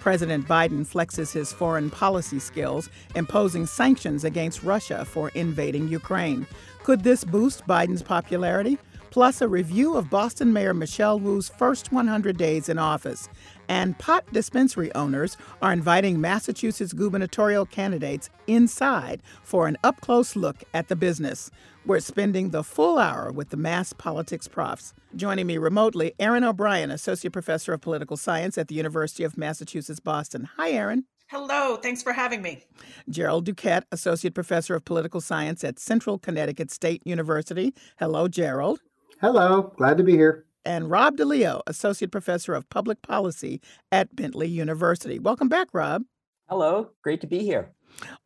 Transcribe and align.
President 0.00 0.46
Biden 0.46 0.86
flexes 0.86 1.32
his 1.32 1.52
foreign 1.52 1.90
policy 1.90 2.38
skills, 2.38 2.88
imposing 3.14 3.66
sanctions 3.66 4.24
against 4.24 4.62
Russia 4.62 5.04
for 5.04 5.30
invading 5.30 5.88
Ukraine. 5.88 6.46
Could 6.84 7.04
this 7.04 7.24
boost 7.24 7.66
Biden's 7.66 8.02
popularity? 8.02 8.78
Plus, 9.10 9.40
a 9.40 9.48
review 9.48 9.96
of 9.96 10.10
Boston 10.10 10.52
Mayor 10.52 10.74
Michelle 10.74 11.18
Wu's 11.18 11.48
first 11.48 11.92
100 11.92 12.36
days 12.36 12.68
in 12.68 12.78
office. 12.78 13.28
And 13.68 13.98
pot 13.98 14.30
dispensary 14.32 14.94
owners 14.94 15.36
are 15.62 15.72
inviting 15.72 16.20
Massachusetts 16.20 16.92
gubernatorial 16.92 17.66
candidates 17.66 18.30
inside 18.46 19.22
for 19.42 19.66
an 19.66 19.76
up 19.82 20.00
close 20.00 20.36
look 20.36 20.62
at 20.74 20.88
the 20.88 20.96
business. 20.96 21.50
We're 21.88 22.00
spending 22.00 22.50
the 22.50 22.62
full 22.62 22.98
hour 22.98 23.32
with 23.32 23.48
the 23.48 23.56
Mass 23.56 23.94
Politics 23.94 24.46
Profs. 24.46 24.92
Joining 25.16 25.46
me 25.46 25.56
remotely, 25.56 26.12
Erin 26.18 26.44
O'Brien, 26.44 26.90
Associate 26.90 27.32
Professor 27.32 27.72
of 27.72 27.80
Political 27.80 28.18
Science 28.18 28.58
at 28.58 28.68
the 28.68 28.74
University 28.74 29.24
of 29.24 29.38
Massachusetts 29.38 29.98
Boston. 29.98 30.50
Hi, 30.58 30.72
Erin. 30.72 31.04
Hello, 31.28 31.76
thanks 31.76 32.02
for 32.02 32.12
having 32.12 32.42
me. 32.42 32.62
Jerold 33.08 33.46
Duquette, 33.46 33.84
Associate 33.90 34.34
Professor 34.34 34.74
of 34.74 34.84
Political 34.84 35.22
Science 35.22 35.64
at 35.64 35.78
Central 35.78 36.18
Connecticut 36.18 36.70
State 36.70 37.00
University. 37.06 37.72
Hello, 37.98 38.28
Jerold. 38.28 38.80
Hello, 39.22 39.72
glad 39.78 39.96
to 39.96 40.04
be 40.04 40.12
here. 40.12 40.44
And 40.66 40.90
Rob 40.90 41.16
DeLeo, 41.16 41.62
Associate 41.66 42.12
Professor 42.12 42.52
of 42.52 42.68
Public 42.68 43.00
Policy 43.00 43.62
at 43.90 44.14
Bentley 44.14 44.48
University. 44.48 45.18
Welcome 45.18 45.48
back, 45.48 45.68
Rob. 45.72 46.02
Hello, 46.50 46.90
great 47.00 47.22
to 47.22 47.26
be 47.26 47.38
here. 47.38 47.72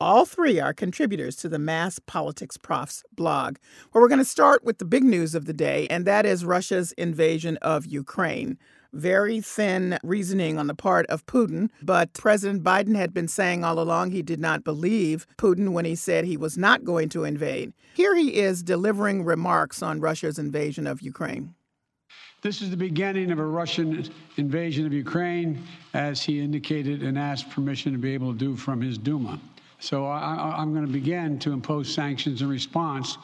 All 0.00 0.24
three 0.24 0.60
are 0.60 0.74
contributors 0.74 1.36
to 1.36 1.48
the 1.48 1.58
Mass 1.58 1.98
Politics 1.98 2.56
Profs 2.56 3.04
blog, 3.14 3.56
where 3.90 4.02
we're 4.02 4.08
going 4.08 4.18
to 4.18 4.24
start 4.24 4.64
with 4.64 4.78
the 4.78 4.84
big 4.84 5.04
news 5.04 5.34
of 5.34 5.46
the 5.46 5.52
day, 5.52 5.86
and 5.88 6.06
that 6.06 6.26
is 6.26 6.44
Russia's 6.44 6.92
invasion 6.92 7.56
of 7.58 7.86
Ukraine. 7.86 8.58
Very 8.92 9.40
thin 9.40 9.98
reasoning 10.02 10.58
on 10.58 10.66
the 10.66 10.74
part 10.74 11.06
of 11.06 11.24
Putin, 11.24 11.70
but 11.80 12.12
President 12.12 12.62
Biden 12.62 12.94
had 12.94 13.14
been 13.14 13.28
saying 13.28 13.64
all 13.64 13.78
along 13.80 14.10
he 14.10 14.20
did 14.20 14.38
not 14.38 14.64
believe 14.64 15.26
Putin 15.38 15.70
when 15.70 15.86
he 15.86 15.94
said 15.94 16.24
he 16.24 16.36
was 16.36 16.58
not 16.58 16.84
going 16.84 17.08
to 17.10 17.24
invade. 17.24 17.72
Here 17.94 18.14
he 18.14 18.34
is 18.34 18.62
delivering 18.62 19.24
remarks 19.24 19.82
on 19.82 20.00
Russia's 20.00 20.38
invasion 20.38 20.86
of 20.86 21.00
Ukraine. 21.00 21.54
This 22.42 22.60
is 22.60 22.70
the 22.70 22.76
beginning 22.76 23.30
of 23.30 23.38
a 23.38 23.46
Russian 23.46 24.10
invasion 24.36 24.84
of 24.84 24.92
Ukraine, 24.92 25.62
as 25.94 26.20
he 26.20 26.40
indicated 26.40 27.02
and 27.02 27.16
asked 27.16 27.48
permission 27.50 27.92
to 27.92 27.98
be 27.98 28.12
able 28.12 28.32
to 28.32 28.38
do 28.38 28.56
from 28.56 28.80
his 28.80 28.98
Duma. 28.98 29.40
So 29.82 30.06
I, 30.06 30.62
am 30.62 30.72
going 30.72 30.86
to 30.86 30.92
begin 30.92 31.40
to 31.40 31.50
impose 31.50 31.92
sanctions 31.92 32.40
in 32.40 32.48
response 32.48 33.18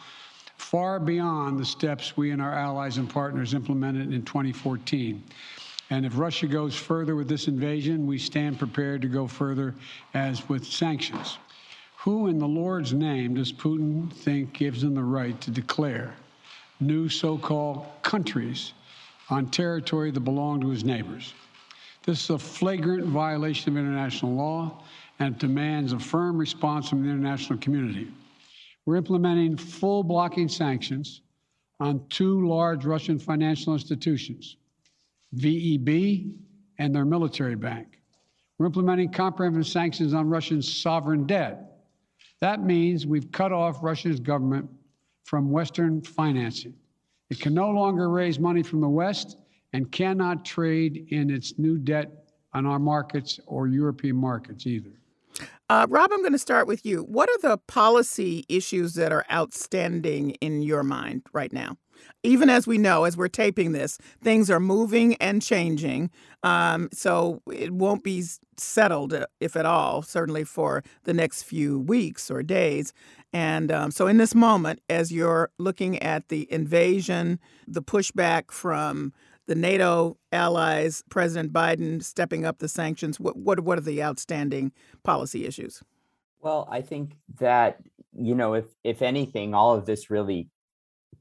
far 0.56 0.98
beyond 0.98 1.56
the 1.56 1.64
steps 1.64 2.16
we 2.16 2.32
and 2.32 2.42
our 2.42 2.52
allies 2.52 2.98
and 2.98 3.08
partners 3.08 3.54
implemented 3.54 4.12
in 4.12 4.24
2014. 4.24 5.22
And 5.90 6.04
if 6.04 6.18
Russia 6.18 6.48
goes 6.48 6.74
further 6.74 7.14
with 7.14 7.28
this 7.28 7.46
invasion, 7.46 8.08
we 8.08 8.18
stand 8.18 8.58
prepared 8.58 9.02
to 9.02 9.08
go 9.08 9.28
further 9.28 9.72
as 10.14 10.48
with 10.48 10.66
sanctions. 10.66 11.38
Who 11.98 12.26
in 12.26 12.40
the 12.40 12.48
Lord's 12.48 12.92
name 12.92 13.34
does 13.34 13.52
Putin 13.52 14.12
think 14.12 14.52
gives 14.52 14.82
him 14.82 14.96
the 14.96 15.04
right 15.04 15.40
to 15.42 15.52
declare 15.52 16.12
new 16.80 17.08
so 17.08 17.38
called 17.38 17.86
countries 18.02 18.72
on 19.30 19.46
territory 19.46 20.10
that 20.10 20.20
belong 20.20 20.60
to 20.62 20.70
his 20.70 20.82
neighbors? 20.82 21.34
This 22.04 22.24
is 22.24 22.30
a 22.30 22.38
flagrant 22.38 23.04
violation 23.04 23.70
of 23.70 23.78
international 23.78 24.34
law 24.34 24.82
and 25.18 25.38
demands 25.38 25.92
a 25.92 25.98
firm 25.98 26.38
response 26.38 26.88
from 26.88 27.02
the 27.02 27.08
international 27.08 27.58
community. 27.58 28.08
We're 28.86 28.96
implementing 28.96 29.56
full 29.56 30.02
blocking 30.02 30.48
sanctions 30.48 31.22
on 31.80 32.06
two 32.08 32.46
large 32.46 32.84
Russian 32.84 33.18
financial 33.18 33.72
institutions, 33.72 34.56
VEB 35.36 36.32
and 36.78 36.94
their 36.94 37.04
military 37.04 37.56
bank. 37.56 38.00
We're 38.58 38.66
implementing 38.66 39.12
comprehensive 39.12 39.66
sanctions 39.66 40.14
on 40.14 40.28
Russia's 40.28 40.72
sovereign 40.72 41.26
debt. 41.26 41.78
That 42.40 42.64
means 42.64 43.06
we've 43.06 43.30
cut 43.30 43.52
off 43.52 43.82
Russia's 43.82 44.20
government 44.20 44.68
from 45.24 45.50
Western 45.50 46.00
financing. 46.02 46.74
It 47.30 47.40
can 47.40 47.54
no 47.54 47.70
longer 47.70 48.08
raise 48.10 48.38
money 48.38 48.62
from 48.62 48.80
the 48.80 48.88
West 48.88 49.36
and 49.72 49.92
cannot 49.92 50.44
trade 50.44 51.08
in 51.10 51.30
its 51.30 51.58
new 51.58 51.76
debt 51.78 52.30
on 52.54 52.64
our 52.64 52.78
markets 52.78 53.38
or 53.46 53.68
European 53.68 54.16
markets 54.16 54.66
either. 54.66 54.90
Uh, 55.70 55.86
Rob, 55.90 56.10
I'm 56.12 56.20
going 56.20 56.32
to 56.32 56.38
start 56.38 56.66
with 56.66 56.86
you. 56.86 57.02
What 57.02 57.28
are 57.28 57.50
the 57.50 57.58
policy 57.58 58.46
issues 58.48 58.94
that 58.94 59.12
are 59.12 59.26
outstanding 59.30 60.30
in 60.40 60.62
your 60.62 60.82
mind 60.82 61.22
right 61.34 61.52
now? 61.52 61.76
Even 62.22 62.48
as 62.48 62.66
we 62.66 62.78
know, 62.78 63.04
as 63.04 63.18
we're 63.18 63.28
taping 63.28 63.72
this, 63.72 63.98
things 64.22 64.50
are 64.50 64.60
moving 64.60 65.14
and 65.16 65.42
changing. 65.42 66.10
Um, 66.42 66.88
so 66.92 67.42
it 67.52 67.72
won't 67.72 68.02
be 68.02 68.24
settled, 68.56 69.12
uh, 69.12 69.26
if 69.40 69.56
at 69.56 69.66
all, 69.66 70.00
certainly 70.00 70.44
for 70.44 70.82
the 71.04 71.12
next 71.12 71.42
few 71.42 71.78
weeks 71.78 72.30
or 72.30 72.42
days. 72.42 72.94
And 73.34 73.70
um, 73.70 73.90
so, 73.90 74.06
in 74.06 74.16
this 74.16 74.34
moment, 74.34 74.80
as 74.88 75.12
you're 75.12 75.50
looking 75.58 75.98
at 75.98 76.28
the 76.28 76.50
invasion, 76.50 77.38
the 77.66 77.82
pushback 77.82 78.50
from 78.50 79.12
the 79.48 79.54
NATO 79.54 80.18
allies, 80.30 81.02
President 81.08 81.52
Biden 81.52 82.04
stepping 82.04 82.44
up 82.44 82.58
the 82.58 82.68
sanctions. 82.68 83.18
What 83.18 83.36
what 83.36 83.60
what 83.60 83.78
are 83.78 83.82
the 83.82 84.02
outstanding 84.02 84.72
policy 85.02 85.46
issues? 85.46 85.82
Well, 86.40 86.68
I 86.70 86.82
think 86.82 87.16
that 87.40 87.80
you 88.12 88.34
know, 88.34 88.54
if 88.54 88.66
if 88.84 89.02
anything, 89.02 89.54
all 89.54 89.74
of 89.74 89.86
this 89.86 90.10
really 90.10 90.50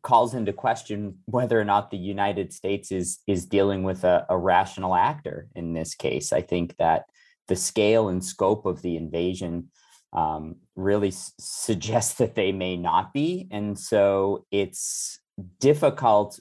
calls 0.03 0.33
into 0.33 0.53
question 0.53 1.17
whether 1.25 1.59
or 1.59 1.65
not 1.65 1.89
the 1.89 1.97
United 1.97 2.53
States 2.53 2.91
is 2.91 3.19
is 3.27 3.45
dealing 3.45 3.83
with 3.83 4.03
a, 4.03 4.25
a 4.29 4.37
rational 4.37 4.93
actor 4.93 5.47
in 5.55 5.73
this 5.73 5.95
case. 5.95 6.33
I 6.33 6.41
think 6.41 6.75
that 6.77 7.05
the 7.47 7.55
scale 7.55 8.09
and 8.09 8.23
scope 8.23 8.65
of 8.65 8.81
the 8.81 8.97
invasion 8.97 9.69
um, 10.11 10.57
really 10.75 11.09
s- 11.09 11.33
suggests 11.39 12.13
that 12.19 12.35
they 12.35 12.51
may 12.51 12.75
not 12.75 13.13
be, 13.13 13.47
and 13.51 13.79
so 13.79 14.45
it's 14.51 15.21
difficult 15.59 16.39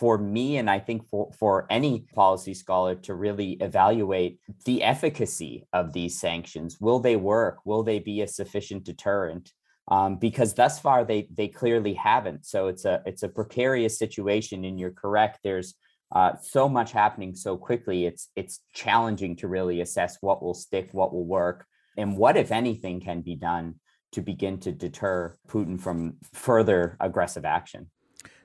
for 0.00 0.16
me 0.16 0.56
and 0.56 0.70
I 0.70 0.78
think 0.78 1.06
for, 1.10 1.30
for 1.38 1.66
any 1.68 2.06
policy 2.14 2.54
scholar 2.54 2.94
to 3.06 3.14
really 3.14 3.52
evaluate 3.60 4.40
the 4.64 4.82
efficacy 4.82 5.66
of 5.74 5.92
these 5.92 6.18
sanctions. 6.18 6.78
Will 6.80 7.00
they 7.00 7.16
work? 7.16 7.58
Will 7.66 7.82
they 7.82 7.98
be 7.98 8.22
a 8.22 8.26
sufficient 8.26 8.84
deterrent? 8.84 9.52
Um, 9.88 10.16
because 10.16 10.54
thus 10.54 10.78
far 10.80 11.04
they 11.04 11.28
they 11.30 11.48
clearly 11.48 11.92
haven't. 11.94 12.46
So 12.46 12.68
it's 12.68 12.86
a 12.86 13.02
it's 13.04 13.24
a 13.24 13.28
precarious 13.28 13.98
situation, 13.98 14.64
and 14.64 14.80
you're 14.80 14.92
correct. 15.04 15.40
There's 15.44 15.74
uh, 16.14 16.32
so 16.40 16.66
much 16.66 16.92
happening 16.92 17.34
so 17.34 17.58
quickly. 17.58 18.06
It's 18.06 18.28
it's 18.36 18.60
challenging 18.72 19.36
to 19.36 19.48
really 19.48 19.82
assess 19.82 20.16
what 20.22 20.42
will 20.42 20.54
stick, 20.54 20.88
what 20.92 21.12
will 21.12 21.26
work, 21.26 21.66
and 21.98 22.16
what, 22.16 22.38
if 22.38 22.52
anything, 22.52 23.00
can 23.00 23.20
be 23.20 23.36
done 23.36 23.74
to 24.12 24.22
begin 24.22 24.58
to 24.60 24.72
deter 24.72 25.36
Putin 25.46 25.78
from 25.78 26.16
further 26.32 26.96
aggressive 27.00 27.44
action. 27.44 27.90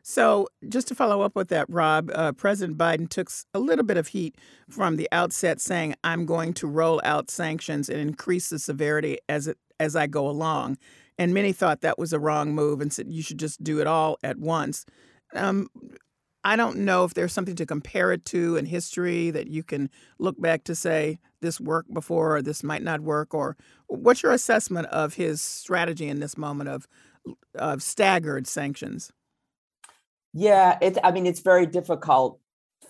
So, 0.07 0.47
just 0.69 0.87
to 0.89 0.95
follow 0.95 1.23
up 1.23 1.35
with 1.35 1.47
that, 1.47 1.65
Rob, 1.67 2.11
uh, 2.13 2.31
President 2.33 2.77
Biden 2.77 3.09
took 3.09 3.31
a 3.55 3.59
little 3.59 3.83
bit 3.83 3.97
of 3.97 4.09
heat 4.09 4.35
from 4.69 4.97
the 4.97 5.09
outset, 5.11 5.59
saying, 5.59 5.95
"I'm 6.03 6.27
going 6.27 6.53
to 6.55 6.67
roll 6.67 7.01
out 7.03 7.31
sanctions 7.31 7.89
and 7.89 7.99
increase 7.99 8.49
the 8.49 8.59
severity 8.59 9.17
as 9.27 9.47
it 9.47 9.57
as 9.79 9.95
I 9.95 10.05
go 10.05 10.29
along." 10.29 10.77
And 11.17 11.33
many 11.33 11.51
thought 11.53 11.81
that 11.81 11.97
was 11.97 12.13
a 12.13 12.19
wrong 12.19 12.53
move 12.53 12.81
and 12.81 12.93
said 12.93 13.11
you 13.11 13.23
should 13.23 13.39
just 13.39 13.63
do 13.63 13.81
it 13.81 13.87
all 13.87 14.19
at 14.23 14.37
once. 14.37 14.85
Um, 15.33 15.69
I 16.43 16.55
don't 16.55 16.77
know 16.77 17.03
if 17.03 17.15
there's 17.15 17.33
something 17.33 17.55
to 17.55 17.65
compare 17.65 18.11
it 18.11 18.25
to 18.25 18.57
in 18.57 18.67
history 18.67 19.31
that 19.31 19.47
you 19.47 19.63
can 19.63 19.89
look 20.19 20.39
back 20.39 20.65
to 20.65 20.75
say 20.75 21.17
this 21.41 21.59
worked 21.59 21.91
before 21.91 22.35
or 22.35 22.41
this 22.43 22.63
might 22.63 22.83
not 22.83 23.01
work. 23.01 23.33
Or 23.33 23.57
what's 23.87 24.21
your 24.21 24.33
assessment 24.33 24.85
of 24.89 25.15
his 25.15 25.41
strategy 25.41 26.07
in 26.09 26.19
this 26.19 26.37
moment 26.37 26.69
of 26.69 26.87
of 27.55 27.81
staggered 27.81 28.45
sanctions? 28.45 29.11
Yeah, 30.35 30.77
it. 30.81 30.97
I 31.01 31.11
mean, 31.11 31.25
it's 31.25 31.39
very 31.39 31.65
difficult 31.65 32.39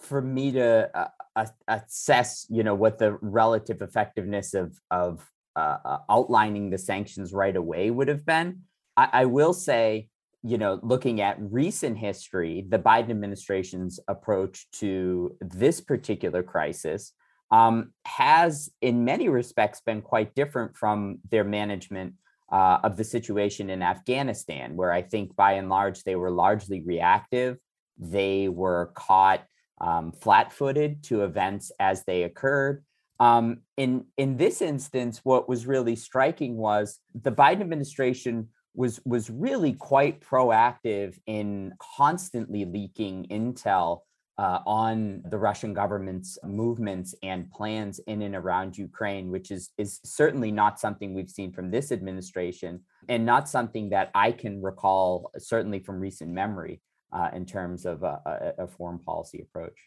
for 0.01 0.19
me 0.19 0.51
to 0.53 0.89
uh, 1.35 1.45
assess, 1.67 2.47
you 2.49 2.63
know, 2.63 2.73
what 2.73 2.97
the 2.97 3.17
relative 3.21 3.83
effectiveness 3.83 4.55
of 4.55 4.73
of 4.89 5.23
uh, 5.55 5.77
uh, 5.85 5.97
outlining 6.09 6.71
the 6.71 6.79
sanctions 6.79 7.31
right 7.33 7.55
away 7.55 7.91
would 7.91 8.07
have 8.07 8.25
been. 8.25 8.61
I, 8.97 9.09
I 9.13 9.25
will 9.25 9.53
say, 9.53 10.09
you 10.41 10.57
know, 10.57 10.79
looking 10.81 11.21
at 11.21 11.37
recent 11.39 11.99
history, 11.99 12.65
the 12.67 12.79
Biden 12.79 13.11
administration's 13.11 13.99
approach 14.07 14.65
to 14.79 15.37
this 15.39 15.79
particular 15.81 16.41
crisis 16.41 17.13
um, 17.51 17.93
has, 18.05 18.71
in 18.81 19.05
many 19.05 19.29
respects, 19.29 19.81
been 19.85 20.01
quite 20.01 20.33
different 20.33 20.75
from 20.75 21.19
their 21.29 21.43
management 21.43 22.15
uh, 22.51 22.79
of 22.83 22.97
the 22.97 23.03
situation 23.03 23.69
in 23.69 23.81
Afghanistan, 23.81 24.75
where 24.75 24.91
I 24.91 25.01
think 25.01 25.35
by 25.35 25.53
and 25.53 25.69
large 25.69 26.03
they 26.03 26.15
were 26.15 26.31
largely 26.31 26.81
reactive. 26.81 27.57
They 27.97 28.49
were 28.49 28.91
caught 28.93 29.45
um, 29.81 30.11
flat 30.11 30.53
footed 30.53 31.03
to 31.05 31.23
events 31.23 31.71
as 31.79 32.03
they 32.05 32.23
occurred. 32.23 32.83
Um, 33.19 33.61
in, 33.77 34.05
in 34.17 34.37
this 34.37 34.61
instance, 34.61 35.21
what 35.23 35.47
was 35.47 35.65
really 35.65 35.95
striking 35.95 36.57
was 36.57 36.99
the 37.13 37.31
Biden 37.31 37.61
administration 37.61 38.49
was, 38.73 38.99
was 39.05 39.29
really 39.29 39.73
quite 39.73 40.19
proactive 40.19 41.17
in 41.25 41.73
constantly 41.97 42.65
leaking 42.65 43.27
intel 43.31 44.01
uh, 44.37 44.59
on 44.65 45.21
the 45.29 45.37
Russian 45.37 45.73
government's 45.73 46.37
movements 46.43 47.15
and 47.23 47.49
plans 47.51 47.99
in 48.07 48.21
and 48.21 48.35
around 48.35 48.77
Ukraine, 48.77 49.31
which 49.31 49.51
is 49.51 49.71
is 49.77 50.01
certainly 50.03 50.51
not 50.51 50.79
something 50.79 51.13
we've 51.13 51.29
seen 51.29 51.51
from 51.51 51.71
this 51.71 51.91
administration, 51.91 52.81
and 53.07 53.25
not 53.25 53.47
something 53.47 53.89
that 53.89 54.11
I 54.13 54.31
can 54.31 54.61
recall 54.61 55.31
certainly 55.37 55.79
from 55.79 55.99
recent 55.99 56.31
memory 56.31 56.81
uh, 57.13 57.29
in 57.33 57.45
terms 57.45 57.85
of 57.85 58.03
a, 58.03 58.53
a, 58.57 58.63
a 58.63 58.67
foreign 58.67 58.99
policy 58.99 59.41
approach. 59.41 59.77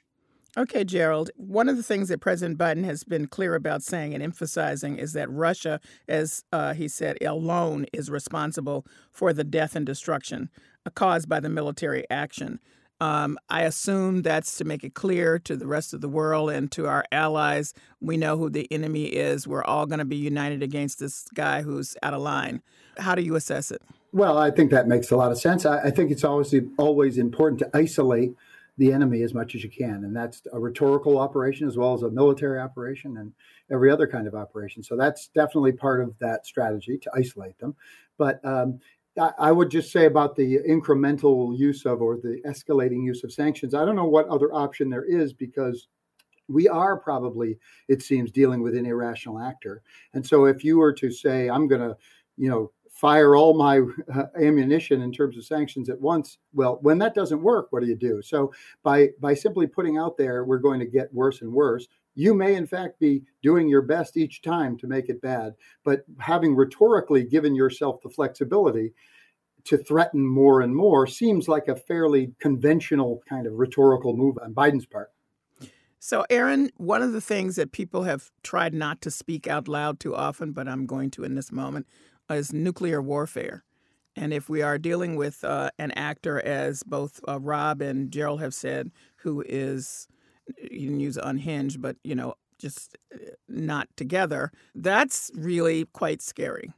Okay, 0.57 0.83
Jerold. 0.83 1.31
One 1.37 1.69
of 1.69 1.77
the 1.77 1.83
things 1.83 2.09
that 2.09 2.21
President 2.21 2.59
Biden 2.59 2.85
has 2.85 3.05
been 3.05 3.27
clear 3.27 3.55
about 3.55 3.83
saying 3.83 4.15
and 4.15 4.23
emphasizing 4.23 4.97
is 4.99 5.13
that 5.13 5.31
Russia, 5.31 5.79
as 6.09 6.43
uh, 6.53 6.73
he 6.73 6.89
said, 6.89 7.19
alone 7.23 7.85
is 7.93 8.11
responsible 8.11 8.87
for 9.13 9.35
the 9.35 9.45
death 9.45 9.77
and 9.77 9.85
destruction 9.85 10.49
caused 10.95 11.29
by 11.29 11.39
the 11.39 11.51
military 11.51 12.05
action. 12.11 12.61
Um, 13.01 13.39
I 13.49 13.63
assume 13.63 14.23
that's 14.23 14.57
to 14.59 14.65
make 14.65 14.83
it 14.83 14.95
clear 14.95 15.39
to 15.41 15.57
the 15.57 15.67
rest 15.67 15.95
of 15.95 16.01
the 16.01 16.09
world 16.09 16.51
and 16.51 16.71
to 16.73 16.87
our 16.89 17.05
allies. 17.13 17.73
We 18.01 18.17
know 18.17 18.37
who 18.37 18.51
the 18.51 18.71
enemy 18.73 19.05
is. 19.05 19.47
We're 19.47 19.65
all 19.65 19.87
going 19.87 20.01
to 20.01 20.05
be 20.05 20.17
united 20.17 20.63
against 20.63 20.99
this 20.99 21.29
guy 21.35 21.63
who's 21.63 21.97
out 22.03 22.15
of 22.15 22.21
line. 22.21 22.61
How 22.99 23.15
do 23.15 23.23
you 23.23 23.37
assess 23.37 23.71
it? 23.71 23.83
Well, 24.13 24.39
I 24.39 24.51
think 24.51 24.71
that 24.71 24.89
makes 24.89 25.11
a 25.11 25.17
lot 25.17 25.31
of 25.31 25.39
sense. 25.39 25.65
I, 25.65 25.79
I 25.85 25.91
think 25.91 26.11
it's 26.11 26.25
always 26.25 26.55
always 26.79 27.19
important 27.19 27.61
to 27.61 27.71
isolate 27.75 28.35
the 28.79 28.93
enemy 28.93 29.23
as 29.23 29.35
much 29.35 29.55
as 29.55 29.63
you 29.63 29.71
can, 29.71 30.05
and 30.05 30.17
that's 30.17 30.43
a 30.53 30.59
rhetorical 30.59 31.19
operation 31.19 31.69
as 31.69 31.77
well 31.77 31.95
as 31.95 32.03
a 32.03 32.11
military 32.11 32.61
operation 32.61 33.17
and 33.19 33.33
every 33.71 33.91
other 33.91 34.07
kind 34.07 34.27
of 34.27 34.35
operation. 34.35 34.83
So 34.83 34.97
that's 34.97 35.29
definitely 35.29 35.73
part 35.73 36.01
of 36.01 36.19
that 36.21 36.47
strategy 36.47 36.97
to 36.99 37.11
isolate 37.15 37.59
them. 37.59 37.75
But 38.17 38.45
um, 38.45 38.81
I 39.39 39.53
would 39.53 39.71
just 39.71 39.93
say 39.93 40.07
about 40.07 40.37
the 40.37 40.59
incremental 40.69 41.57
use 41.57 41.87
of 41.87 42.03
or 42.03 42.17
the 42.17 42.41
escalating 42.47 43.05
use 43.05 43.25
of 43.25 43.33
sanctions. 43.33 43.75
I 43.75 43.85
don't 43.85 43.97
know 43.97 44.07
what 44.07 44.29
other 44.29 44.53
option 44.53 44.91
there 44.91 45.05
is 45.05 45.33
because 45.33 45.89
we 46.49 46.69
are 46.69 46.97
probably, 46.99 47.59
it 47.89 48.03
seems, 48.03 48.31
dealing 48.31 48.63
with 48.63 48.77
an 48.77 48.87
irrational 48.87 49.39
actor. 49.39 49.83
And 50.15 50.27
so 50.27 50.47
if 50.47 50.65
you 50.65 50.79
were 50.79 50.93
to 50.95 51.11
say, 51.11 51.51
I'm 51.51 51.69
going 51.69 51.83
to, 51.83 51.97
you 52.37 52.49
know, 52.49 52.73
fire 52.99 53.37
all 53.37 53.55
my 53.55 53.81
uh, 54.15 54.25
ammunition 54.41 55.03
in 55.03 55.13
terms 55.13 55.37
of 55.37 55.45
sanctions 55.45 55.89
at 55.89 56.01
once 56.01 56.39
well 56.53 56.79
when 56.83 56.99
that 56.99 57.15
doesn't 57.15 57.43
work 57.43 57.69
what 57.71 57.81
do 57.81 57.87
you 57.87 57.95
do 57.95 58.21
so 58.21 58.53
by 58.83 59.09
by 59.21 59.35
simply 59.35 59.69
putting 59.69 59.99
out 59.99 60.17
there 60.17 60.45
we're 60.45 60.59
going 60.59 60.81
to 60.81 60.87
get 60.87 61.13
worse 61.15 61.41
and 61.43 61.53
worse 61.53 61.87
you 62.19 62.35
may, 62.35 62.57
in 62.57 62.67
fact, 62.67 62.99
be 62.99 63.23
doing 63.45 63.69
your 63.69 63.83
best 63.83 64.17
each 64.17 64.43
time 64.43 64.77
to 64.79 64.89
make 64.89 65.09
it 65.09 65.23
bad, 65.23 65.55
but 65.85 66.05
having 66.19 66.57
rhetorically 66.57 67.23
given 67.23 67.55
yourself 67.55 68.03
the 68.03 68.09
flexibility 68.09 68.93
to 69.63 69.79
threaten 69.79 70.27
more 70.27 70.61
and 70.61 70.75
more 70.75 71.07
seems 71.07 71.47
like 71.47 71.69
a 71.69 71.77
fairly 71.77 72.33
conventional 72.41 73.23
kind 73.29 73.47
of 73.47 73.53
rhetorical 73.53 74.17
move 74.17 74.37
on 74.43 74.53
Biden's 74.53 74.85
part. 74.85 75.13
So, 76.01 76.27
Erin, 76.29 76.73
one 76.77 77.03
of 77.03 77.13
the 77.13 77.21
things 77.21 77.55
that 77.55 77.71
people 77.71 78.03
have 78.03 78.33
tried 78.43 78.75
not 78.75 79.01
to 79.03 79.13
speak 79.13 79.47
out 79.47 79.69
loud 79.69 80.01
too 80.01 80.17
often, 80.17 80.51
but 80.51 80.67
I'm 80.67 80.87
going 80.87 81.13
to 81.13 81.23
in 81.23 81.37
this 81.37 81.53
moment, 81.53 81.87
is 82.29 82.53
nuclear 82.53 83.01
warfare. 83.01 83.63
And 84.17 84.33
if 84.33 84.49
we 84.49 84.61
are 84.61 84.77
dealing 84.77 85.15
with 85.15 85.45
uh, 85.45 85.71
an 85.79 85.93
actor, 85.93 86.41
as 86.41 86.83
both 86.83 87.21
uh, 87.29 87.39
Rob 87.39 87.81
and 87.81 88.11
Jerold 88.11 88.41
have 88.41 88.55
said, 88.55 88.91
who 89.19 89.45
is 89.47 90.09
you 90.71 90.89
can 90.89 91.01
use 91.01 91.17
unhinged, 91.17 91.81
but 91.81 91.97
you 92.05 92.15
know, 92.15 92.35
just 92.59 92.97
uh, 93.15 93.19
not 93.49 93.89
together. 93.97 94.53
That's 94.75 95.31
really 95.35 95.87
quite 95.87 96.23
scary. 96.23 96.73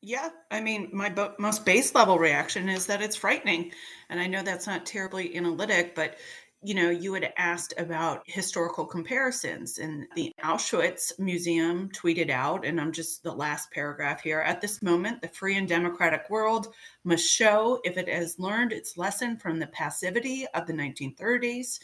Yeah, 0.00 0.30
I 0.50 0.60
mean, 0.60 0.90
my 0.92 1.08
bo- 1.10 1.34
most 1.38 1.66
base 1.66 1.94
level 1.94 2.18
reaction 2.18 2.68
is 2.68 2.86
that 2.86 3.02
it's 3.02 3.16
frightening. 3.16 3.72
And 4.08 4.20
I 4.20 4.28
know 4.28 4.42
that's 4.42 4.66
not 4.66 4.86
terribly 4.86 5.36
analytic, 5.36 5.94
but 5.94 6.18
you 6.62 6.74
know, 6.74 6.90
you 6.90 7.14
had 7.14 7.32
asked 7.36 7.72
about 7.78 8.22
historical 8.26 8.84
comparisons, 8.84 9.78
and 9.78 10.06
the 10.16 10.32
Auschwitz 10.42 11.16
Museum 11.20 11.88
tweeted 11.90 12.30
out, 12.30 12.64
and 12.64 12.80
I'm 12.80 12.90
just 12.90 13.22
the 13.22 13.30
last 13.32 13.70
paragraph 13.70 14.22
here. 14.22 14.40
At 14.40 14.60
this 14.60 14.82
moment, 14.82 15.22
the 15.22 15.28
free 15.28 15.56
and 15.56 15.68
democratic 15.68 16.28
world 16.30 16.74
must 17.04 17.30
show 17.30 17.80
if 17.84 17.96
it 17.96 18.08
has 18.08 18.40
learned 18.40 18.72
its 18.72 18.96
lesson 18.96 19.36
from 19.36 19.60
the 19.60 19.68
passivity 19.68 20.48
of 20.54 20.66
the 20.66 20.72
1930s 20.72 21.78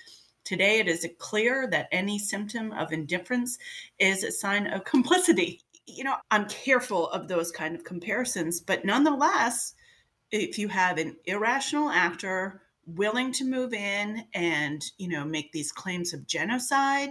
Today, 0.44 0.79
it 0.79 0.88
is 0.88 1.08
clear 1.19 1.67
that 1.69 1.88
any 1.91 2.19
symptom 2.19 2.73
of 2.73 2.93
indifference 2.93 3.58
is 3.99 4.23
a 4.25 4.31
sign 4.31 4.67
of 4.67 4.85
complicity. 4.85 5.61
You 5.87 6.05
know, 6.05 6.17
I'm 6.31 6.46
careful 6.49 7.11
of 7.11 7.29
those 7.29 7.50
kind 7.50 7.75
of 7.75 7.85
comparisons, 7.85 8.61
but 8.61 8.85
nonetheless, 8.85 9.75
if 10.31 10.58
you 10.58 10.69
have 10.69 10.99
an 10.99 11.17
irrational 11.26 11.91
actor 11.91 12.62
willing 12.87 13.32
to 13.32 13.44
move 13.44 13.73
in 13.73 14.25
and, 14.35 14.85
you 14.99 15.08
know, 15.08 15.25
make 15.25 15.52
these 15.52 15.73
claims 15.73 16.12
of 16.12 16.26
genocide, 16.26 17.11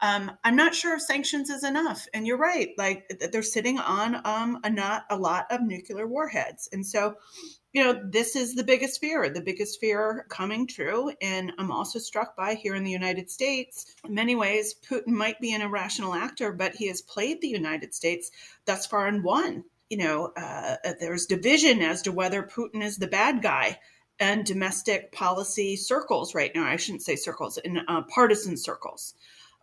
um, 0.00 0.32
I'm 0.44 0.56
not 0.56 0.74
sure 0.74 0.94
if 0.94 1.02
sanctions 1.02 1.50
is 1.50 1.64
enough. 1.64 2.06
And 2.12 2.26
you're 2.26 2.36
right, 2.36 2.70
like 2.76 3.10
they're 3.32 3.42
sitting 3.42 3.78
on 3.78 4.20
um, 4.24 4.60
a 4.64 4.70
not 4.70 5.04
a 5.10 5.16
lot 5.16 5.46
of 5.50 5.62
nuclear 5.62 6.06
warheads, 6.06 6.68
and 6.72 6.84
so 6.84 7.16
you 7.76 7.84
know, 7.84 8.00
this 8.08 8.36
is 8.36 8.54
the 8.54 8.64
biggest 8.64 9.02
fear, 9.02 9.28
the 9.28 9.42
biggest 9.42 9.78
fear 9.78 10.24
coming 10.30 10.66
true. 10.66 11.12
And 11.20 11.52
I'm 11.58 11.70
also 11.70 11.98
struck 11.98 12.34
by 12.34 12.54
here 12.54 12.74
in 12.74 12.84
the 12.84 12.90
United 12.90 13.30
States, 13.30 13.94
in 14.02 14.14
many 14.14 14.34
ways, 14.34 14.74
Putin 14.88 15.08
might 15.08 15.38
be 15.42 15.52
an 15.52 15.60
irrational 15.60 16.14
actor, 16.14 16.52
but 16.52 16.74
he 16.74 16.88
has 16.88 17.02
played 17.02 17.42
the 17.42 17.48
United 17.48 17.92
States 17.92 18.30
thus 18.64 18.86
far 18.86 19.08
and 19.08 19.22
won. 19.22 19.62
You 19.90 19.98
know, 19.98 20.32
uh, 20.38 20.76
there's 21.00 21.26
division 21.26 21.82
as 21.82 22.00
to 22.02 22.12
whether 22.12 22.42
Putin 22.42 22.82
is 22.82 22.96
the 22.96 23.08
bad 23.08 23.42
guy 23.42 23.78
and 24.18 24.46
domestic 24.46 25.12
policy 25.12 25.76
circles 25.76 26.34
right 26.34 26.52
now. 26.54 26.64
I 26.64 26.76
shouldn't 26.76 27.02
say 27.02 27.16
circles, 27.16 27.58
in 27.58 27.76
uh, 27.88 28.04
partisan 28.08 28.56
circles. 28.56 29.12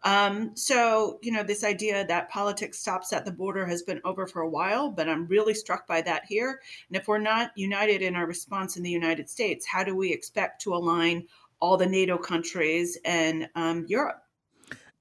Um, 0.03 0.51
so, 0.55 1.19
you 1.21 1.31
know, 1.31 1.43
this 1.43 1.63
idea 1.63 2.05
that 2.07 2.29
politics 2.29 2.79
stops 2.79 3.13
at 3.13 3.25
the 3.25 3.31
border 3.31 3.65
has 3.65 3.83
been 3.83 4.01
over 4.03 4.27
for 4.27 4.41
a 4.41 4.49
while, 4.49 4.89
but 4.89 5.07
I'm 5.07 5.25
really 5.27 5.53
struck 5.53 5.87
by 5.87 6.01
that 6.01 6.25
here. 6.25 6.59
And 6.89 6.97
if 6.97 7.07
we're 7.07 7.19
not 7.19 7.51
united 7.55 8.01
in 8.01 8.15
our 8.15 8.27
response 8.27 8.75
in 8.75 8.83
the 8.83 8.91
United 8.91 9.29
States, 9.29 9.65
how 9.65 9.83
do 9.83 9.95
we 9.95 10.11
expect 10.11 10.61
to 10.63 10.73
align 10.73 11.27
all 11.59 11.77
the 11.77 11.85
NATO 11.85 12.17
countries 12.17 12.97
and 13.05 13.47
um, 13.55 13.85
Europe? 13.87 14.21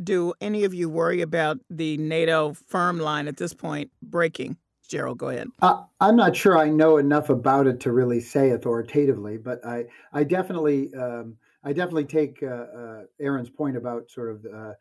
Do 0.02 0.34
any 0.40 0.64
of 0.64 0.74
you 0.74 0.88
worry 0.88 1.20
about 1.20 1.58
the 1.68 1.96
NATO 1.96 2.54
firm 2.54 2.98
line 2.98 3.28
at 3.28 3.36
this 3.36 3.54
point 3.54 3.90
breaking? 4.02 4.56
Jerold, 4.88 5.18
go 5.18 5.30
ahead. 5.30 5.48
Uh, 5.60 5.84
I'm 6.00 6.16
not 6.16 6.36
sure 6.36 6.58
I 6.58 6.68
know 6.68 6.98
enough 6.98 7.30
about 7.30 7.66
it 7.66 7.80
to 7.80 7.92
really 7.92 8.20
say 8.20 8.50
authoritatively, 8.50 9.38
but 9.38 9.64
I, 9.64 9.86
I 10.12 10.24
definitely, 10.24 10.94
um, 10.94 11.36
I 11.64 11.72
definitely 11.72 12.04
take 12.04 12.42
uh, 12.42 12.46
uh, 12.46 13.02
Erin's 13.20 13.48
point 13.48 13.76
about 13.76 14.10
sort 14.10 14.30
of 14.32 14.46
uh, 14.52 14.72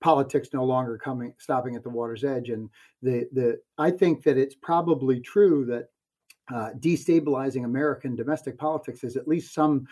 politics 0.00 0.48
no 0.52 0.64
longer 0.64 0.98
coming 0.98 1.32
stopping 1.38 1.76
at 1.76 1.82
the 1.82 1.90
water's 1.90 2.24
edge. 2.24 2.48
And 2.50 2.68
the 3.02 3.28
the 3.32 3.58
i 3.78 3.90
think 3.90 4.22
that 4.22 4.38
it's 4.38 4.54
probably 4.54 5.20
true 5.20 5.64
that 5.66 5.88
uh, 6.52 6.70
destabilizing 6.78 7.64
american 7.64 8.16
domestic 8.16 8.58
politics 8.58 9.04
is 9.04 9.16
at 9.16 9.28
least 9.28 9.54
some 9.54 9.86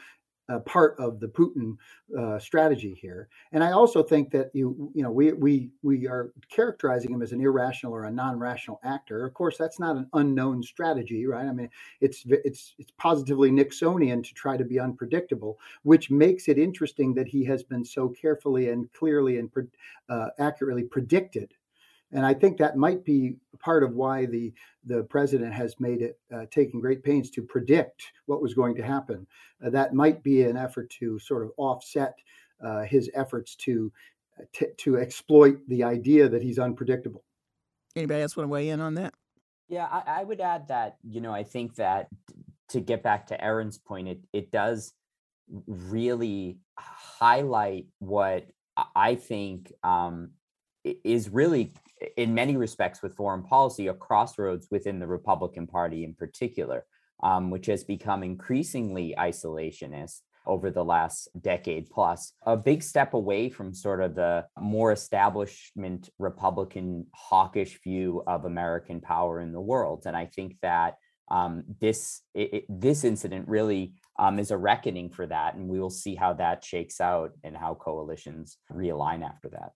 uh, 0.51 0.59
part 0.61 0.97
of 0.99 1.21
the 1.21 1.29
Putin 1.29 1.77
uh, 2.19 2.39
strategy 2.39 2.99
here. 3.01 3.29
And 3.53 3.63
I 3.63 3.73
also 3.73 4.03
think 4.03 4.31
that 4.31 4.51
you 4.53 4.91
you 4.95 5.03
know 5.03 5.11
we 5.11 5.33
we 5.33 5.71
we 5.83 6.07
are 6.09 6.33
characterizing 6.51 7.13
him 7.13 7.23
as 7.23 7.33
an 7.33 7.41
irrational 7.41 7.95
or 7.95 8.05
a 8.05 8.11
non-rational 8.11 8.81
actor. 8.83 9.25
Of 9.25 9.35
course, 9.35 9.57
that's 9.57 9.79
not 9.79 9.97
an 9.97 10.09
unknown 10.13 10.63
strategy, 10.63 11.27
right? 11.27 11.47
I 11.47 11.53
mean, 11.53 11.71
it's 12.01 12.25
it's 12.27 12.75
it's 12.79 12.93
positively 12.99 13.51
Nixonian 13.51 14.25
to 14.27 14.35
try 14.35 14.57
to 14.57 14.65
be 14.65 14.81
unpredictable, 14.81 15.59
which 15.83 16.11
makes 16.11 16.49
it 16.49 16.59
interesting 16.59 17.15
that 17.15 17.29
he 17.29 17.45
has 17.45 17.63
been 17.63 17.85
so 17.85 18.09
carefully 18.09 18.71
and 18.71 18.93
clearly 18.93 19.39
and 19.39 19.51
uh, 20.09 20.29
accurately 20.39 20.83
predicted 20.83 21.55
And 22.13 22.27
I 22.27 22.35
think 22.35 22.59
that 22.59 22.77
might 22.77 23.05
be 23.05 23.37
part 23.59 23.83
of 23.83 23.95
why 23.95 24.27
the 24.27 24.53
the 24.85 25.05
president 25.05 25.53
has 25.53 25.79
made 25.79 26.03
it 26.03 26.19
uh, 26.35 26.47
taking 26.51 26.81
great 26.81 27.05
pains 27.05 27.31
to 27.31 27.43
predict 27.43 28.03
what 28.27 28.43
was 28.43 28.55
going 28.55 28.75
to 28.77 28.83
happen. 28.83 29.27
Uh, 29.65 29.71
that 29.71 29.95
might 29.95 30.23
be 30.23 30.43
an 30.43 30.57
effort 30.57 30.91
to 30.99 31.19
sort 31.19 31.45
of 31.45 31.53
offset 31.57 32.15
uh, 32.65 32.83
his 32.83 33.11
efforts 33.15 33.55
to 33.57 33.93
uh, 34.39 34.45
t- 34.53 34.67
to 34.79 34.99
exploit 34.99 35.59
the 35.69 35.85
idea 35.85 36.29
that 36.29 36.43
he's 36.43 36.59
unpredictable. 36.59 37.25
Anybody 37.95 38.23
else 38.23 38.37
want 38.37 38.47
to 38.47 38.51
weigh 38.51 38.71
in 38.71 38.81
on 38.81 38.95
that? 38.95 39.15
Yeah, 39.69 39.87
I, 39.87 40.21
I 40.21 40.25
would 40.25 40.41
add 40.41 40.69
that 40.69 40.97
you 41.03 41.21
know 41.21 41.33
I 41.33 41.45
think 41.45 41.77
that 41.77 42.09
to 42.71 42.81
get 42.81 43.03
back 43.03 43.29
to 43.29 43.41
Erin's 43.43 43.79
point, 43.79 44.09
it 44.09 44.21
it 44.33 44.51
does 44.51 44.95
really 45.67 46.59
highlight 46.77 47.87
what 47.99 48.47
I 48.95 49.15
think 49.17 49.73
um, 49.83 50.31
is 50.85 51.29
really, 51.29 51.73
in 52.17 52.35
many 52.35 52.57
respects, 52.57 53.03
with 53.03 53.17
foreign 53.17 53.43
policy, 53.43 53.89
a 53.89 53.95
crossroads 53.95 54.69
within 54.71 54.99
the 54.99 55.07
Republican 55.07 55.67
Party 55.67 56.05
in 56.05 56.15
particular, 56.15 56.85
um, 57.23 57.51
which 57.51 57.67
has 57.67 57.85
become 57.85 58.23
increasingly 58.23 59.15
isolationist 59.19 60.21
over 60.47 60.71
the 60.71 60.85
last 60.85 61.29
decade 61.41 61.91
plus, 61.91 62.33
a 62.47 62.57
big 62.57 62.83
step 62.83 63.15
away 63.15 63.51
from 63.51 63.75
sort 63.75 64.01
of 64.01 64.15
the 64.15 64.47
more 64.59 64.91
establishment 64.91 66.09
Republican 66.19 67.07
hawkish 67.15 67.79
view 67.83 68.23
of 68.27 68.45
American 68.45 69.01
power 69.01 69.41
in 69.41 69.53
the 69.53 69.61
world. 69.61 70.05
And 70.07 70.17
I 70.17 70.27
think 70.27 70.57
that 70.63 70.97
um, 71.31 71.63
this 71.81 72.23
it, 72.35 72.65
this 72.69 73.05
incident 73.05 73.49
really 73.49 73.95
um, 74.19 74.39
is 74.39 74.51
a 74.51 74.57
reckoning 74.57 75.11
for 75.11 75.27
that, 75.27 75.55
and 75.55 75.69
we 75.69 75.79
will 75.79 75.91
see 75.91 76.15
how 76.15 76.33
that 76.35 76.65
shakes 76.65 77.01
out 77.01 77.31
and 77.45 77.57
how 77.57 77.75
coalitions 77.75 78.59
realign 78.73 79.25
after 79.25 79.49
that. 79.51 79.71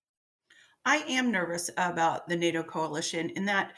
I 0.84 0.98
am 1.08 1.30
nervous 1.30 1.70
about 1.76 2.28
the 2.28 2.36
NATO 2.36 2.62
coalition 2.62 3.30
in 3.30 3.44
that 3.46 3.72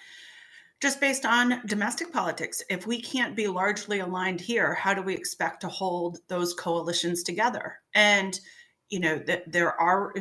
just 0.80 1.00
based 1.00 1.24
on 1.24 1.62
domestic 1.66 2.12
politics, 2.12 2.62
if 2.68 2.86
we 2.86 3.00
can't 3.00 3.34
be 3.34 3.48
largely 3.48 4.00
aligned 4.00 4.40
here, 4.40 4.74
how 4.74 4.92
do 4.92 5.00
we 5.00 5.14
expect 5.14 5.62
to 5.62 5.68
hold 5.68 6.18
those 6.28 6.52
coalitions 6.52 7.22
together? 7.22 7.78
And 7.94 8.38
you 8.90 9.00
know 9.00 9.18
that 9.18 9.50
there 9.50 9.78
are 9.80 10.14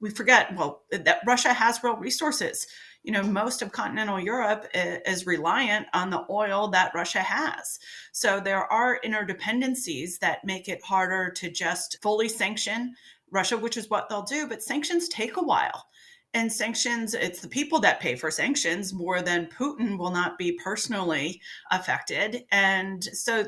we 0.00 0.10
forget 0.10 0.54
well 0.56 0.82
that 0.90 1.20
Russia 1.26 1.52
has 1.52 1.84
real 1.84 1.96
resources. 1.96 2.66
You 3.04 3.12
know, 3.12 3.22
most 3.22 3.62
of 3.62 3.70
continental 3.70 4.18
Europe 4.18 4.66
eh, 4.74 4.98
is 5.06 5.26
reliant 5.26 5.86
on 5.94 6.10
the 6.10 6.24
oil 6.28 6.68
that 6.68 6.94
Russia 6.94 7.20
has. 7.20 7.78
So 8.12 8.40
there 8.40 8.70
are 8.72 9.00
interdependencies 9.04 10.18
that 10.18 10.44
make 10.44 10.68
it 10.68 10.82
harder 10.82 11.30
to 11.30 11.50
just 11.50 11.98
fully 12.02 12.28
sanction 12.28 12.94
Russia, 13.30 13.56
which 13.56 13.76
is 13.76 13.88
what 13.88 14.08
they'll 14.08 14.22
do. 14.22 14.48
But 14.48 14.62
sanctions 14.62 15.08
take 15.08 15.36
a 15.36 15.42
while 15.42 15.86
and 16.34 16.52
sanctions 16.52 17.14
it's 17.14 17.40
the 17.40 17.48
people 17.48 17.80
that 17.80 18.00
pay 18.00 18.14
for 18.14 18.30
sanctions 18.30 18.92
more 18.92 19.22
than 19.22 19.46
putin 19.46 19.98
will 19.98 20.10
not 20.10 20.38
be 20.38 20.52
personally 20.52 21.40
affected. 21.70 22.44
And 22.50 23.02
so 23.02 23.46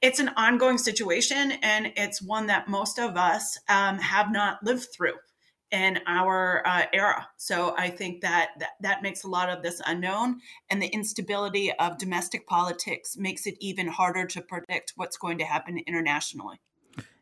it's 0.00 0.18
an 0.18 0.30
ongoing 0.36 0.78
situation 0.78 1.52
and 1.62 1.92
it's 1.96 2.22
one 2.22 2.46
that 2.46 2.68
most 2.68 2.98
of 2.98 3.16
us 3.16 3.58
um, 3.68 3.98
have 3.98 4.32
not 4.32 4.62
lived 4.62 4.88
through 4.94 5.14
in 5.70 5.98
our 6.06 6.62
uh, 6.66 6.84
era. 6.92 7.28
So 7.36 7.74
i 7.78 7.88
think 7.88 8.20
that, 8.22 8.50
that 8.58 8.70
that 8.80 9.02
makes 9.02 9.24
a 9.24 9.28
lot 9.28 9.48
of 9.48 9.62
this 9.62 9.80
unknown 9.86 10.40
and 10.70 10.82
the 10.82 10.88
instability 10.88 11.72
of 11.72 11.98
domestic 11.98 12.46
politics 12.46 13.16
makes 13.16 13.46
it 13.46 13.54
even 13.60 13.88
harder 13.88 14.26
to 14.26 14.42
predict 14.42 14.92
what's 14.96 15.16
going 15.16 15.38
to 15.38 15.44
happen 15.44 15.78
internationally 15.86 16.60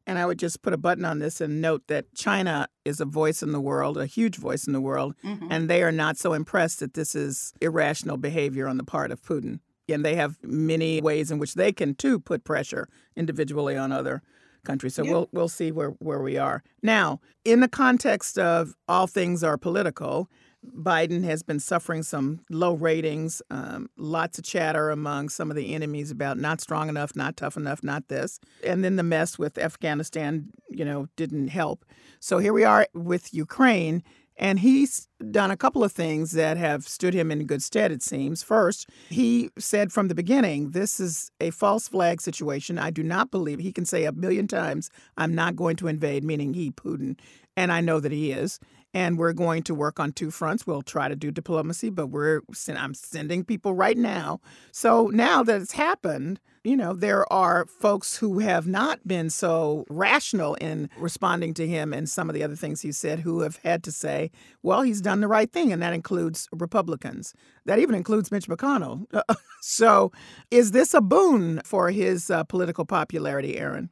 and 0.06 0.18
I 0.18 0.26
would 0.26 0.38
just 0.38 0.62
put 0.62 0.72
a 0.72 0.78
button 0.78 1.04
on 1.04 1.18
this 1.18 1.40
and 1.40 1.60
note 1.60 1.86
that 1.88 2.14
China 2.14 2.68
is 2.84 3.00
a 3.00 3.04
voice 3.04 3.42
in 3.42 3.52
the 3.52 3.60
world, 3.60 3.96
a 3.96 4.06
huge 4.06 4.36
voice 4.36 4.66
in 4.66 4.72
the 4.72 4.80
world, 4.80 5.14
mm-hmm. 5.24 5.48
and 5.50 5.68
they 5.68 5.82
are 5.82 5.92
not 5.92 6.16
so 6.16 6.32
impressed 6.32 6.80
that 6.80 6.94
this 6.94 7.14
is 7.14 7.52
irrational 7.60 8.16
behavior 8.16 8.66
on 8.66 8.76
the 8.76 8.84
part 8.84 9.10
of 9.10 9.22
Putin. 9.22 9.60
And 9.88 10.04
they 10.04 10.14
have 10.14 10.36
many 10.42 11.00
ways 11.00 11.32
in 11.32 11.38
which 11.38 11.54
they 11.54 11.72
can 11.72 11.96
too 11.96 12.20
put 12.20 12.44
pressure 12.44 12.88
individually 13.16 13.76
on 13.76 13.90
other 13.90 14.22
countries. 14.64 14.94
So 14.94 15.02
yeah. 15.02 15.10
we'll 15.10 15.28
we'll 15.32 15.48
see 15.48 15.72
where, 15.72 15.90
where 15.98 16.22
we 16.22 16.36
are. 16.36 16.62
Now, 16.82 17.20
in 17.44 17.60
the 17.60 17.68
context 17.68 18.38
of 18.38 18.74
all 18.88 19.06
things 19.06 19.42
are 19.42 19.58
political, 19.58 20.30
Biden 20.66 21.24
has 21.24 21.42
been 21.42 21.60
suffering 21.60 22.02
some 22.02 22.40
low 22.50 22.74
ratings, 22.74 23.40
um, 23.50 23.88
lots 23.96 24.38
of 24.38 24.44
chatter 24.44 24.90
among 24.90 25.28
some 25.30 25.50
of 25.50 25.56
the 25.56 25.74
enemies 25.74 26.10
about 26.10 26.38
not 26.38 26.60
strong 26.60 26.88
enough, 26.88 27.16
not 27.16 27.36
tough 27.36 27.56
enough, 27.56 27.82
not 27.82 28.08
this. 28.08 28.38
And 28.64 28.84
then 28.84 28.96
the 28.96 29.02
mess 29.02 29.38
with 29.38 29.58
Afghanistan, 29.58 30.50
you 30.68 30.84
know, 30.84 31.08
didn't 31.16 31.48
help. 31.48 31.84
So 32.20 32.38
here 32.38 32.52
we 32.52 32.64
are 32.64 32.86
with 32.94 33.32
Ukraine. 33.32 34.02
And 34.36 34.60
he's 34.60 35.06
done 35.30 35.50
a 35.50 35.56
couple 35.56 35.84
of 35.84 35.92
things 35.92 36.32
that 36.32 36.56
have 36.56 36.88
stood 36.88 37.12
him 37.12 37.30
in 37.30 37.44
good 37.46 37.62
stead, 37.62 37.92
it 37.92 38.02
seems. 38.02 38.42
First, 38.42 38.88
he 39.10 39.50
said 39.58 39.92
from 39.92 40.08
the 40.08 40.14
beginning, 40.14 40.70
this 40.70 40.98
is 40.98 41.30
a 41.40 41.50
false 41.50 41.88
flag 41.88 42.22
situation. 42.22 42.78
I 42.78 42.90
do 42.90 43.02
not 43.02 43.30
believe, 43.30 43.58
he 43.58 43.70
can 43.70 43.84
say 43.84 44.04
a 44.04 44.12
million 44.12 44.48
times, 44.48 44.88
I'm 45.18 45.34
not 45.34 45.56
going 45.56 45.76
to 45.76 45.88
invade, 45.88 46.24
meaning 46.24 46.54
he, 46.54 46.70
Putin. 46.70 47.18
And 47.54 47.70
I 47.70 47.82
know 47.82 48.00
that 48.00 48.12
he 48.12 48.32
is 48.32 48.58
and 48.92 49.18
we're 49.18 49.32
going 49.32 49.62
to 49.64 49.74
work 49.74 50.00
on 50.00 50.12
two 50.12 50.30
fronts. 50.30 50.66
We'll 50.66 50.82
try 50.82 51.08
to 51.08 51.16
do 51.16 51.30
diplomacy, 51.30 51.90
but 51.90 52.08
we're 52.08 52.40
I'm 52.68 52.94
sending 52.94 53.44
people 53.44 53.74
right 53.74 53.96
now. 53.96 54.40
So 54.72 55.08
now 55.08 55.42
that 55.42 55.60
it's 55.60 55.72
happened, 55.72 56.40
you 56.64 56.76
know, 56.76 56.92
there 56.92 57.30
are 57.32 57.66
folks 57.66 58.16
who 58.16 58.40
have 58.40 58.66
not 58.66 59.06
been 59.06 59.30
so 59.30 59.84
rational 59.88 60.56
in 60.56 60.90
responding 60.98 61.54
to 61.54 61.66
him 61.66 61.92
and 61.92 62.08
some 62.08 62.28
of 62.28 62.34
the 62.34 62.42
other 62.42 62.56
things 62.56 62.82
he 62.82 62.92
said 62.92 63.20
who 63.20 63.40
have 63.40 63.56
had 63.64 63.82
to 63.84 63.92
say, 63.92 64.30
well, 64.62 64.82
he's 64.82 65.00
done 65.00 65.20
the 65.20 65.28
right 65.28 65.50
thing, 65.50 65.72
and 65.72 65.80
that 65.80 65.94
includes 65.94 66.48
Republicans. 66.52 67.32
That 67.64 67.78
even 67.78 67.94
includes 67.94 68.30
Mitch 68.30 68.46
McConnell. 68.46 69.06
so 69.62 70.12
is 70.50 70.72
this 70.72 70.92
a 70.92 71.00
boon 71.00 71.62
for 71.64 71.90
his 71.90 72.30
uh, 72.30 72.44
political 72.44 72.84
popularity, 72.84 73.56
Erin? 73.56 73.88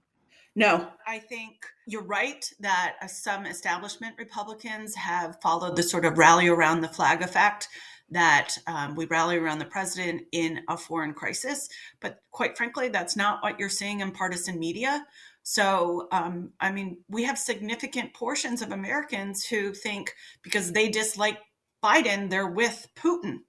No, 0.58 0.88
I 1.06 1.20
think 1.20 1.64
you're 1.86 2.02
right 2.02 2.44
that 2.58 2.96
some 3.06 3.46
establishment 3.46 4.16
Republicans 4.18 4.92
have 4.96 5.40
followed 5.40 5.76
the 5.76 5.84
sort 5.84 6.04
of 6.04 6.18
rally 6.18 6.48
around 6.48 6.80
the 6.80 6.88
flag 6.88 7.22
effect 7.22 7.68
that 8.10 8.56
um, 8.66 8.96
we 8.96 9.06
rally 9.06 9.36
around 9.36 9.60
the 9.60 9.66
president 9.66 10.22
in 10.32 10.62
a 10.68 10.76
foreign 10.76 11.14
crisis. 11.14 11.68
But 12.00 12.18
quite 12.32 12.56
frankly, 12.56 12.88
that's 12.88 13.14
not 13.14 13.40
what 13.40 13.60
you're 13.60 13.68
seeing 13.68 14.00
in 14.00 14.10
partisan 14.10 14.58
media. 14.58 15.06
So, 15.44 16.08
um, 16.10 16.50
I 16.58 16.72
mean, 16.72 16.98
we 17.08 17.22
have 17.22 17.38
significant 17.38 18.12
portions 18.12 18.60
of 18.60 18.72
Americans 18.72 19.44
who 19.44 19.72
think 19.72 20.12
because 20.42 20.72
they 20.72 20.88
dislike 20.88 21.38
Biden, 21.84 22.30
they're 22.30 22.48
with 22.50 22.88
Putin. 22.96 23.42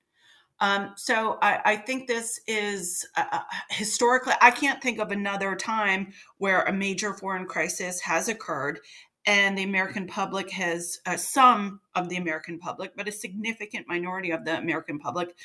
Um, 0.62 0.92
so 0.98 1.38
I, 1.42 1.60
I, 1.64 1.76
think 1.78 2.08
this 2.08 2.42
is 2.46 3.08
uh, 3.16 3.24
uh, 3.32 3.40
historically, 3.70 4.34
I 4.42 4.52
can't 4.52 4.82
think 4.82 5.00
of 5.00 5.12
another 5.12 5.56
time 5.56 6.12
where 6.38 6.64
a 6.64 6.74
major 6.74 7.14
foreign 7.14 7.46
crisis 7.46 8.02
has 8.02 8.28
occurred 8.28 8.80
and 9.26 9.58
the 9.58 9.64
American 9.64 10.08
public 10.08 10.50
has, 10.52 11.00
uh, 11.06 11.18
some 11.18 11.82
of 11.96 12.10
the 12.10 12.16
American 12.16 12.58
public, 12.58 12.96
but 12.96 13.08
a 13.08 13.12
significant 13.12 13.88
minority 13.88 14.32
of 14.32 14.46
the 14.46 14.58
American 14.58 15.00
public 15.00 15.36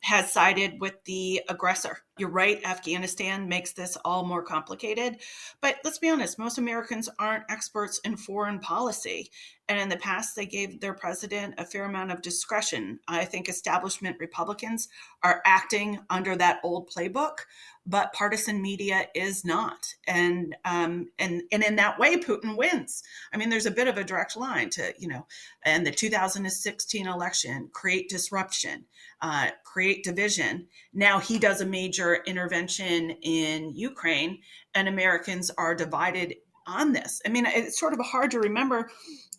has 0.00 0.32
sided 0.32 0.80
with 0.80 1.02
the 1.04 1.42
aggressor. 1.48 1.98
You're 2.16 2.30
right, 2.30 2.64
Afghanistan 2.64 3.48
makes 3.48 3.72
this 3.72 3.96
all 4.04 4.24
more 4.24 4.42
complicated. 4.42 5.16
But 5.60 5.76
let's 5.84 5.98
be 5.98 6.10
honest, 6.10 6.38
most 6.38 6.58
Americans 6.58 7.08
aren't 7.18 7.50
experts 7.50 7.98
in 8.04 8.16
foreign 8.16 8.60
policy. 8.60 9.30
And 9.68 9.80
in 9.80 9.88
the 9.88 9.96
past, 9.96 10.36
they 10.36 10.46
gave 10.46 10.80
their 10.80 10.94
president 10.94 11.54
a 11.58 11.64
fair 11.64 11.86
amount 11.86 12.12
of 12.12 12.22
discretion. 12.22 13.00
I 13.08 13.24
think 13.24 13.48
establishment 13.48 14.18
Republicans 14.20 14.88
are 15.22 15.42
acting 15.44 16.00
under 16.10 16.36
that 16.36 16.60
old 16.62 16.90
playbook, 16.90 17.38
but 17.86 18.12
partisan 18.12 18.62
media 18.62 19.08
is 19.14 19.44
not. 19.44 19.94
And 20.06 20.56
um, 20.64 21.10
and 21.18 21.42
and 21.52 21.62
in 21.62 21.76
that 21.76 21.98
way, 21.98 22.16
Putin 22.16 22.56
wins. 22.56 23.02
I 23.32 23.36
mean, 23.36 23.50
there's 23.50 23.66
a 23.66 23.70
bit 23.70 23.88
of 23.88 23.98
a 23.98 24.04
direct 24.04 24.36
line 24.36 24.70
to 24.70 24.94
you 24.98 25.08
know, 25.08 25.26
and 25.64 25.86
the 25.86 25.90
2016 25.90 27.06
election 27.06 27.68
create 27.72 28.08
disruption, 28.08 28.84
uh, 29.20 29.50
create 29.64 30.04
division. 30.04 30.66
Now 30.92 31.18
he 31.18 31.38
does 31.38 31.60
a 31.60 31.66
major 31.66 32.22
intervention 32.26 33.10
in 33.22 33.74
Ukraine, 33.74 34.38
and 34.74 34.88
Americans 34.88 35.50
are 35.58 35.74
divided 35.74 36.36
on 36.66 36.92
this. 36.92 37.20
I 37.26 37.28
mean, 37.28 37.46
it's 37.46 37.78
sort 37.78 37.92
of 37.92 38.00
hard 38.00 38.30
to 38.30 38.40
remember 38.40 38.90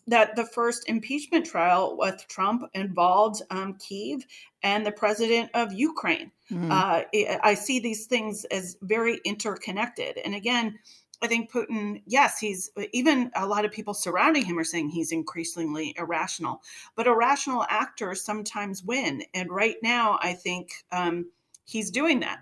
that 0.06 0.36
the 0.36 0.44
first 0.44 0.88
impeachment 0.88 1.46
trial 1.46 1.96
with 1.98 2.24
Trump 2.28 2.62
involved 2.74 3.42
um, 3.50 3.74
Kiev 3.74 4.24
and 4.66 4.84
the 4.84 4.90
president 4.90 5.48
of 5.54 5.72
Ukraine. 5.72 6.32
Mm-hmm. 6.50 6.72
Uh, 6.72 7.02
I 7.50 7.54
see 7.54 7.78
these 7.78 8.06
things 8.06 8.44
as 8.46 8.76
very 8.82 9.20
interconnected. 9.24 10.18
And 10.24 10.34
again, 10.34 10.80
I 11.22 11.28
think 11.28 11.52
Putin, 11.52 12.02
yes, 12.04 12.40
he's 12.40 12.70
even 12.92 13.30
a 13.36 13.46
lot 13.46 13.64
of 13.64 13.70
people 13.70 13.94
surrounding 13.94 14.44
him 14.44 14.58
are 14.58 14.64
saying 14.64 14.88
he's 14.88 15.12
increasingly 15.12 15.94
irrational, 15.96 16.62
but 16.96 17.06
irrational 17.06 17.64
actors 17.70 18.24
sometimes 18.24 18.82
win. 18.82 19.22
And 19.34 19.50
right 19.50 19.76
now, 19.84 20.18
I 20.20 20.32
think 20.32 20.72
um, 20.90 21.30
he's 21.64 21.92
doing 21.92 22.18
that. 22.20 22.40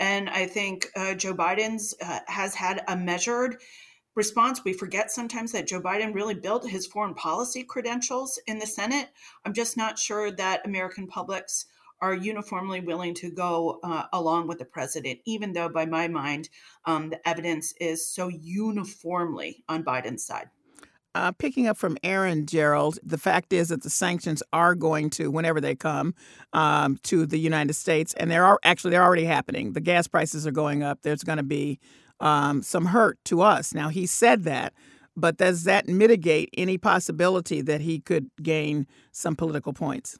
And 0.00 0.30
I 0.30 0.46
think 0.46 0.86
uh, 0.96 1.12
Joe 1.14 1.34
Biden's 1.34 1.94
uh, 2.00 2.20
has 2.26 2.54
had 2.54 2.82
a 2.88 2.96
measured 2.96 3.60
response. 4.16 4.64
We 4.64 4.72
forget 4.72 5.10
sometimes 5.12 5.52
that 5.52 5.68
Joe 5.68 5.80
Biden 5.80 6.14
really 6.14 6.34
built 6.34 6.68
his 6.68 6.86
foreign 6.86 7.14
policy 7.14 7.62
credentials 7.62 8.40
in 8.46 8.58
the 8.58 8.66
Senate. 8.66 9.10
I'm 9.44 9.52
just 9.52 9.76
not 9.76 9.98
sure 9.98 10.32
that 10.32 10.66
American 10.66 11.06
publics 11.06 11.66
are 12.00 12.14
uniformly 12.14 12.80
willing 12.80 13.14
to 13.14 13.30
go 13.30 13.78
uh, 13.82 14.04
along 14.12 14.48
with 14.48 14.58
the 14.58 14.64
president, 14.64 15.20
even 15.24 15.52
though, 15.52 15.68
by 15.68 15.86
my 15.86 16.08
mind, 16.08 16.48
um, 16.84 17.10
the 17.10 17.28
evidence 17.28 17.72
is 17.80 18.06
so 18.06 18.28
uniformly 18.28 19.64
on 19.68 19.84
Biden's 19.84 20.24
side. 20.24 20.50
Uh, 21.14 21.32
picking 21.32 21.66
up 21.66 21.78
from 21.78 21.96
Erin 22.02 22.44
Jerold, 22.44 22.98
the 23.02 23.16
fact 23.16 23.54
is 23.54 23.68
that 23.68 23.82
the 23.82 23.88
sanctions 23.88 24.42
are 24.52 24.74
going 24.74 25.08
to, 25.08 25.30
whenever 25.30 25.62
they 25.62 25.74
come, 25.74 26.14
um, 26.52 26.98
to 27.04 27.24
the 27.24 27.38
United 27.38 27.72
States, 27.72 28.12
and 28.14 28.30
they're 28.30 28.58
actually 28.62 28.90
they're 28.90 29.02
already 29.02 29.24
happening. 29.24 29.72
The 29.72 29.80
gas 29.80 30.06
prices 30.06 30.46
are 30.46 30.52
going 30.52 30.82
up. 30.82 30.98
There's 31.00 31.22
going 31.22 31.38
to 31.38 31.42
be 31.42 31.80
um, 32.20 32.62
some 32.62 32.86
hurt 32.86 33.18
to 33.26 33.42
us. 33.42 33.74
Now 33.74 33.88
he 33.88 34.06
said 34.06 34.44
that, 34.44 34.72
but 35.16 35.36
does 35.36 35.64
that 35.64 35.88
mitigate 35.88 36.50
any 36.56 36.78
possibility 36.78 37.62
that 37.62 37.80
he 37.80 38.00
could 38.00 38.30
gain 38.42 38.86
some 39.12 39.36
political 39.36 39.72
points? 39.72 40.18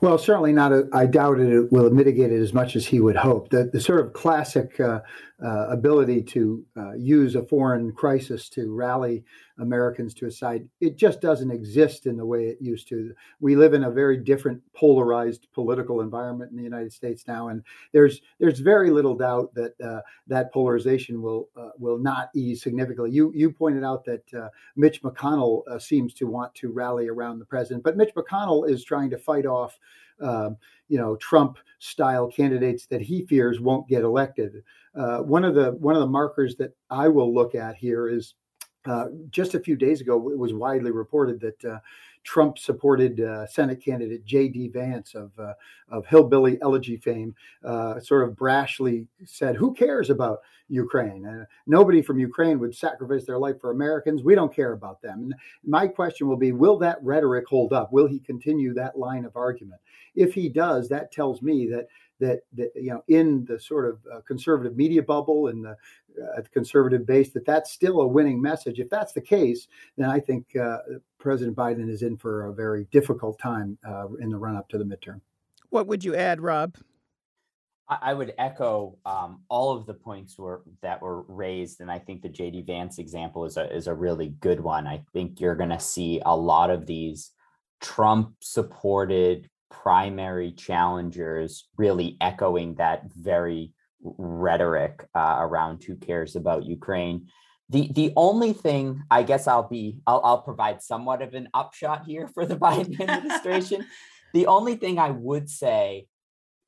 Well, 0.00 0.18
certainly 0.18 0.52
not. 0.52 0.72
A, 0.72 0.88
I 0.92 1.06
doubt 1.06 1.40
it 1.40 1.72
will 1.72 1.90
mitigate 1.90 2.32
it 2.32 2.40
as 2.40 2.52
much 2.52 2.76
as 2.76 2.86
he 2.86 3.00
would 3.00 3.16
hope. 3.16 3.50
The, 3.50 3.64
the 3.64 3.80
sort 3.80 4.00
of 4.00 4.12
classic 4.12 4.78
uh, 4.80 5.00
uh, 5.44 5.66
ability 5.70 6.22
to 6.22 6.64
uh, 6.76 6.92
use 6.92 7.34
a 7.34 7.42
foreign 7.42 7.90
crisis 7.90 8.48
to 8.48 8.72
rally 8.72 9.24
Americans 9.58 10.14
to 10.14 10.26
a 10.26 10.30
side, 10.30 10.68
it 10.80 10.96
just 10.96 11.20
doesn't 11.20 11.50
exist 11.50 12.06
in 12.06 12.16
the 12.16 12.24
way 12.24 12.44
it 12.44 12.58
used 12.60 12.88
to. 12.88 13.12
We 13.40 13.56
live 13.56 13.74
in 13.74 13.84
a 13.84 13.90
very 13.90 14.16
different 14.16 14.62
polarized 14.74 15.48
political 15.52 16.00
environment 16.00 16.52
in 16.52 16.56
the 16.56 16.62
United 16.62 16.92
States 16.92 17.24
now, 17.26 17.48
and 17.48 17.62
there's 17.92 18.20
there's 18.38 18.60
very 18.60 18.90
little 18.90 19.16
doubt 19.16 19.52
that 19.54 19.72
uh, 19.80 20.00
that 20.28 20.52
polarization 20.52 21.20
will 21.20 21.48
uh, 21.56 21.70
will 21.76 21.98
not 21.98 22.30
ease 22.34 22.62
significantly. 22.62 23.10
You 23.10 23.32
you 23.34 23.50
pointed 23.50 23.84
out 23.84 24.04
that 24.04 24.34
uh, 24.34 24.48
Mitch 24.76 25.02
McConnell 25.02 25.62
seems 25.80 26.14
to 26.14 26.26
want 26.26 26.54
to 26.56 26.70
rally 26.70 27.08
around 27.08 27.40
the 27.40 27.44
president, 27.44 27.82
but 27.82 27.96
Mitch 27.96 28.14
McConnell 28.14 28.68
is 28.68 28.84
trying 28.84 29.10
to 29.10 29.18
fight 29.18 29.46
off. 29.46 29.78
You 30.88 30.98
know, 30.98 31.16
Trump 31.16 31.56
style 31.78 32.28
candidates 32.28 32.86
that 32.86 33.00
he 33.00 33.24
fears 33.24 33.60
won't 33.60 33.88
get 33.88 34.02
elected. 34.02 34.62
Uh, 34.94 35.18
one 35.18 35.44
of 35.44 35.54
the 35.54 35.72
one 35.72 35.94
of 35.94 36.00
the 36.00 36.06
markers 36.06 36.56
that 36.56 36.72
I 36.90 37.08
will 37.08 37.32
look 37.32 37.54
at 37.54 37.76
here 37.76 38.08
is 38.08 38.34
uh, 38.84 39.06
just 39.30 39.54
a 39.54 39.60
few 39.60 39.76
days 39.76 40.00
ago 40.00 40.30
it 40.30 40.38
was 40.38 40.52
widely 40.52 40.90
reported 40.90 41.40
that 41.40 41.64
uh, 41.64 41.78
Trump 42.24 42.58
supported 42.58 43.20
uh, 43.20 43.46
Senate 43.46 43.82
candidate 43.82 44.24
J.D. 44.24 44.68
Vance 44.68 45.14
of 45.14 45.32
uh, 45.38 45.54
of 45.88 46.06
hillbilly 46.06 46.58
elegy 46.62 46.96
fame, 46.96 47.34
uh, 47.64 48.00
sort 48.00 48.28
of 48.28 48.34
brashly 48.34 49.06
said, 49.24 49.56
"Who 49.56 49.74
cares 49.74 50.10
about 50.10 50.40
Ukraine? 50.68 51.46
nobody 51.66 52.02
from 52.02 52.18
Ukraine 52.18 52.58
would 52.60 52.74
sacrifice 52.74 53.24
their 53.24 53.38
life 53.38 53.60
for 53.60 53.70
Americans. 53.70 54.22
We 54.22 54.34
don't 54.34 54.54
care 54.54 54.72
about 54.72 55.02
them." 55.02 55.22
And 55.22 55.34
my 55.64 55.86
question 55.86 56.28
will 56.28 56.36
be: 56.36 56.52
Will 56.52 56.78
that 56.78 57.02
rhetoric 57.02 57.46
hold 57.48 57.72
up? 57.72 57.92
Will 57.92 58.06
he 58.06 58.18
continue 58.18 58.72
that 58.74 58.98
line 58.98 59.24
of 59.24 59.36
argument? 59.36 59.80
If 60.14 60.34
he 60.34 60.48
does, 60.48 60.88
that 60.88 61.12
tells 61.12 61.42
me 61.42 61.66
that 61.68 61.86
that, 62.20 62.40
that 62.54 62.70
you 62.74 62.90
know 62.90 63.02
in 63.08 63.44
the 63.46 63.58
sort 63.58 63.86
of 63.86 63.98
uh, 64.12 64.20
conservative 64.20 64.76
media 64.76 65.02
bubble 65.02 65.48
and 65.48 65.64
the 65.64 65.76
uh, 66.22 66.42
conservative 66.52 67.06
base 67.06 67.30
that 67.30 67.44
that's 67.44 67.72
still 67.72 68.00
a 68.00 68.06
winning 68.06 68.40
message. 68.40 68.78
If 68.78 68.88
that's 68.88 69.12
the 69.12 69.20
case, 69.20 69.66
then 69.96 70.08
I 70.08 70.20
think 70.20 70.54
uh, 70.56 70.78
President 71.22 71.56
Biden 71.56 71.88
is 71.88 72.02
in 72.02 72.16
for 72.16 72.46
a 72.46 72.52
very 72.52 72.88
difficult 72.90 73.38
time 73.38 73.78
uh, 73.88 74.08
in 74.20 74.28
the 74.28 74.36
run 74.36 74.56
up 74.56 74.68
to 74.70 74.76
the 74.76 74.84
midterm. 74.84 75.20
What 75.70 75.86
would 75.86 76.02
you 76.02 76.16
add, 76.16 76.40
Rob? 76.40 76.76
I 77.88 78.14
would 78.14 78.32
echo 78.38 78.96
um, 79.04 79.42
all 79.48 79.76
of 79.76 79.86
the 79.86 79.94
points 79.94 80.38
were, 80.38 80.62
that 80.82 81.00
were 81.00 81.22
raised, 81.22 81.80
and 81.80 81.90
I 81.90 81.98
think 81.98 82.22
the 82.22 82.28
JD 82.28 82.66
Vance 82.66 82.98
example 82.98 83.44
is 83.44 83.56
a 83.56 83.72
is 83.74 83.86
a 83.86 83.94
really 83.94 84.30
good 84.40 84.60
one. 84.60 84.86
I 84.86 85.02
think 85.12 85.40
you're 85.40 85.56
going 85.56 85.70
to 85.70 85.80
see 85.80 86.20
a 86.24 86.34
lot 86.34 86.70
of 86.70 86.86
these 86.86 87.30
Trump 87.80 88.34
supported 88.40 89.48
primary 89.70 90.52
challengers 90.52 91.68
really 91.76 92.16
echoing 92.20 92.74
that 92.76 93.02
very 93.14 93.72
rhetoric 94.02 95.06
uh, 95.14 95.36
around 95.40 95.84
who 95.84 95.96
cares 95.96 96.34
about 96.34 96.64
Ukraine. 96.64 97.28
The 97.72 97.90
the 97.90 98.12
only 98.16 98.52
thing 98.52 99.02
I 99.10 99.22
guess 99.22 99.46
I'll 99.46 99.68
be 99.68 99.96
I'll, 100.06 100.20
I'll 100.22 100.42
provide 100.42 100.82
somewhat 100.82 101.22
of 101.22 101.32
an 101.32 101.48
upshot 101.54 102.04
here 102.04 102.28
for 102.28 102.44
the 102.44 102.56
Biden 102.66 103.00
administration. 103.00 103.86
the 104.34 104.46
only 104.46 104.76
thing 104.76 104.98
I 104.98 105.10
would 105.10 105.48
say 105.48 106.06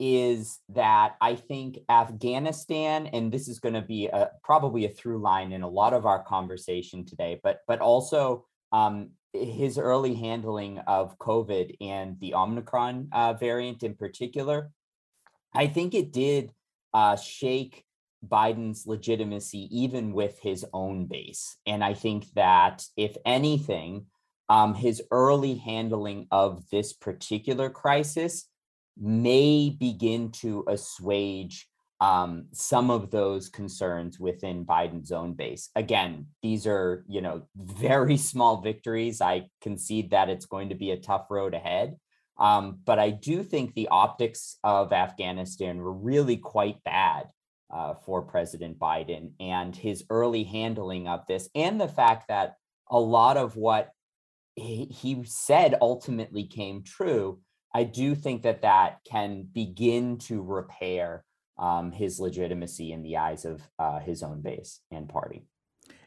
is 0.01 0.61
that 0.71 1.17
I 1.21 1.37
think 1.37 1.79
Afghanistan, 1.89 3.07
and 3.09 3.31
this 3.31 3.49
is 3.49 3.61
going 3.61 3.75
to 3.75 3.83
be 3.83 4.07
a, 4.07 4.31
probably 4.43 4.87
a 4.87 4.89
through 4.89 5.19
line 5.19 5.53
in 5.53 5.63
a 5.63 5.69
lot 5.69 5.93
of 5.93 6.07
our 6.07 6.23
conversation 6.25 7.05
today, 7.05 7.39
but 7.43 7.61
but 7.69 7.81
also 7.81 8.47
um, 8.73 9.11
his 9.35 9.77
early 9.77 10.15
handling 10.15 10.79
of 10.79 11.19
COVID 11.19 11.77
and 11.83 12.19
the 12.21 12.35
Omicron 12.35 13.11
uh, 13.13 13.35
variant 13.35 13.83
in 13.83 13.95
particular, 13.95 14.71
I 15.55 15.67
think 15.67 15.93
it 15.93 16.13
did 16.13 16.51
uh, 16.95 17.17
shake 17.17 17.84
Biden's 18.29 18.87
legitimacy 18.87 19.69
even 19.71 20.13
with 20.13 20.39
his 20.41 20.65
own 20.73 21.07
base. 21.07 21.57
And 21.67 21.83
I 21.85 21.95
think 21.95 22.33
that 22.35 22.85
if 22.97 23.17
anything, 23.25 24.07
um, 24.49 24.75
his 24.75 25.03
early 25.11 25.55
handling 25.57 26.27
of 26.31 26.69
this 26.71 26.93
particular 26.93 27.71
crisis 27.71 28.49
may 29.01 29.71
begin 29.71 30.31
to 30.31 30.65
assuage 30.69 31.69
um, 32.01 32.47
some 32.53 32.91
of 32.91 33.11
those 33.11 33.49
concerns 33.49 34.21
within 34.21 34.67
Biden's 34.67 35.13
own 35.13 35.33
base. 35.33 35.71
Again, 35.75 36.27
these 36.43 36.67
are, 36.67 37.05
you 37.09 37.21
know, 37.21 37.43
very 37.57 38.17
small 38.31 38.61
victories. 38.61 39.21
I 39.21 39.49
concede 39.61 40.11
that 40.11 40.29
it's 40.29 40.47
going 40.47 40.69
to 40.69 40.75
be 40.75 40.91
a 40.91 40.99
tough 40.99 41.27
road 41.31 41.55
ahead. 41.55 41.97
Um, 42.37 42.81
but 42.85 42.99
I 42.99 43.11
do 43.11 43.43
think 43.43 43.75
the 43.75 43.89
optics 43.89 44.59
of 44.65 44.93
Afghanistan 44.93 45.79
were 45.79 45.93
really 45.93 46.37
quite 46.37 46.83
bad 46.85 47.29
uh, 47.75 47.95
for 48.07 48.23
President 48.23 48.79
Biden 48.79 49.33
and 49.41 49.75
his 49.75 50.05
early 50.09 50.45
handling 50.45 51.09
of 51.09 51.27
this, 51.27 51.49
and 51.55 51.81
the 51.81 51.89
fact 51.89 52.29
that 52.29 52.55
a 52.89 53.01
lot 53.01 53.37
of 53.37 53.57
what 53.57 53.91
he, 54.55 54.85
he 54.85 55.25
said 55.25 55.75
ultimately 55.81 56.45
came 56.45 56.85
true. 56.85 57.41
I 57.75 57.83
do 57.83 58.15
think 58.15 58.43
that 58.43 58.63
that 58.63 59.01
can 59.11 59.49
begin 59.53 60.19
to 60.19 60.41
repair 60.41 61.25
um, 61.59 61.91
his 61.91 62.21
legitimacy 62.21 62.93
in 62.93 63.03
the 63.03 63.17
eyes 63.17 63.45
of 63.45 63.61
uh, 63.79 63.99
his 63.99 64.23
own 64.23 64.43
base 64.43 64.81
and 64.93 65.09
party. 65.09 65.47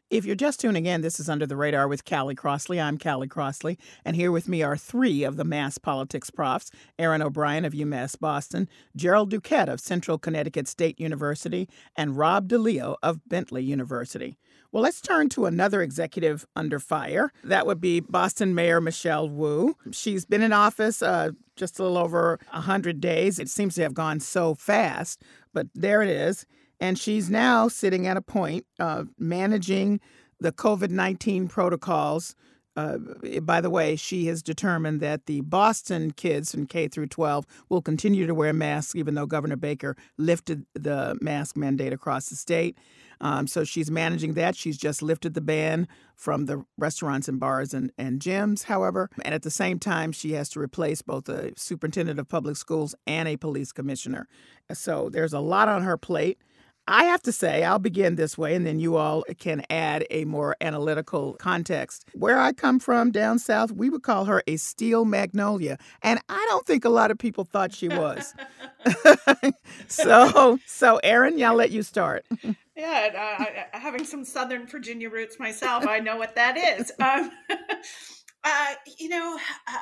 If 0.09 0.23
you're 0.23 0.37
just 0.37 0.61
tuning 0.61 0.85
in, 0.85 1.01
this 1.01 1.19
is 1.19 1.27
Under 1.27 1.45
the 1.45 1.57
Radar 1.57 1.85
with 1.85 2.05
Callie 2.05 2.33
Crossley. 2.33 2.79
I'm 2.79 2.97
Callie 2.97 3.27
Crossley, 3.27 3.77
and 4.05 4.15
here 4.15 4.31
with 4.31 4.47
me 4.47 4.63
are 4.63 4.77
three 4.77 5.25
of 5.25 5.35
the 5.35 5.43
mass 5.43 5.77
politics 5.77 6.29
profs 6.29 6.71
Erin 6.97 7.21
O'Brien 7.21 7.65
of 7.65 7.73
UMass 7.73 8.17
Boston, 8.17 8.69
Jerold 8.95 9.29
Duquette 9.29 9.67
of 9.67 9.81
Central 9.81 10.17
Connecticut 10.17 10.69
State 10.69 10.97
University, 10.97 11.67
and 11.97 12.17
Rob 12.17 12.47
DeLeo 12.47 12.95
of 13.03 13.19
Bentley 13.27 13.65
University. 13.65 14.37
Well, 14.71 14.81
let's 14.81 15.01
turn 15.01 15.27
to 15.29 15.45
another 15.45 15.81
executive 15.81 16.45
under 16.55 16.79
fire. 16.79 17.33
That 17.43 17.67
would 17.67 17.81
be 17.81 17.99
Boston 17.99 18.55
Mayor 18.55 18.79
Michelle 18.79 19.27
Wu. 19.27 19.75
She's 19.91 20.23
been 20.23 20.41
in 20.41 20.53
office 20.53 21.01
uh, 21.01 21.31
just 21.57 21.79
a 21.79 21.83
little 21.83 21.97
over 21.97 22.39
100 22.51 23.01
days. 23.01 23.39
It 23.39 23.49
seems 23.49 23.75
to 23.75 23.81
have 23.81 23.93
gone 23.93 24.21
so 24.21 24.55
fast, 24.55 25.21
but 25.53 25.67
there 25.75 26.01
it 26.01 26.09
is. 26.09 26.45
And 26.79 26.97
she's 26.97 27.29
now 27.29 27.67
sitting 27.67 28.07
at 28.07 28.17
a 28.17 28.21
point 28.21 28.65
of 28.79 29.09
managing 29.17 29.99
the 30.39 30.51
COVID 30.51 30.89
19 30.91 31.47
protocols. 31.47 32.35
Uh, 32.75 32.97
by 33.41 33.59
the 33.59 33.71
way, 33.71 33.95
she 33.95 34.27
has 34.27 34.43
determined 34.43 35.01
that 35.01 35.25
the 35.25 35.41
Boston 35.41 36.11
kids 36.11 36.53
in 36.53 36.67
K 36.67 36.87
through 36.87 37.07
12 37.07 37.45
will 37.69 37.81
continue 37.81 38.27
to 38.27 38.35
wear 38.35 38.53
masks, 38.53 38.95
even 38.95 39.15
though 39.15 39.25
Governor 39.25 39.55
Baker 39.55 39.97
lifted 40.17 40.63
the 40.75 41.17
mask 41.19 41.57
mandate 41.57 41.91
across 41.91 42.29
the 42.29 42.35
state. 42.35 42.77
Um, 43.19 43.47
so 43.47 43.63
she's 43.63 43.89
managing 43.89 44.33
that. 44.33 44.55
She's 44.55 44.77
just 44.77 45.01
lifted 45.01 45.33
the 45.33 45.41
ban 45.41 45.87
from 46.15 46.45
the 46.45 46.65
restaurants 46.77 47.27
and 47.27 47.39
bars 47.39 47.73
and, 47.73 47.91
and 47.97 48.19
gyms, 48.19 48.63
however. 48.63 49.09
And 49.23 49.33
at 49.33 49.43
the 49.43 49.49
same 49.49 49.79
time, 49.79 50.11
she 50.11 50.33
has 50.33 50.49
to 50.49 50.59
replace 50.59 51.01
both 51.01 51.27
a 51.29 51.53
superintendent 51.57 52.19
of 52.19 52.29
public 52.29 52.57
schools 52.57 52.95
and 53.05 53.27
a 53.27 53.37
police 53.37 53.71
commissioner. 53.71 54.27
So 54.71 55.09
there's 55.09 55.33
a 55.33 55.39
lot 55.39 55.67
on 55.67 55.83
her 55.83 55.97
plate. 55.97 56.37
I 56.87 57.05
have 57.05 57.21
to 57.23 57.31
say, 57.31 57.63
I'll 57.63 57.79
begin 57.79 58.15
this 58.15 58.37
way, 58.37 58.55
and 58.55 58.65
then 58.65 58.79
you 58.79 58.95
all 58.95 59.23
can 59.39 59.63
add 59.69 60.05
a 60.09 60.23
more 60.25 60.55
analytical 60.61 61.33
context. 61.33 62.05
Where 62.13 62.39
I 62.39 62.53
come 62.53 62.79
from 62.79 63.11
down 63.11 63.39
south, 63.39 63.71
we 63.71 63.89
would 63.89 64.03
call 64.03 64.25
her 64.25 64.41
a 64.47 64.55
steel 64.55 65.03
magnolia, 65.03 65.77
and 66.01 66.19
I 66.29 66.45
don't 66.49 66.65
think 66.65 66.85
a 66.85 66.89
lot 66.89 67.11
of 67.11 67.17
people 67.17 67.43
thought 67.43 67.73
she 67.73 67.89
was. 67.89 68.33
so, 69.87 70.59
so 70.65 70.99
Erin, 71.03 71.43
I'll 71.43 71.55
let 71.55 71.71
you 71.71 71.83
start. 71.83 72.25
Yeah, 72.77 73.65
uh, 73.73 73.79
having 73.79 74.05
some 74.05 74.23
Southern 74.23 74.67
Virginia 74.67 75.09
roots 75.09 75.39
myself, 75.39 75.87
I 75.87 75.99
know 75.99 76.15
what 76.15 76.35
that 76.35 76.57
is. 76.57 76.91
Um, 77.01 77.31
uh, 78.43 78.73
you 78.99 79.09
know, 79.09 79.35
uh, 79.67 79.77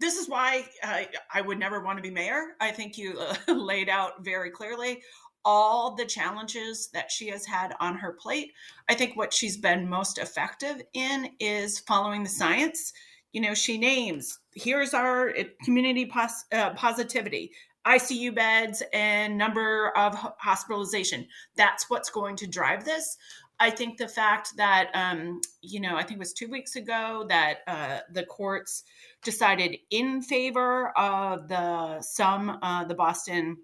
this 0.00 0.16
is 0.16 0.28
why 0.28 0.64
I 0.82 1.40
would 1.40 1.60
never 1.60 1.80
want 1.80 1.98
to 1.98 2.02
be 2.02 2.10
mayor. 2.10 2.56
I 2.60 2.72
think 2.72 2.98
you 2.98 3.16
uh, 3.16 3.52
laid 3.52 3.88
out 3.88 4.24
very 4.24 4.50
clearly 4.50 5.02
all 5.44 5.94
the 5.94 6.04
challenges 6.04 6.88
that 6.92 7.10
she 7.10 7.28
has 7.28 7.44
had 7.44 7.74
on 7.80 7.96
her 7.96 8.12
plate, 8.12 8.52
I 8.88 8.94
think 8.94 9.16
what 9.16 9.32
she's 9.32 9.56
been 9.56 9.88
most 9.88 10.18
effective 10.18 10.82
in 10.94 11.30
is 11.40 11.80
following 11.80 12.22
the 12.22 12.28
science. 12.28 12.92
You 13.32 13.40
know, 13.40 13.54
she 13.54 13.78
names 13.78 14.38
here's 14.54 14.94
our 14.94 15.30
eh, 15.30 15.44
community 15.64 16.06
pos- 16.06 16.44
uh, 16.52 16.70
positivity, 16.70 17.52
ICU 17.86 18.34
beds, 18.34 18.82
and 18.92 19.36
number 19.36 19.96
of 19.96 20.14
hospitalization. 20.38 21.26
That's 21.56 21.90
what's 21.90 22.10
going 22.10 22.36
to 22.36 22.46
drive 22.46 22.84
this. 22.84 23.16
I 23.60 23.70
think 23.70 23.96
the 23.96 24.08
fact 24.08 24.56
that, 24.56 24.90
um, 24.94 25.40
you 25.60 25.80
know, 25.80 25.96
I 25.96 26.02
think 26.02 26.12
it 26.12 26.18
was 26.18 26.32
two 26.32 26.48
weeks 26.48 26.74
ago 26.74 27.26
that 27.28 27.58
uh, 27.66 27.98
the 28.10 28.24
courts 28.24 28.82
decided 29.22 29.76
in 29.90 30.20
favor 30.22 30.88
of 30.98 31.48
the 31.48 32.00
some 32.00 32.58
uh, 32.62 32.84
the 32.84 32.94
Boston 32.94 33.58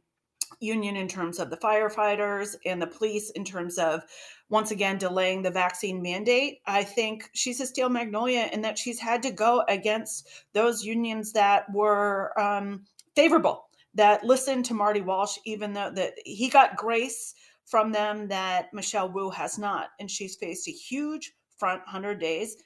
union 0.60 0.96
in 0.96 1.08
terms 1.08 1.38
of 1.38 1.50
the 1.50 1.56
firefighters 1.56 2.56
and 2.64 2.80
the 2.80 2.86
police 2.86 3.30
in 3.30 3.44
terms 3.44 3.78
of 3.78 4.02
once 4.50 4.70
again 4.70 4.98
delaying 4.98 5.42
the 5.42 5.50
vaccine 5.50 6.02
mandate. 6.02 6.60
I 6.66 6.84
think 6.84 7.30
she's 7.34 7.60
a 7.60 7.66
steel 7.66 7.88
magnolia 7.88 8.48
in 8.52 8.62
that 8.62 8.78
she's 8.78 8.98
had 8.98 9.22
to 9.24 9.30
go 9.30 9.64
against 9.68 10.28
those 10.52 10.84
unions 10.84 11.32
that 11.32 11.72
were 11.72 12.38
um, 12.40 12.84
favorable, 13.14 13.68
that 13.94 14.24
listened 14.24 14.64
to 14.66 14.74
Marty 14.74 15.00
Walsh, 15.00 15.38
even 15.44 15.72
though 15.72 15.90
that 15.90 16.14
he 16.24 16.48
got 16.48 16.76
grace 16.76 17.34
from 17.66 17.92
them 17.92 18.28
that 18.28 18.72
Michelle 18.72 19.10
Wu 19.10 19.30
has 19.30 19.58
not. 19.58 19.88
And 20.00 20.10
she's 20.10 20.36
faced 20.36 20.68
a 20.68 20.72
huge 20.72 21.34
front 21.58 21.80
100 21.80 22.18
days. 22.18 22.56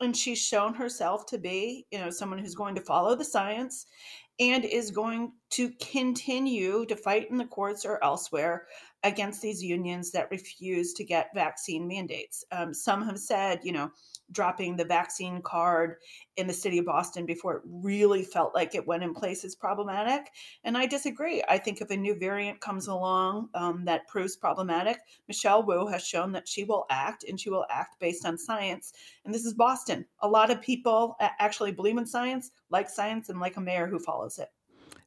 And 0.00 0.16
she's 0.16 0.38
shown 0.38 0.74
herself 0.74 1.26
to 1.26 1.38
be, 1.38 1.86
you 1.90 1.98
know, 1.98 2.10
someone 2.10 2.38
who's 2.38 2.54
going 2.54 2.74
to 2.74 2.80
follow 2.80 3.14
the 3.14 3.24
science 3.24 3.86
and 4.40 4.64
is 4.64 4.90
going 4.90 5.32
to 5.50 5.70
continue 5.80 6.86
to 6.86 6.96
fight 6.96 7.30
in 7.30 7.36
the 7.36 7.44
courts 7.44 7.84
or 7.84 8.02
elsewhere 8.02 8.66
against 9.04 9.42
these 9.42 9.62
unions 9.62 10.10
that 10.12 10.30
refuse 10.30 10.92
to 10.94 11.04
get 11.04 11.34
vaccine 11.34 11.86
mandates. 11.86 12.44
Um, 12.52 12.72
some 12.72 13.04
have 13.04 13.18
said, 13.18 13.60
you 13.62 13.72
know, 13.72 13.90
dropping 14.32 14.76
the 14.76 14.84
vaccine 14.84 15.40
card 15.42 15.96
in 16.36 16.46
the 16.46 16.52
city 16.52 16.78
of 16.78 16.86
Boston 16.86 17.26
before 17.26 17.56
it 17.56 17.62
really 17.64 18.22
felt 18.22 18.54
like 18.54 18.74
it 18.74 18.86
went 18.86 19.02
in 19.02 19.14
place 19.14 19.44
is 19.44 19.54
problematic. 19.54 20.30
And 20.64 20.76
I 20.76 20.86
disagree. 20.86 21.42
I 21.48 21.58
think 21.58 21.80
if 21.80 21.90
a 21.90 21.96
new 21.96 22.14
variant 22.14 22.60
comes 22.60 22.88
along 22.88 23.50
um, 23.54 23.84
that 23.84 24.08
proves 24.08 24.36
problematic, 24.36 24.98
Michelle 25.28 25.62
Wu 25.62 25.86
has 25.86 26.06
shown 26.06 26.32
that 26.32 26.48
she 26.48 26.64
will 26.64 26.86
act 26.90 27.24
and 27.28 27.38
she 27.38 27.50
will 27.50 27.66
act 27.70 28.00
based 28.00 28.26
on 28.26 28.38
science. 28.38 28.92
And 29.24 29.34
this 29.34 29.44
is 29.44 29.54
Boston. 29.54 30.04
A 30.20 30.28
lot 30.28 30.50
of 30.50 30.60
people 30.60 31.16
actually 31.20 31.72
believe 31.72 31.98
in 31.98 32.06
science, 32.06 32.50
like 32.70 32.88
science, 32.88 33.28
and 33.28 33.40
like 33.40 33.56
a 33.56 33.60
mayor 33.60 33.86
who 33.86 33.98
follows 33.98 34.38
it. 34.38 34.48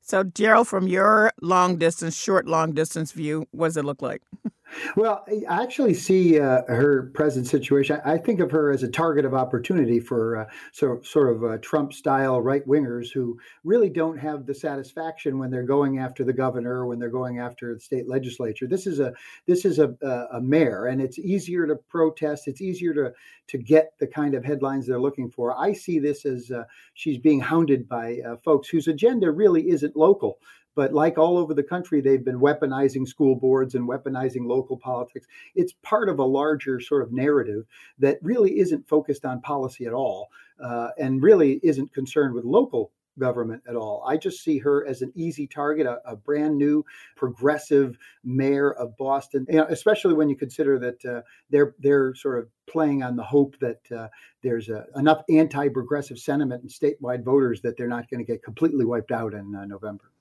So, 0.07 0.23
Jerold, 0.23 0.67
from 0.67 0.87
your 0.87 1.31
long 1.41 1.77
distance, 1.77 2.15
short, 2.15 2.47
long 2.47 2.73
distance 2.73 3.11
view, 3.11 3.47
what 3.49 3.69
does 3.69 3.77
it 3.77 3.85
look 3.85 4.03
like? 4.03 4.21
Well, 4.95 5.23
I 5.27 5.63
actually 5.63 5.93
see 5.93 6.39
uh, 6.39 6.63
her 6.67 7.11
present 7.13 7.47
situation. 7.47 8.01
I 8.03 8.17
think 8.17 8.39
of 8.39 8.51
her 8.51 8.71
as 8.71 8.83
a 8.83 8.87
target 8.87 9.23
of 9.23 9.33
opportunity 9.33 9.99
for 9.99 10.37
uh, 10.37 10.45
so, 10.71 10.99
sort 11.03 11.35
of 11.35 11.43
uh, 11.43 11.57
Trump 11.59 11.93
style 11.93 12.41
right 12.41 12.65
wingers 12.67 13.11
who 13.11 13.39
really 13.63 13.89
don't 13.89 14.17
have 14.17 14.45
the 14.45 14.55
satisfaction 14.55 15.37
when 15.37 15.51
they're 15.51 15.63
going 15.63 15.99
after 15.99 16.23
the 16.23 16.33
governor, 16.33 16.87
when 16.87 16.99
they're 16.99 17.09
going 17.09 17.39
after 17.39 17.73
the 17.73 17.79
state 17.79 18.07
legislature. 18.07 18.67
This 18.67 18.87
is 18.87 18.99
a 18.99 19.13
this 19.45 19.65
is 19.65 19.79
a, 19.79 19.95
a, 20.01 20.37
a 20.37 20.41
mayor, 20.41 20.87
and 20.87 21.01
it's 21.01 21.19
easier 21.19 21.67
to 21.67 21.75
protest. 21.75 22.47
It's 22.47 22.61
easier 22.61 22.93
to 22.95 23.13
to 23.47 23.57
get 23.57 23.93
the 23.99 24.07
kind 24.07 24.33
of 24.33 24.43
headlines 24.43 24.87
they're 24.87 24.99
looking 24.99 25.29
for. 25.29 25.57
I 25.57 25.73
see 25.73 25.99
this 25.99 26.25
as 26.25 26.51
uh, 26.51 26.63
she's 26.95 27.19
being 27.19 27.39
hounded 27.39 27.87
by 27.87 28.17
uh, 28.27 28.37
folks 28.37 28.67
whose 28.69 28.87
agenda 28.87 29.31
really 29.31 29.69
isn't 29.69 29.95
local. 29.95 30.39
But 30.75 30.93
like 30.93 31.17
all 31.17 31.37
over 31.37 31.53
the 31.53 31.63
country, 31.63 32.01
they've 32.01 32.23
been 32.23 32.39
weaponizing 32.39 33.07
school 33.07 33.35
boards 33.35 33.75
and 33.75 33.87
weaponizing 33.87 34.45
local 34.45 34.77
politics. 34.77 35.25
It's 35.55 35.73
part 35.81 36.09
of 36.09 36.19
a 36.19 36.25
larger 36.25 36.79
sort 36.79 37.01
of 37.01 37.11
narrative 37.11 37.65
that 37.99 38.19
really 38.21 38.59
isn't 38.59 38.87
focused 38.87 39.25
on 39.25 39.41
policy 39.41 39.85
at 39.85 39.93
all 39.93 40.29
uh, 40.61 40.89
and 40.97 41.23
really 41.23 41.59
isn't 41.63 41.93
concerned 41.93 42.33
with 42.33 42.43
local 42.43 42.91
government 43.17 43.63
at 43.67 43.75
all. 43.75 44.03
I 44.05 44.17
just 44.17 44.43
see 44.43 44.57
her 44.59 44.85
as 44.85 45.01
an 45.01 45.11
easy 45.15 45.47
target, 45.47 45.85
a, 45.85 45.99
a 46.05 46.15
brand 46.15 46.57
new 46.57 46.85
progressive 47.15 47.97
mayor 48.23 48.73
of 48.73 48.97
Boston. 48.97 49.45
You 49.49 49.59
know, 49.59 49.65
especially 49.69 50.13
when 50.13 50.29
you 50.29 50.35
consider 50.35 50.77
that 50.79 51.05
uh, 51.05 51.21
they're 51.49 51.75
they're 51.79 52.13
sort 52.15 52.39
of 52.39 52.49
playing 52.67 53.03
on 53.03 53.15
the 53.15 53.23
hope 53.23 53.57
that 53.59 53.79
uh, 53.95 54.07
there's 54.43 54.69
a, 54.69 54.85
enough 54.95 55.21
anti-progressive 55.29 56.19
sentiment 56.19 56.63
in 56.63 56.69
statewide 56.69 57.23
voters 57.23 57.61
that 57.61 57.77
they're 57.77 57.87
not 57.87 58.09
going 58.09 58.23
to 58.23 58.29
get 58.29 58.43
completely 58.43 58.85
wiped 58.85 59.11
out 59.11 59.33
in 59.33 59.55
uh, 59.55 59.65
November. 59.65 60.11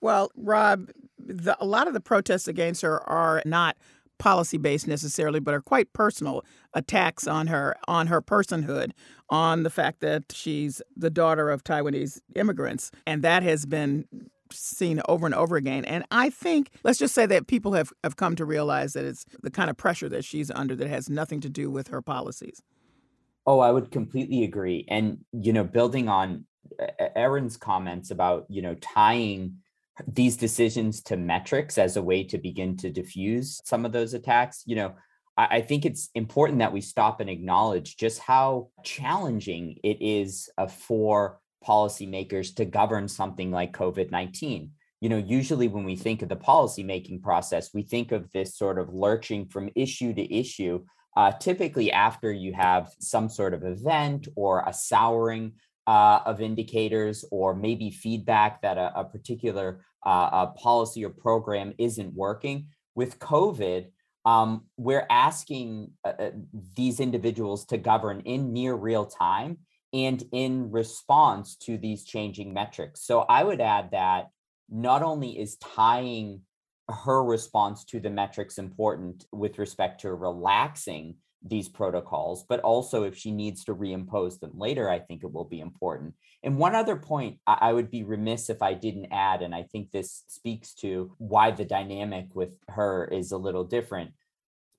Well, 0.00 0.30
Rob, 0.36 0.90
the, 1.18 1.56
a 1.60 1.66
lot 1.66 1.88
of 1.88 1.94
the 1.94 2.00
protests 2.00 2.48
against 2.48 2.82
her 2.82 3.00
are 3.08 3.42
not 3.44 3.76
policy 4.18 4.56
based 4.56 4.88
necessarily, 4.88 5.40
but 5.40 5.54
are 5.54 5.60
quite 5.60 5.92
personal 5.92 6.44
attacks 6.72 7.26
on 7.26 7.48
her, 7.48 7.76
on 7.86 8.06
her 8.06 8.22
personhood, 8.22 8.92
on 9.28 9.62
the 9.62 9.70
fact 9.70 10.00
that 10.00 10.24
she's 10.32 10.80
the 10.96 11.10
daughter 11.10 11.50
of 11.50 11.64
Taiwanese 11.64 12.20
immigrants, 12.34 12.90
and 13.06 13.22
that 13.22 13.42
has 13.42 13.66
been 13.66 14.06
seen 14.52 15.02
over 15.08 15.26
and 15.26 15.34
over 15.34 15.56
again. 15.56 15.84
And 15.84 16.04
I 16.10 16.30
think, 16.30 16.70
let's 16.84 16.98
just 16.98 17.14
say 17.14 17.26
that 17.26 17.46
people 17.46 17.72
have, 17.72 17.92
have 18.04 18.16
come 18.16 18.36
to 18.36 18.44
realize 18.44 18.92
that 18.92 19.04
it's 19.04 19.26
the 19.42 19.50
kind 19.50 19.68
of 19.68 19.76
pressure 19.76 20.08
that 20.08 20.24
she's 20.24 20.50
under 20.50 20.76
that 20.76 20.88
has 20.88 21.10
nothing 21.10 21.40
to 21.40 21.50
do 21.50 21.70
with 21.70 21.88
her 21.88 22.00
policies. 22.00 22.62
Oh, 23.44 23.60
I 23.60 23.70
would 23.70 23.90
completely 23.90 24.44
agree. 24.44 24.84
And, 24.88 25.18
you 25.32 25.52
know, 25.52 25.64
building 25.64 26.08
on 26.08 26.46
uh, 26.80 27.08
Erin's 27.14 27.56
comments 27.56 28.10
about, 28.10 28.46
you 28.48 28.62
know, 28.62 28.74
tying 28.76 29.56
these 30.06 30.36
decisions 30.36 31.02
to 31.02 31.16
metrics 31.16 31.78
as 31.78 31.96
a 31.96 32.02
way 32.02 32.22
to 32.24 32.38
begin 32.38 32.76
to 32.78 32.90
diffuse 32.90 33.60
some 33.64 33.84
of 33.84 33.92
those 33.92 34.14
attacks. 34.14 34.62
You 34.66 34.76
know, 34.76 34.94
I, 35.36 35.46
I 35.56 35.60
think 35.60 35.84
it's 35.84 36.10
important 36.14 36.58
that 36.58 36.72
we 36.72 36.80
stop 36.80 37.20
and 37.20 37.30
acknowledge 37.30 37.96
just 37.96 38.18
how 38.18 38.68
challenging 38.84 39.78
it 39.82 39.98
is 40.00 40.50
uh, 40.58 40.66
for 40.66 41.40
policymakers 41.66 42.54
to 42.56 42.64
govern 42.64 43.08
something 43.08 43.50
like 43.50 43.72
COVID 43.72 44.10
19. 44.10 44.70
You 45.00 45.08
know, 45.08 45.18
usually 45.18 45.68
when 45.68 45.84
we 45.84 45.96
think 45.96 46.22
of 46.22 46.28
the 46.28 46.36
policymaking 46.36 47.22
process, 47.22 47.74
we 47.74 47.82
think 47.82 48.12
of 48.12 48.30
this 48.32 48.56
sort 48.56 48.78
of 48.78 48.94
lurching 48.94 49.46
from 49.46 49.70
issue 49.74 50.14
to 50.14 50.34
issue, 50.34 50.84
uh, 51.16 51.32
typically 51.32 51.92
after 51.92 52.32
you 52.32 52.54
have 52.54 52.92
some 52.98 53.28
sort 53.28 53.52
of 53.52 53.64
event 53.64 54.28
or 54.36 54.64
a 54.66 54.72
souring 54.72 55.52
uh, 55.86 56.20
of 56.26 56.40
indicators 56.40 57.24
or 57.30 57.54
maybe 57.54 57.90
feedback 57.90 58.62
that 58.62 58.78
a, 58.78 59.00
a 59.00 59.04
particular 59.04 59.84
uh, 60.04 60.30
a 60.32 60.46
policy 60.58 61.04
or 61.04 61.10
program 61.10 61.74
isn't 61.78 62.14
working. 62.14 62.68
With 62.94 63.18
COVID, 63.18 63.88
um, 64.24 64.66
we're 64.76 65.06
asking 65.10 65.92
uh, 66.04 66.12
uh, 66.18 66.30
these 66.74 67.00
individuals 67.00 67.64
to 67.66 67.78
govern 67.78 68.20
in 68.20 68.52
near 68.52 68.74
real 68.74 69.06
time 69.06 69.58
and 69.92 70.22
in 70.32 70.70
response 70.70 71.56
to 71.56 71.78
these 71.78 72.04
changing 72.04 72.52
metrics. 72.52 73.02
So 73.04 73.20
I 73.20 73.44
would 73.44 73.60
add 73.60 73.90
that 73.92 74.28
not 74.68 75.02
only 75.02 75.38
is 75.38 75.56
tying 75.56 76.42
her 76.88 77.22
response 77.22 77.84
to 77.84 78.00
the 78.00 78.10
metrics 78.10 78.58
important 78.58 79.24
with 79.32 79.58
respect 79.58 80.00
to 80.02 80.14
relaxing 80.14 81.16
these 81.48 81.68
protocols, 81.68 82.44
but 82.48 82.60
also 82.60 83.04
if 83.04 83.16
she 83.16 83.30
needs 83.30 83.64
to 83.64 83.74
reimpose 83.74 84.40
them 84.40 84.52
later, 84.54 84.90
I 84.90 84.98
think 84.98 85.22
it 85.22 85.32
will 85.32 85.44
be 85.44 85.60
important. 85.60 86.14
And 86.42 86.58
one 86.58 86.74
other 86.74 86.96
point 86.96 87.38
I, 87.46 87.58
I 87.60 87.72
would 87.72 87.90
be 87.90 88.02
remiss 88.02 88.50
if 88.50 88.62
I 88.62 88.74
didn't 88.74 89.12
add, 89.12 89.42
and 89.42 89.54
I 89.54 89.62
think 89.62 89.90
this 89.90 90.24
speaks 90.26 90.74
to 90.76 91.14
why 91.18 91.50
the 91.50 91.64
dynamic 91.64 92.26
with 92.34 92.50
her 92.68 93.06
is 93.06 93.32
a 93.32 93.38
little 93.38 93.64
different. 93.64 94.12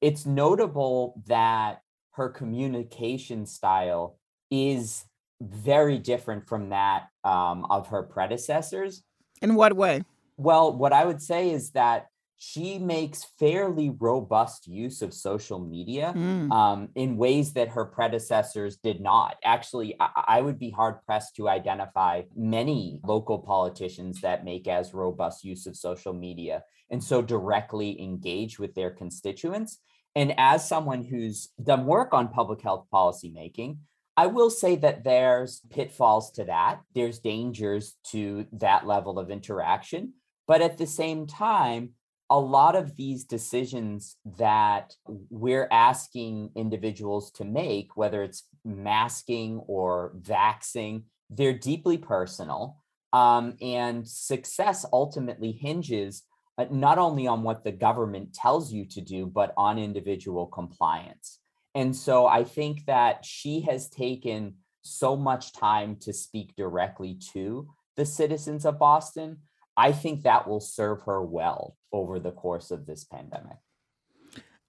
It's 0.01 0.25
notable 0.25 1.21
that 1.27 1.81
her 2.11 2.29
communication 2.29 3.45
style 3.45 4.17
is 4.49 5.05
very 5.41 5.99
different 5.99 6.47
from 6.47 6.69
that 6.69 7.07
um, 7.23 7.65
of 7.69 7.87
her 7.87 8.03
predecessors. 8.03 9.03
In 9.41 9.55
what 9.55 9.75
way? 9.75 10.03
Well, 10.37 10.75
what 10.75 10.93
I 10.93 11.05
would 11.05 11.21
say 11.21 11.51
is 11.51 11.71
that 11.71 12.07
she 12.39 12.77
makes 12.77 13.25
fairly 13.39 13.89
robust 13.89 14.67
use 14.67 15.01
of 15.01 15.13
social 15.13 15.59
media 15.59 16.13
mm. 16.15 16.51
um, 16.51 16.89
in 16.95 17.17
ways 17.17 17.53
that 17.53 17.69
her 17.69 17.85
predecessors 17.85 18.77
did 18.77 19.01
not. 19.01 19.37
Actually, 19.43 19.95
I, 19.99 20.09
I, 20.27 20.41
would 20.41 20.59
be 20.59 20.69
hard 20.69 21.03
pressed 21.05 21.35
to 21.37 21.49
identify 21.49 22.21
many 22.35 22.99
local 23.03 23.39
politicians 23.39 24.21
that 24.21 24.45
make 24.45 24.67
as 24.67 24.93
robust 24.93 25.43
use 25.43 25.65
of 25.65 25.75
social 25.75 26.13
media 26.13 26.63
and 26.91 27.03
so 27.03 27.23
directly 27.23 27.99
engage 27.99 28.59
with 28.59 28.75
their 28.75 28.91
constituents. 28.91 29.79
And 30.15 30.35
as 30.37 30.67
someone 30.67 31.03
who's 31.03 31.49
done 31.61 31.85
work 31.85 32.13
on 32.13 32.27
public 32.27 32.61
health 32.61 32.85
policy 32.91 33.29
making, 33.29 33.79
I 34.15 34.27
will 34.27 34.49
say 34.49 34.75
that 34.77 35.03
there's 35.03 35.61
pitfalls 35.71 36.31
to 36.33 36.45
that. 36.45 36.81
There's 36.93 37.19
dangers 37.19 37.95
to 38.11 38.45
that 38.53 38.85
level 38.85 39.17
of 39.17 39.31
interaction. 39.31 40.13
But 40.47 40.61
at 40.61 40.77
the 40.77 40.87
same 40.87 41.27
time, 41.27 41.91
a 42.29 42.39
lot 42.39 42.75
of 42.75 42.95
these 42.95 43.23
decisions 43.23 44.17
that 44.37 44.93
we're 45.29 45.67
asking 45.71 46.51
individuals 46.55 47.31
to 47.31 47.45
make, 47.45 47.95
whether 47.95 48.23
it's 48.23 48.43
masking 48.65 49.59
or 49.67 50.13
vaxing, 50.21 51.03
they're 51.29 51.53
deeply 51.57 51.97
personal. 51.97 52.77
Um, 53.13 53.55
and 53.61 54.07
success 54.07 54.85
ultimately 54.91 55.53
hinges 55.53 56.23
uh, 56.57 56.65
not 56.69 56.97
only 56.97 57.27
on 57.27 57.43
what 57.43 57.63
the 57.63 57.71
government 57.71 58.33
tells 58.33 58.73
you 58.73 58.85
to 58.85 59.01
do, 59.01 59.25
but 59.25 59.53
on 59.55 59.79
individual 59.79 60.47
compliance. 60.47 61.39
And 61.75 61.95
so 61.95 62.27
I 62.27 62.43
think 62.43 62.85
that 62.85 63.23
she 63.23 63.61
has 63.61 63.89
taken 63.89 64.55
so 64.81 65.15
much 65.15 65.53
time 65.53 65.97
to 66.01 66.11
speak 66.11 66.55
directly 66.55 67.19
to 67.33 67.69
the 67.95 68.05
citizens 68.05 68.65
of 68.65 68.79
Boston. 68.79 69.37
I 69.77 69.91
think 69.91 70.23
that 70.23 70.47
will 70.47 70.59
serve 70.59 71.03
her 71.03 71.21
well 71.21 71.77
over 71.93 72.19
the 72.19 72.31
course 72.31 72.71
of 72.71 72.85
this 72.85 73.03
pandemic. 73.03 73.57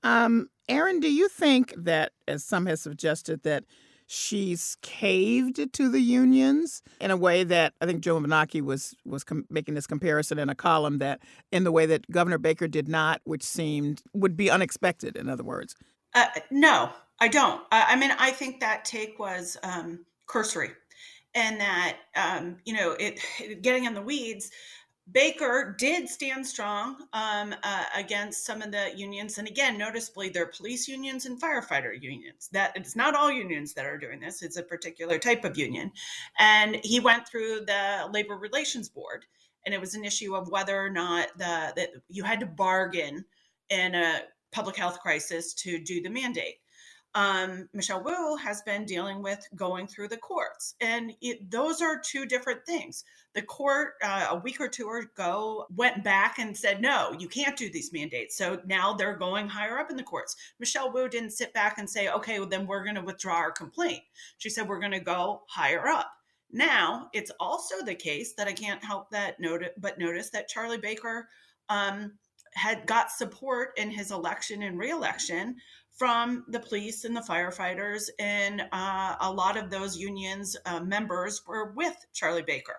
Um, 0.03 0.51
Erin, 0.69 1.01
do 1.01 1.13
you 1.13 1.29
think 1.29 1.75
that, 1.77 2.13
as 2.29 2.45
some 2.45 2.67
have 2.67 2.79
suggested, 2.79 3.43
that 3.43 3.65
she's 4.07 4.77
caved 4.81 5.73
to 5.73 5.89
the 5.89 6.01
unions 6.01 6.83
in 7.01 7.11
a 7.11 7.17
way 7.17 7.45
that 7.45 7.75
I 7.81 7.87
think 7.87 8.01
Joan 8.01 8.27
Vennochi 8.27 8.63
was 8.63 8.95
was 9.05 9.23
com- 9.23 9.45
making 9.51 9.75
this 9.75 9.87
comparison 9.87 10.39
in 10.39 10.49
a 10.49 10.55
column 10.55 10.99
that 10.99 11.21
in 11.53 11.65
the 11.65 11.73
way 11.73 11.87
that 11.87 12.11
Governor 12.11 12.39
Baker 12.39 12.67
did 12.67 12.89
not, 12.89 13.21
which 13.25 13.43
seemed 13.43 14.03
would 14.15 14.37
be 14.37 14.51
unexpected. 14.51 15.17
In 15.17 15.29
other 15.29 15.45
words, 15.45 15.77
uh, 16.15 16.27
no, 16.51 16.91
I 17.21 17.29
don't. 17.29 17.61
I 17.71 17.97
mean, 17.97 18.11
I 18.19 18.31
think 18.31 18.61
that 18.61 18.85
take 18.85 19.19
was 19.19 19.57
um, 19.63 20.05
cursory, 20.27 20.71
and 21.35 21.61
that 21.61 21.97
um, 22.17 22.57
you 22.65 22.75
know, 22.75 22.97
it 22.99 23.21
getting 23.63 23.85
in 23.85 23.95
the 23.95 24.03
weeds. 24.03 24.51
Baker 25.13 25.75
did 25.79 26.09
stand 26.09 26.47
strong 26.47 26.97
um, 27.13 27.55
uh, 27.63 27.85
against 27.95 28.45
some 28.45 28.61
of 28.61 28.73
the 28.73 28.91
unions, 28.95 29.39
and 29.39 29.49
again, 29.49 29.79
noticeably, 29.79 30.29
they're 30.29 30.47
police 30.47 30.87
unions 30.87 31.25
and 31.25 31.41
firefighter 31.41 32.01
unions. 32.01 32.49
That 32.53 32.73
it's 32.77 32.95
not 32.95 33.15
all 33.15 33.31
unions 33.31 33.73
that 33.75 33.87
are 33.87 33.97
doing 33.97 34.21
this; 34.21 34.43
it's 34.43 34.59
a 34.59 34.63
particular 34.63 35.19
type 35.19 35.45
of 35.45 35.57
union. 35.57 35.93
And 36.39 36.77
he 36.83 37.01
went 37.01 37.27
through 37.27 37.61
the 37.61 38.09
labor 38.13 38.37
relations 38.37 38.89
board, 38.89 39.25
and 39.65 39.75
it 39.75 39.81
was 39.81 39.95
an 39.95 40.05
issue 40.05 40.35
of 40.35 40.51
whether 40.51 40.79
or 40.79 40.91
not 40.91 41.29
the 41.39 41.73
that 41.75 41.91
you 42.09 42.23
had 42.23 42.41
to 42.41 42.47
bargain 42.47 43.25
in 43.71 43.95
a 43.95 44.23
public 44.53 44.77
health 44.77 45.01
crisis 45.01 45.55
to 45.55 45.79
do 45.79 46.03
the 46.03 46.11
mandate 46.11 46.57
um, 47.15 47.69
Michelle 47.73 48.03
Wu 48.03 48.37
has 48.37 48.63
been 48.63 48.85
dealing 48.85 49.23
with 49.23 49.47
going 49.57 49.87
through 49.87 50.09
the 50.09 50.17
courts. 50.17 50.75
And 50.81 51.13
it, 51.21 51.51
those 51.51 51.81
are 51.81 52.01
two 52.01 52.27
different 52.27 52.65
things. 52.67 53.05
The 53.35 53.43
court, 53.43 53.95
uh, 54.03 54.29
a 54.31 54.37
week 54.37 54.61
or 54.61 54.69
two 54.69 54.89
ago, 54.91 55.67
went 55.75 56.05
back 56.05 56.39
and 56.39 56.57
said, 56.57 56.81
no, 56.81 57.15
you 57.19 57.29
can't 57.29 57.57
do 57.57 57.71
these 57.71 57.93
mandates. 57.93 58.37
So 58.37 58.61
now 58.67 58.93
they're 58.93 59.17
going 59.17 59.49
higher 59.49 59.79
up 59.79 59.91
in 59.91 59.97
the 59.97 60.03
courts. 60.03 60.37
Michelle 60.59 60.93
Wu 60.93 61.09
didn't 61.09 61.31
sit 61.31 61.53
back 61.55 61.79
and 61.79 61.89
say, 61.89 62.09
okay, 62.09 62.39
well, 62.39 62.49
then 62.49 62.67
we're 62.67 62.85
going 62.85 62.97
to 62.97 63.03
withdraw 63.03 63.37
our 63.37 63.53
complaint. 63.53 64.03
She 64.39 64.51
said, 64.51 64.69
we're 64.69 64.81
going 64.81 64.93
to 64.93 65.01
go 65.01 65.43
higher 65.49 65.89
up. 65.89 66.11
Now, 66.51 67.09
it's 67.13 67.31
also 67.39 67.85
the 67.85 67.95
case 67.95 68.35
that 68.35 68.49
I 68.49 68.53
can't 68.53 68.83
help 68.83 69.11
that 69.11 69.39
note, 69.39 69.65
but 69.79 69.99
notice 69.99 70.31
that 70.31 70.49
Charlie 70.49 70.79
Baker 70.79 71.29
um, 71.69 72.13
had 72.55 72.87
got 72.87 73.11
support 73.11 73.71
in 73.77 73.91
his 73.91 74.11
election 74.11 74.63
and 74.63 74.79
reelection 74.79 75.57
from 75.99 76.45
the 76.49 76.61
police 76.61 77.05
and 77.05 77.17
the 77.17 77.21
firefighters, 77.21 78.09
and 78.21 78.63
uh, 78.73 79.17
a 79.21 79.33
lot 79.33 79.57
of 79.57 79.69
those 79.69 79.99
unions 79.99 80.57
uh, 80.65 80.79
members 80.81 81.43
were 81.47 81.73
with 81.73 81.97
Charlie 82.13 82.43
Baker. 82.43 82.77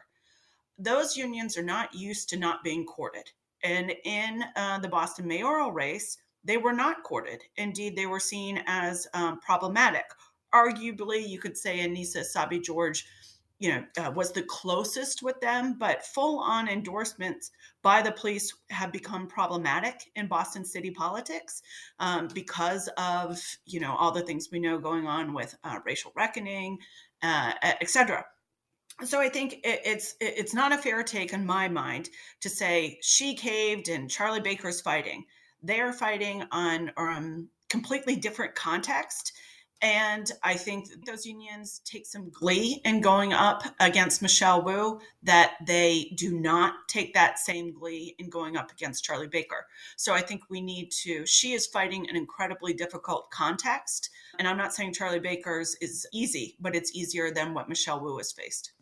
Those 0.77 1.17
unions 1.17 1.58
are 1.58 1.63
not 1.63 1.93
used 1.93 2.29
to 2.29 2.38
not 2.38 2.63
being 2.63 2.86
courted. 2.86 3.29
And 3.62 3.93
in 4.05 4.45
uh, 4.55 4.79
the 4.79 4.88
Boston 4.88 5.27
mayoral 5.27 5.73
race, 5.73 6.17
they 6.45 6.55
were 6.55 6.71
not 6.71 7.03
courted. 7.03 7.43
Indeed, 7.58 7.97
they 7.97 8.05
were 8.05 8.21
seen 8.21 8.63
as 8.65 9.05
um, 9.13 9.41
problematic. 9.41 10.05
Arguably, 10.53 11.27
you 11.27 11.39
could 11.39 11.58
say 11.58 11.79
Annissa 11.79 12.21
Essaibi 12.21 12.63
George 12.63 13.05
you 13.60 13.69
know, 13.69 13.84
uh, 13.98 14.12
was 14.12 14.32
the 14.32 14.41
closest 14.43 15.22
with 15.22 15.39
them, 15.41 15.76
but 15.78 16.06
full 16.06 16.39
on 16.39 16.69
endorsements 16.69 17.52
by 17.82 18.02
the 18.02 18.12
police 18.12 18.54
have 18.69 18.91
become 18.91 19.28
problematic 19.28 20.10
in 20.15 20.28
Boston 20.28 20.63
city 20.63 20.91
politics 20.91 21.62
um, 22.00 22.30
because 22.34 22.89
of, 22.98 23.38
you 23.65 23.82
know, 23.82 23.95
all 23.95 24.12
the 24.12 24.22
things 24.22 24.48
we 24.50 24.60
know 24.60 24.80
going 24.80 25.08
on 25.08 25.34
with 25.34 25.56
uh, 25.65 25.80
racial 25.86 26.13
reckoning, 26.15 26.78
uh, 27.22 27.52
cetera. 27.86 28.26
So 29.04 29.19
I 29.19 29.30
think 29.30 29.54
it, 29.63 29.82
it's 29.86 30.15
it's 30.19 30.54
not 30.54 30.74
a 30.74 30.78
fair 30.78 31.04
take 31.04 31.34
in 31.34 31.45
my 31.45 31.67
mind 31.67 32.10
to 32.41 32.50
say 32.50 32.98
she 33.02 33.36
caved 33.36 33.89
and 33.89 34.10
Charlie 34.10 34.41
Baker's 34.41 34.82
fighting. 34.82 35.26
They 35.62 35.82
are 35.82 35.93
fighting 35.93 36.43
on 36.52 36.91
um, 36.95 37.50
completely 37.69 38.15
different 38.15 38.56
context 38.56 39.34
and 39.82 40.30
I 40.44 40.56
think 40.56 41.06
those 41.06 41.26
unions 41.26 41.82
take 41.86 42.06
some 42.06 42.30
glee 42.30 42.82
in 42.84 43.00
going 43.00 43.34
up 43.34 43.63
against 43.80 44.22
Michelle 44.22 44.62
Wu, 44.62 45.00
that 45.24 45.54
they 45.65 46.12
do 46.18 46.38
not 46.38 46.74
take 46.88 47.13
that 47.13 47.39
same 47.39 47.74
glee 47.74 48.15
in 48.20 48.30
going 48.30 48.58
up 48.58 48.72
against 48.72 49.04
Charlie 49.04 49.28
Baker. 49.28 49.65
So 49.96 50.13
I 50.13 50.22
think 50.22 50.42
we 50.50 50.60
need 50.60 50.92
to, 51.04 51.26
she 51.26 51.54
is 51.54 51.68
fighting 51.68 52.10
an 52.10 52.15
incredibly 52.15 52.74
difficult 52.74 53.32
context. 53.32 54.10
And 54.38 54.48
I'm 54.48 54.58
not 54.58 54.74
saying 54.74 54.94
Charlie 54.94 55.20
Baker's 55.20 55.76
is 55.82 56.06
easy, 56.13 56.58
but 56.60 56.76
it's 56.76 56.94
easier 56.94 57.32
than 57.32 57.54
what 57.54 57.70
Michelle 57.70 58.02
Wu 58.02 58.18
has 58.18 58.32
faced. 58.32 58.74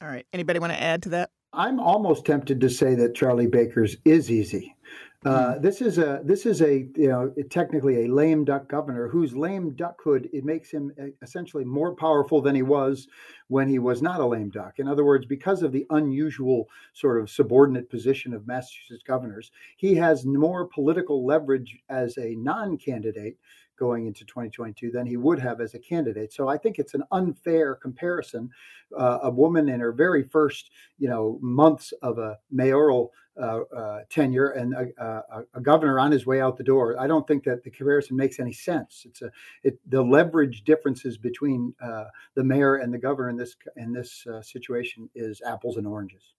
All 0.00 0.08
right. 0.08 0.26
Anybody 0.32 0.58
want 0.58 0.72
to 0.72 0.82
add 0.82 1.02
to 1.02 1.10
that? 1.10 1.30
I'm 1.52 1.80
almost 1.80 2.24
tempted 2.24 2.60
to 2.60 2.70
say 2.70 2.94
that 2.94 3.14
Charlie 3.14 3.46
Baker's 3.46 3.96
is 4.04 4.30
easy. 4.30 4.74
Uh, 5.22 5.54
hmm. 5.54 5.60
this 5.60 5.82
is 5.82 5.98
a 5.98 6.22
this 6.24 6.46
is 6.46 6.62
a 6.62 6.88
you 6.96 7.08
know 7.08 7.30
technically 7.50 8.04
a 8.04 8.08
lame 8.08 8.42
duck 8.42 8.66
governor 8.68 9.06
whose 9.06 9.36
lame 9.36 9.72
duckhood 9.72 10.30
it 10.32 10.46
makes 10.46 10.70
him 10.70 10.90
essentially 11.20 11.62
more 11.62 11.94
powerful 11.94 12.40
than 12.40 12.54
he 12.54 12.62
was 12.62 13.06
when 13.48 13.68
he 13.68 13.78
was 13.78 14.00
not 14.00 14.20
a 14.20 14.26
lame 14.26 14.48
duck. 14.48 14.78
In 14.78 14.88
other 14.88 15.04
words, 15.04 15.26
because 15.26 15.62
of 15.62 15.72
the 15.72 15.84
unusual 15.90 16.70
sort 16.94 17.20
of 17.20 17.28
subordinate 17.28 17.90
position 17.90 18.32
of 18.32 18.46
Massachusetts 18.46 19.02
governors, 19.06 19.50
he 19.76 19.94
has 19.96 20.24
more 20.24 20.66
political 20.66 21.26
leverage 21.26 21.76
as 21.90 22.16
a 22.16 22.34
non-candidate 22.36 23.36
going 23.80 24.06
into 24.06 24.24
2022 24.26 24.90
than 24.90 25.06
he 25.06 25.16
would 25.16 25.38
have 25.38 25.60
as 25.60 25.74
a 25.74 25.78
candidate. 25.78 26.32
So 26.32 26.48
I 26.48 26.58
think 26.58 26.78
it's 26.78 26.94
an 26.94 27.02
unfair 27.10 27.74
comparison. 27.74 28.50
Uh, 28.96 29.20
a 29.22 29.30
woman 29.30 29.70
in 29.70 29.80
her 29.80 29.90
very 29.90 30.22
first, 30.22 30.70
you 30.98 31.08
know, 31.08 31.38
months 31.40 31.92
of 32.02 32.18
a 32.18 32.38
mayoral 32.52 33.10
uh, 33.40 33.60
uh, 33.74 34.00
tenure 34.10 34.50
and 34.50 34.74
a, 34.74 34.88
a, 35.02 35.44
a, 35.54 35.60
governor 35.62 35.98
on 35.98 36.12
his 36.12 36.26
way 36.26 36.42
out 36.42 36.58
the 36.58 36.64
door. 36.64 37.00
I 37.00 37.06
don't 37.06 37.26
think 37.26 37.42
that 37.44 37.64
the 37.64 37.70
comparison 37.70 38.16
makes 38.16 38.38
any 38.38 38.52
sense. 38.52 39.04
It's 39.06 39.22
a 39.22 39.30
it, 39.62 39.78
the 39.88 40.02
leverage 40.02 40.62
differences 40.64 41.16
between 41.16 41.72
uh, 41.82 42.04
the 42.34 42.44
mayor 42.44 42.76
and 42.76 42.92
the 42.92 42.98
governor 42.98 43.30
in 43.30 43.36
this 43.36 43.56
in 43.76 43.92
this 43.92 44.26
uh, 44.26 44.42
situation 44.42 45.08
is 45.14 45.40
apples 45.46 45.78
and 45.78 45.86
oranges. 45.86 46.34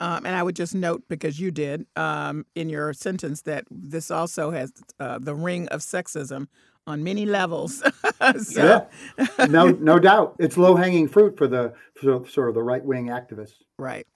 Um, 0.00 0.24
and 0.24 0.34
I 0.34 0.42
would 0.42 0.56
just 0.56 0.74
note, 0.74 1.02
because 1.08 1.38
you 1.38 1.50
did 1.50 1.86
um, 1.94 2.46
in 2.54 2.70
your 2.70 2.92
sentence, 2.94 3.42
that 3.42 3.64
this 3.70 4.10
also 4.10 4.50
has 4.50 4.72
uh, 4.98 5.18
the 5.18 5.34
ring 5.34 5.68
of 5.68 5.80
sexism 5.80 6.48
on 6.86 7.04
many 7.04 7.26
levels. 7.26 7.82
so. 8.42 8.86
Yeah, 9.18 9.46
no, 9.46 9.68
no 9.68 9.98
doubt. 9.98 10.36
It's 10.38 10.56
low 10.56 10.74
hanging 10.74 11.08
fruit 11.08 11.36
for 11.36 11.46
the 11.46 11.74
for 11.94 12.26
sort 12.28 12.48
of 12.48 12.54
the 12.54 12.62
right 12.62 12.84
wing 12.84 13.06
activists. 13.06 13.58
Right. 13.78 14.06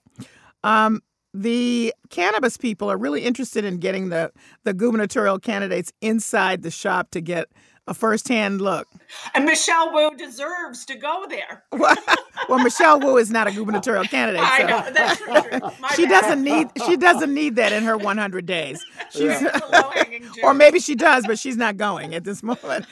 Um, 0.63 1.01
the 1.35 1.93
cannabis 2.09 2.57
people 2.57 2.89
are 2.89 2.97
really 2.97 3.23
interested 3.23 3.65
in 3.65 3.77
getting 3.77 4.09
the 4.09 4.31
the 4.63 4.73
gubernatorial 4.73 5.37
candidates 5.37 5.91
inside 6.01 6.63
the 6.63 6.71
shop 6.71 7.11
to 7.11 7.21
get 7.21 7.49
a 7.87 7.93
firsthand 7.93 8.61
look. 8.61 8.87
And 9.33 9.45
Michelle 9.45 9.93
Wu 9.93 10.15
deserves 10.17 10.85
to 10.85 10.95
go 10.95 11.25
there. 11.29 11.63
well, 11.71 12.59
Michelle 12.59 12.99
Wu 12.99 13.17
is 13.17 13.29
not 13.29 13.47
a 13.47 13.51
gubernatorial 13.51 14.05
candidate. 14.05 14.41
So. 14.41 14.47
I 14.47 14.63
know 14.63 14.91
that's 14.91 15.19
true. 15.19 15.69
she 15.95 16.05
bad. 16.05 16.21
doesn't 16.21 16.43
need 16.43 16.67
she 16.85 16.97
doesn't 16.97 17.33
need 17.33 17.55
that 17.57 17.73
in 17.73 17.83
her 17.83 17.97
100 17.97 18.45
days. 18.45 18.83
She's 19.11 19.43
or 20.43 20.53
maybe 20.53 20.79
she 20.79 20.95
does, 20.95 21.25
but 21.27 21.37
she's 21.37 21.57
not 21.57 21.77
going 21.77 22.15
at 22.15 22.23
this 22.23 22.41
moment. 22.41 22.85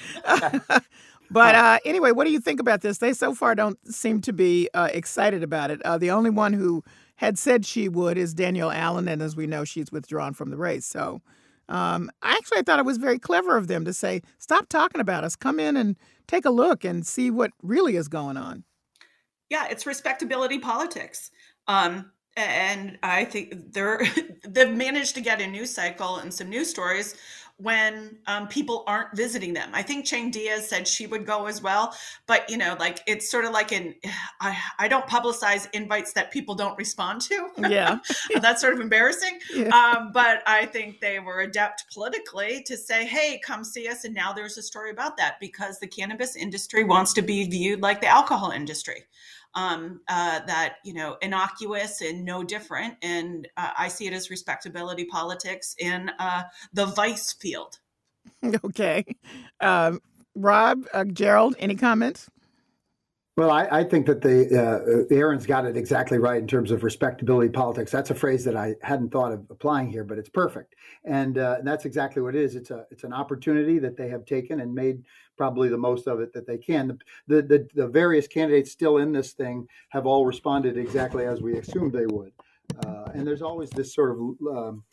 but 1.32 1.56
uh, 1.56 1.79
anyway, 1.86 2.12
what 2.12 2.25
do 2.25 2.32
you 2.32 2.39
think 2.39 2.60
about 2.60 2.82
this? 2.82 2.99
They 2.99 3.13
so 3.13 3.34
far 3.34 3.56
don't 3.56 3.79
seem 3.91 4.21
to 4.21 4.34
be 4.34 4.69
uh, 4.73 4.89
excited 4.93 5.41
about 5.41 5.71
it. 5.71 5.82
Uh, 5.84 5.97
the 5.97 6.12
only 6.12 6.29
one 6.29 6.53
who 6.53 6.84
had 7.15 7.39
said 7.39 7.65
she 7.65 7.89
would 7.89 8.17
is 8.17 8.34
Danielle 8.34 8.71
Allen, 8.71 9.08
and 9.08 9.21
as 9.21 9.36
we 9.36 9.47
know, 9.47 9.63
she's 9.63 9.91
withdrawn 9.91 10.34
from 10.34 10.51
the 10.51 10.58
race. 10.58 10.86
So 10.86 11.21
um, 11.69 12.12
actually, 12.21 12.58
I 12.58 12.63
actually 12.63 12.63
thought 12.63 12.80
it 12.80 12.86
was 12.86 12.97
very 12.97 13.19
clever 13.19 13.58
of 13.58 13.67
them 13.67 13.86
to 13.86 13.93
say, 13.93 14.21
stop 14.38 14.69
talking 14.69 15.02
about 15.02 15.23
us, 15.23 15.36
come 15.36 15.60
in 15.60 15.78
and 15.78 15.97
take 16.28 16.45
a 16.45 16.49
look 16.49 16.84
and 16.84 17.06
see 17.06 17.32
what 17.32 17.52
really 17.62 17.95
is 17.95 18.08
going 18.08 18.38
on. 18.38 18.63
Yeah, 19.49 19.67
it's 19.69 19.86
respectability 19.86 20.60
politics. 20.60 21.32
Um, 21.67 22.12
and 22.36 22.97
I 23.04 23.26
think 23.26 23.73
they're 23.73 24.02
they've 24.47 24.76
managed 24.76 25.15
to 25.15 25.21
get 25.21 25.41
a 25.41 25.47
news 25.47 25.73
cycle 25.73 26.17
and 26.17 26.34
some 26.34 26.49
news 26.49 26.69
stories 26.69 27.15
when 27.57 28.17
um, 28.27 28.47
people 28.47 28.83
aren't 28.87 29.15
visiting 29.15 29.53
them. 29.53 29.69
I 29.73 29.83
think 29.83 30.05
Chang 30.05 30.31
Diaz 30.31 30.67
said 30.67 30.87
she 30.87 31.07
would 31.07 31.25
go 31.25 31.45
as 31.45 31.61
well, 31.61 31.95
but 32.27 32.49
you 32.49 32.57
know, 32.57 32.75
like 32.79 32.99
it's 33.05 33.29
sort 33.29 33.45
of 33.45 33.51
like 33.51 33.71
an 33.71 33.95
I 34.41 34.57
I 34.79 34.87
don't 34.87 35.05
publicize 35.07 35.67
invites 35.73 36.13
that 36.13 36.31
people 36.31 36.55
don't 36.55 36.77
respond 36.77 37.21
to. 37.21 37.49
Yeah, 37.57 37.99
that's 38.41 38.61
sort 38.61 38.73
of 38.73 38.79
embarrassing. 38.79 39.39
Yeah. 39.53 39.67
Um, 39.67 40.11
but 40.11 40.41
I 40.47 40.65
think 40.65 40.99
they 40.99 41.19
were 41.19 41.41
adept 41.41 41.85
politically 41.93 42.63
to 42.63 42.75
say, 42.75 43.05
"Hey, 43.05 43.39
come 43.43 43.63
see 43.63 43.87
us." 43.87 44.03
And 44.03 44.13
now 44.13 44.33
there's 44.33 44.57
a 44.57 44.63
story 44.63 44.89
about 44.89 45.15
that 45.17 45.39
because 45.39 45.79
the 45.79 45.87
cannabis 45.87 46.35
industry 46.35 46.83
wants 46.83 47.13
to 47.13 47.21
be 47.21 47.47
viewed 47.47 47.81
like 47.81 48.01
the 48.01 48.07
alcohol 48.07 48.49
industry. 48.49 49.05
Um, 49.55 50.01
uh, 50.07 50.39
that 50.47 50.77
you 50.83 50.95
know 50.95 51.17
innocuous 51.21 52.01
and 52.01 52.25
no 52.25 52.43
different. 52.43 52.95
And 53.03 53.47
uh, 53.55 53.69
I 53.77 53.87
see 53.87 54.07
it 54.07 54.13
as 54.13 54.29
respectability 54.31 55.05
politics 55.05 55.75
in 55.77 56.09
uh, 56.17 56.43
the 56.73 56.87
vice 56.87 57.33
field. 57.33 57.79
Okay, 58.65 59.05
um, 59.61 60.01
Rob, 60.35 60.85
uh, 60.93 61.05
Jerold, 61.05 61.55
any 61.59 61.75
comments? 61.75 62.29
Well, 63.35 63.49
I, 63.49 63.67
I, 63.71 63.83
think 63.83 64.05
that 64.05 64.21
the 64.21 65.07
uh, 65.11 65.11
Erin's 65.11 65.47
got 65.47 65.65
it 65.65 65.75
exactly 65.75 66.19
right 66.19 66.39
in 66.39 66.45
terms 66.45 66.69
of 66.69 66.83
respectability 66.83 67.49
politics. 67.49 67.91
That's 67.91 68.11
a 68.11 68.15
phrase 68.15 68.45
that 68.45 68.55
I 68.55 68.75
hadn't 68.83 69.11
thought 69.11 69.31
of 69.31 69.43
applying 69.49 69.89
here, 69.89 70.03
but 70.03 70.19
it's 70.19 70.29
perfect, 70.29 70.75
and, 71.03 71.39
uh, 71.39 71.57
that's 71.63 71.85
exactly 71.85 72.21
what 72.21 72.35
it 72.35 72.41
is. 72.43 72.55
It's 72.55 72.69
a 72.69 72.85
it's 72.91 73.03
an 73.03 73.11
opportunity 73.11 73.79
that 73.79 73.97
they 73.97 74.07
have 74.09 74.25
taken 74.25 74.59
and 74.59 74.71
made 74.71 75.03
probably 75.35 75.67
the 75.67 75.77
most 75.77 76.05
of 76.07 76.19
it 76.19 76.31
that 76.33 76.45
they 76.45 76.59
can. 76.59 76.87
The 76.89 76.97
the 77.27 77.41
the, 77.41 77.69
the 77.73 77.87
various 77.87 78.27
candidates 78.27 78.71
still 78.71 78.97
in 78.97 79.11
this 79.11 79.31
thing 79.31 79.67
have 79.89 80.05
all 80.05 80.27
responded 80.27 80.77
exactly 80.77 81.25
as 81.25 81.41
we 81.41 81.57
assumed 81.57 81.91
they 81.91 82.05
would, 82.05 82.33
uh, 82.85 83.05
and 83.15 83.25
there's 83.25 83.41
always 83.41 83.71
this 83.71 83.95
sort 83.95 84.11
of 84.11 84.17
um, 84.55 84.83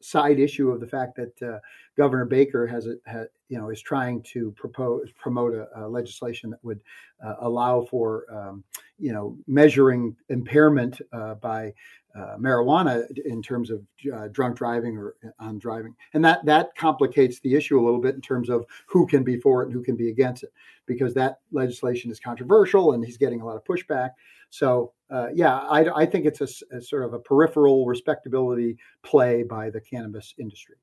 side 0.00 0.38
issue 0.38 0.70
of 0.70 0.80
the 0.80 0.86
fact 0.86 1.16
that 1.16 1.42
uh, 1.42 1.58
Governor 1.96 2.24
Baker 2.24 2.66
has, 2.66 2.86
a, 2.86 3.26
you 3.48 3.58
know, 3.58 3.70
is 3.70 3.82
trying 3.82 4.22
to 4.22 4.52
propose 4.52 5.10
promote 5.16 5.54
a, 5.54 5.68
a 5.76 5.88
legislation 5.88 6.50
that 6.50 6.64
would 6.64 6.80
uh, 7.24 7.34
allow 7.40 7.84
for, 7.90 8.24
um, 8.32 8.64
you 8.98 9.12
know, 9.12 9.36
measuring 9.46 10.14
impairment 10.28 11.00
uh, 11.12 11.34
by 11.34 11.72
uh, 12.16 12.36
marijuana 12.38 13.04
in 13.26 13.42
terms 13.42 13.70
of 13.70 13.82
uh, 14.14 14.28
drunk 14.28 14.56
driving 14.56 14.96
or 14.96 15.14
uh, 15.24 15.30
on 15.40 15.58
driving, 15.58 15.94
and 16.14 16.24
that 16.24 16.44
that 16.44 16.74
complicates 16.76 17.38
the 17.40 17.54
issue 17.54 17.78
a 17.78 17.84
little 17.84 18.00
bit 18.00 18.14
in 18.14 18.20
terms 18.20 18.48
of 18.48 18.64
who 18.86 19.06
can 19.06 19.22
be 19.22 19.38
for 19.38 19.62
it 19.62 19.66
and 19.66 19.74
who 19.74 19.82
can 19.82 19.94
be 19.96 20.08
against 20.08 20.42
it, 20.42 20.52
because 20.86 21.14
that 21.14 21.38
legislation 21.52 22.10
is 22.10 22.18
controversial 22.18 22.92
and 22.92 23.04
he's 23.04 23.18
getting 23.18 23.40
a 23.40 23.44
lot 23.44 23.56
of 23.56 23.64
pushback. 23.64 24.10
So 24.50 24.92
uh, 25.10 25.28
yeah, 25.32 25.58
I, 25.58 26.02
I, 26.02 26.06
think 26.06 26.26
it's 26.26 26.40
a, 26.40 26.76
a, 26.76 26.80
sort 26.80 27.04
of 27.04 27.14
a 27.14 27.18
peripheral 27.18 27.86
respectability 27.86 28.76
play 29.02 29.42
by 29.42 29.70
the 29.70 29.80
cannabis 29.80 30.34
industry. 30.38 30.76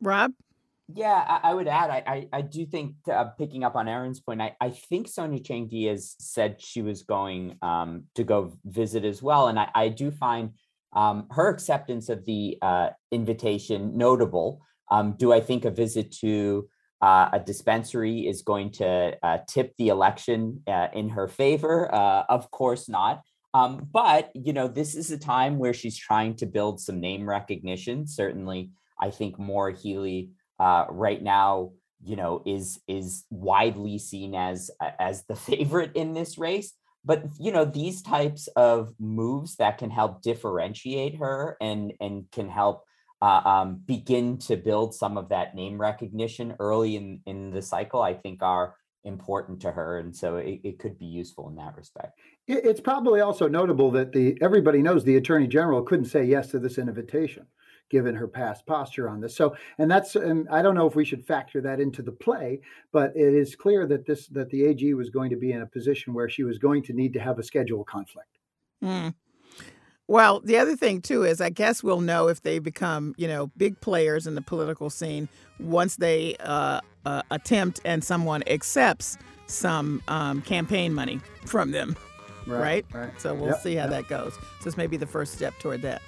Rob? 0.00 0.32
Yeah, 0.94 1.24
I, 1.28 1.50
I 1.50 1.54
would 1.54 1.68
add, 1.68 1.90
I, 1.90 2.02
I, 2.06 2.28
I 2.32 2.40
do 2.42 2.64
think, 2.64 2.94
uh, 3.12 3.24
picking 3.36 3.64
up 3.64 3.76
on 3.76 3.88
Erin's 3.88 4.20
point, 4.20 4.40
I, 4.40 4.56
I 4.60 4.70
think 4.70 5.08
Sonia 5.08 5.40
Chang 5.40 5.66
Diaz 5.66 6.16
said 6.18 6.56
she 6.60 6.80
was 6.80 7.02
going 7.02 7.56
um, 7.60 8.04
to 8.14 8.24
go 8.24 8.56
visit 8.64 9.04
as 9.04 9.22
well. 9.22 9.48
And 9.48 9.58
I, 9.58 9.68
I 9.74 9.88
do 9.88 10.10
find 10.10 10.52
um, 10.94 11.26
her 11.30 11.48
acceptance 11.48 12.08
of 12.08 12.24
the 12.24 12.56
uh, 12.62 12.90
invitation 13.10 13.98
notable. 13.98 14.62
Um, 14.90 15.14
do 15.18 15.32
I 15.32 15.40
think 15.40 15.64
a 15.64 15.70
visit 15.70 16.12
to 16.20 16.68
uh, 17.00 17.28
a 17.32 17.40
dispensary 17.40 18.26
is 18.26 18.42
going 18.42 18.72
to 18.72 19.16
uh, 19.22 19.38
tip 19.48 19.74
the 19.78 19.88
election 19.88 20.62
uh, 20.66 20.88
in 20.92 21.10
her 21.10 21.28
favor. 21.28 21.92
Uh, 21.94 22.24
of 22.28 22.50
course 22.50 22.88
not. 22.88 23.22
Um, 23.54 23.88
but, 23.90 24.30
you 24.34 24.52
know, 24.52 24.68
this 24.68 24.94
is 24.94 25.10
a 25.10 25.18
time 25.18 25.58
where 25.58 25.72
she's 25.72 25.96
trying 25.96 26.34
to 26.36 26.46
build 26.46 26.80
some 26.80 27.00
name 27.00 27.28
recognition. 27.28 28.06
Certainly, 28.06 28.70
I 29.00 29.10
think 29.10 29.38
Maura 29.38 29.74
Healey 29.74 30.30
uh, 30.58 30.86
right 30.90 31.22
now, 31.22 31.72
you 32.04 32.16
know, 32.16 32.42
is 32.44 32.80
is 32.86 33.24
widely 33.30 33.98
seen 33.98 34.34
as 34.34 34.70
as 34.98 35.24
the 35.24 35.36
favorite 35.50 35.92
in 35.94 36.14
this 36.14 36.36
race. 36.36 36.72
But 37.04 37.24
you 37.38 37.52
know, 37.52 37.64
these 37.64 38.02
types 38.02 38.48
of 38.48 38.92
moves 38.98 39.56
that 39.56 39.78
can 39.78 39.90
help 39.90 40.20
differentiate 40.20 41.16
her 41.16 41.56
and 41.60 41.92
and 42.00 42.30
can 42.30 42.48
help 42.48 42.84
uh, 43.20 43.40
um, 43.44 43.82
begin 43.86 44.38
to 44.38 44.56
build 44.56 44.94
some 44.94 45.18
of 45.18 45.28
that 45.28 45.54
name 45.54 45.80
recognition 45.80 46.54
early 46.60 46.96
in, 46.96 47.20
in 47.26 47.50
the 47.50 47.62
cycle, 47.62 48.00
I 48.00 48.14
think 48.14 48.42
are 48.42 48.74
important 49.04 49.60
to 49.62 49.72
her. 49.72 49.98
And 49.98 50.14
so 50.14 50.36
it, 50.36 50.60
it 50.62 50.78
could 50.78 50.98
be 50.98 51.06
useful 51.06 51.48
in 51.48 51.56
that 51.56 51.76
respect. 51.76 52.18
It's 52.46 52.80
probably 52.80 53.20
also 53.20 53.48
notable 53.48 53.90
that 53.92 54.12
the 54.12 54.36
everybody 54.40 54.82
knows 54.82 55.04
the 55.04 55.16
attorney 55.16 55.46
general 55.46 55.82
couldn't 55.82 56.06
say 56.06 56.24
yes 56.24 56.48
to 56.48 56.58
this 56.58 56.78
invitation 56.78 57.46
given 57.90 58.14
her 58.14 58.28
past 58.28 58.66
posture 58.66 59.08
on 59.08 59.20
this. 59.20 59.36
So, 59.36 59.56
and 59.78 59.90
that's, 59.90 60.16
and 60.16 60.48
I 60.50 60.62
don't 60.62 60.74
know 60.74 60.86
if 60.86 60.94
we 60.94 61.04
should 61.04 61.26
factor 61.26 61.60
that 61.62 61.80
into 61.80 62.02
the 62.02 62.12
play, 62.12 62.60
but 62.92 63.16
it 63.16 63.34
is 63.34 63.56
clear 63.56 63.86
that 63.86 64.06
this, 64.06 64.26
that 64.28 64.50
the 64.50 64.64
AG 64.66 64.94
was 64.94 65.10
going 65.10 65.30
to 65.30 65.36
be 65.36 65.52
in 65.52 65.62
a 65.62 65.66
position 65.66 66.12
where 66.12 66.28
she 66.28 66.44
was 66.44 66.58
going 66.58 66.82
to 66.84 66.92
need 66.92 67.12
to 67.14 67.20
have 67.20 67.38
a 67.38 67.42
schedule 67.42 67.84
conflict. 67.84 68.38
Mm. 68.82 69.14
Well, 70.08 70.40
the 70.40 70.56
other 70.56 70.74
thing 70.74 71.02
too 71.02 71.22
is 71.22 71.40
I 71.40 71.50
guess 71.50 71.82
we'll 71.82 72.00
know 72.00 72.28
if 72.28 72.42
they 72.42 72.58
become, 72.58 73.14
you 73.18 73.28
know, 73.28 73.48
big 73.58 73.78
players 73.80 74.26
in 74.26 74.34
the 74.34 74.40
political 74.40 74.88
scene 74.88 75.28
once 75.60 75.96
they 75.96 76.34
uh, 76.40 76.80
uh, 77.04 77.22
attempt 77.30 77.80
and 77.84 78.02
someone 78.02 78.42
accepts 78.46 79.18
some 79.46 80.02
um, 80.08 80.40
campaign 80.42 80.94
money 80.94 81.20
from 81.44 81.72
them. 81.72 81.94
Right. 82.46 82.86
right? 82.92 83.02
right. 83.02 83.20
So 83.20 83.34
we'll 83.34 83.48
yep, 83.48 83.60
see 83.60 83.74
how 83.74 83.84
yep. 83.84 83.90
that 83.90 84.08
goes. 84.08 84.32
So 84.34 84.64
this 84.64 84.78
may 84.78 84.86
be 84.86 84.96
the 84.96 85.06
first 85.06 85.34
step 85.34 85.52
toward 85.58 85.82
that. 85.82 86.00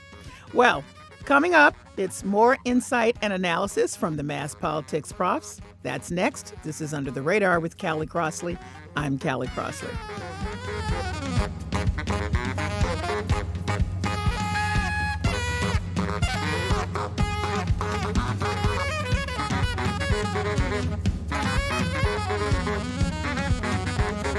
Well, 0.54 0.82
coming 1.24 1.54
up, 1.54 1.76
it's 1.98 2.24
more 2.24 2.56
insight 2.64 3.18
and 3.20 3.34
analysis 3.34 3.96
from 3.96 4.16
the 4.16 4.22
Mass 4.22 4.54
Politics 4.54 5.12
Profs. 5.12 5.60
That's 5.82 6.10
next. 6.10 6.54
This 6.64 6.80
is 6.80 6.94
Under 6.94 7.10
the 7.10 7.22
Radar 7.22 7.60
with 7.60 7.76
Callie 7.76 8.06
Crossley. 8.06 8.56
I'm 8.96 9.18
Callie 9.18 9.48
Crossley. 9.48 9.90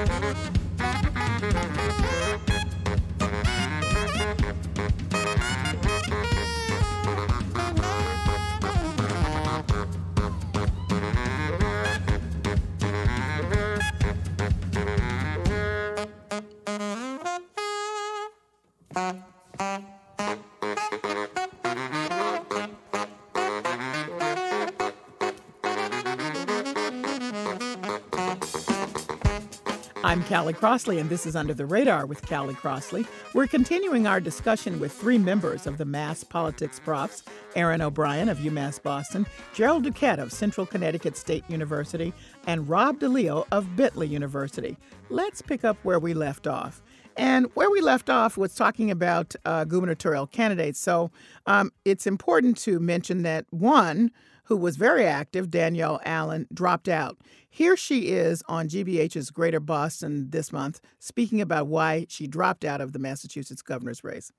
I'm 0.04 0.82
Callie 30.32 30.54
Crossley, 30.54 30.98
and 30.98 31.10
this 31.10 31.26
is 31.26 31.36
Under 31.36 31.54
the 31.54 31.66
Radar 31.66 32.06
with 32.06 32.26
Callie 32.26 32.54
Crossley. 32.54 33.06
We're 33.34 33.48
continuing 33.48 34.08
our 34.08 34.22
discussion 34.22 34.80
with 34.80 34.94
three 34.94 35.18
members 35.18 35.68
of 35.68 35.78
the 35.78 35.84
Mass 35.84 36.24
Politics 36.24 36.80
Profs 36.80 37.24
Erin 37.54 37.82
O'Brien 37.82 38.30
of 38.30 38.38
UMass 38.38 38.82
Boston, 38.82 39.28
Jerold 39.54 39.84
Duquette 39.84 40.20
of 40.20 40.32
Central 40.32 40.66
Connecticut 40.66 41.18
State 41.18 41.44
University, 41.50 42.14
and 42.48 42.70
Rob 42.70 43.02
DeLeo 43.02 43.46
of 43.52 43.76
Bentley 43.76 44.08
University. 44.08 44.78
Let's 45.10 45.42
pick 45.42 45.66
up 45.66 45.78
where 45.84 46.00
we 46.00 46.14
left 46.14 46.48
off. 46.48 46.82
And 47.18 47.48
where 47.56 47.70
we 47.70 47.82
left 47.82 48.10
off 48.10 48.38
was 48.38 48.56
talking 48.56 48.90
about 48.90 49.36
uh, 49.44 49.66
gubernatorial 49.66 50.28
candidates. 50.28 50.80
So 50.80 51.12
um, 51.46 51.74
it's 51.84 52.08
important 52.08 52.58
to 52.60 52.80
mention 52.80 53.24
that 53.24 53.48
one, 53.50 54.12
who 54.52 54.58
was 54.58 54.76
very 54.76 55.06
active, 55.06 55.50
Danielle 55.50 56.02
Allen, 56.04 56.46
dropped 56.54 56.90
out. 56.90 57.18
Here 57.50 57.78
she 57.78 58.10
is 58.10 58.44
on 58.50 58.68
GBH's 58.68 59.32
Greater 59.32 59.62
Boston 59.62 60.30
this 60.30 60.52
month, 60.52 60.82
speaking 61.00 61.40
about 61.40 61.68
why 61.68 62.06
she 62.10 62.28
dropped 62.28 62.66
out 62.66 62.82
of 62.82 62.92
the 62.92 63.00
Massachusetts 63.00 63.62
governor's 63.62 64.04
race. 64.04 64.30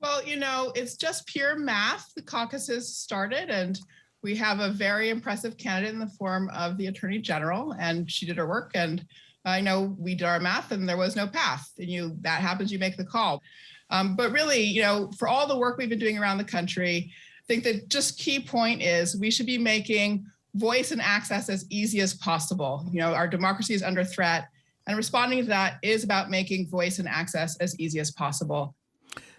Well, 0.00 0.24
you 0.24 0.36
know, 0.36 0.70
it's 0.76 0.94
just 0.94 1.26
pure 1.26 1.58
math. 1.58 2.14
The 2.14 2.22
caucuses 2.22 2.96
started, 2.96 3.50
and 3.50 3.80
we 4.22 4.36
have 4.36 4.60
a 4.60 4.70
very 4.70 5.08
impressive 5.08 5.56
candidate 5.56 5.92
in 5.92 5.98
the 5.98 6.06
form 6.06 6.48
of 6.54 6.78
the 6.78 6.86
Attorney 6.86 7.18
General, 7.18 7.74
and 7.80 8.08
she 8.08 8.26
did 8.26 8.36
her 8.36 8.46
work. 8.46 8.70
And 8.76 9.04
I 9.44 9.60
know 9.60 9.96
we 9.98 10.14
did 10.14 10.28
our 10.28 10.38
math, 10.38 10.70
and 10.70 10.88
there 10.88 10.96
was 10.96 11.16
no 11.16 11.26
path. 11.26 11.68
And 11.78 11.88
you 11.88 12.16
that 12.20 12.42
happens, 12.42 12.70
you 12.70 12.78
make 12.78 12.96
the 12.96 13.04
call. 13.04 13.42
Um, 13.90 14.14
but 14.14 14.30
really, 14.30 14.62
you 14.62 14.82
know, 14.82 15.10
for 15.18 15.26
all 15.26 15.48
the 15.48 15.58
work 15.58 15.78
we've 15.78 15.88
been 15.88 15.98
doing 15.98 16.16
around 16.16 16.38
the 16.38 16.44
country, 16.44 17.12
think 17.52 17.64
the 17.64 17.86
just 17.88 18.18
key 18.18 18.40
point 18.40 18.80
is 18.82 19.16
we 19.16 19.30
should 19.30 19.46
be 19.46 19.58
making 19.58 20.24
voice 20.54 20.90
and 20.90 21.02
access 21.02 21.48
as 21.50 21.66
easy 21.70 22.00
as 22.00 22.14
possible. 22.14 22.88
You 22.90 23.00
know, 23.00 23.12
our 23.14 23.28
democracy 23.28 23.74
is 23.74 23.82
under 23.82 24.04
threat, 24.04 24.48
and 24.86 24.96
responding 24.96 25.40
to 25.40 25.48
that 25.48 25.74
is 25.82 26.02
about 26.02 26.30
making 26.30 26.68
voice 26.68 26.98
and 26.98 27.06
access 27.06 27.56
as 27.58 27.78
easy 27.78 28.00
as 28.00 28.10
possible. 28.10 28.74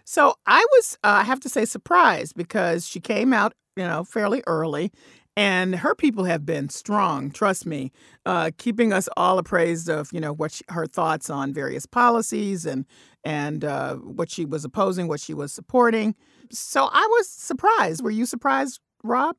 So 0.05 0.35
I 0.45 0.63
was, 0.73 0.97
uh, 1.03 1.07
I 1.07 1.23
have 1.23 1.39
to 1.41 1.49
say, 1.49 1.65
surprised 1.65 2.35
because 2.35 2.87
she 2.87 2.99
came 2.99 3.33
out, 3.33 3.53
you 3.75 3.83
know, 3.83 4.03
fairly 4.03 4.43
early, 4.45 4.91
and 5.35 5.75
her 5.77 5.95
people 5.95 6.25
have 6.25 6.45
been 6.45 6.69
strong. 6.69 7.31
Trust 7.31 7.65
me, 7.65 7.91
uh, 8.25 8.51
keeping 8.57 8.93
us 8.93 9.09
all 9.17 9.39
appraised 9.39 9.89
of, 9.89 10.11
you 10.13 10.19
know, 10.19 10.33
what 10.33 10.51
she, 10.51 10.63
her 10.69 10.85
thoughts 10.85 11.29
on 11.31 11.51
various 11.51 11.87
policies 11.87 12.65
and 12.65 12.85
and 13.23 13.65
uh, 13.65 13.95
what 13.95 14.29
she 14.29 14.45
was 14.45 14.63
opposing, 14.65 15.07
what 15.07 15.19
she 15.19 15.33
was 15.33 15.51
supporting. 15.51 16.13
So 16.51 16.89
I 16.91 17.07
was 17.09 17.29
surprised. 17.29 18.03
Were 18.03 18.11
you 18.11 18.25
surprised, 18.25 18.79
Rob? 19.03 19.35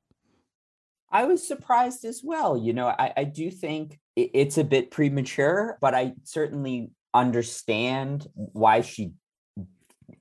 I 1.11 1.25
was 1.27 1.47
surprised 1.47 2.05
as 2.05 2.23
well. 2.25 2.57
You 2.57 2.73
know, 2.73 2.89
I, 2.89 3.13
I 3.17 3.25
do 3.25 3.51
think 3.51 4.01
it's 4.17 4.59
a 4.59 4.65
bit 4.65 4.91
premature, 4.91 5.79
but 5.81 5.95
I 5.95 6.15
certainly 6.25 6.91
understand 7.13 8.27
why 8.35 8.81
she 8.81 9.13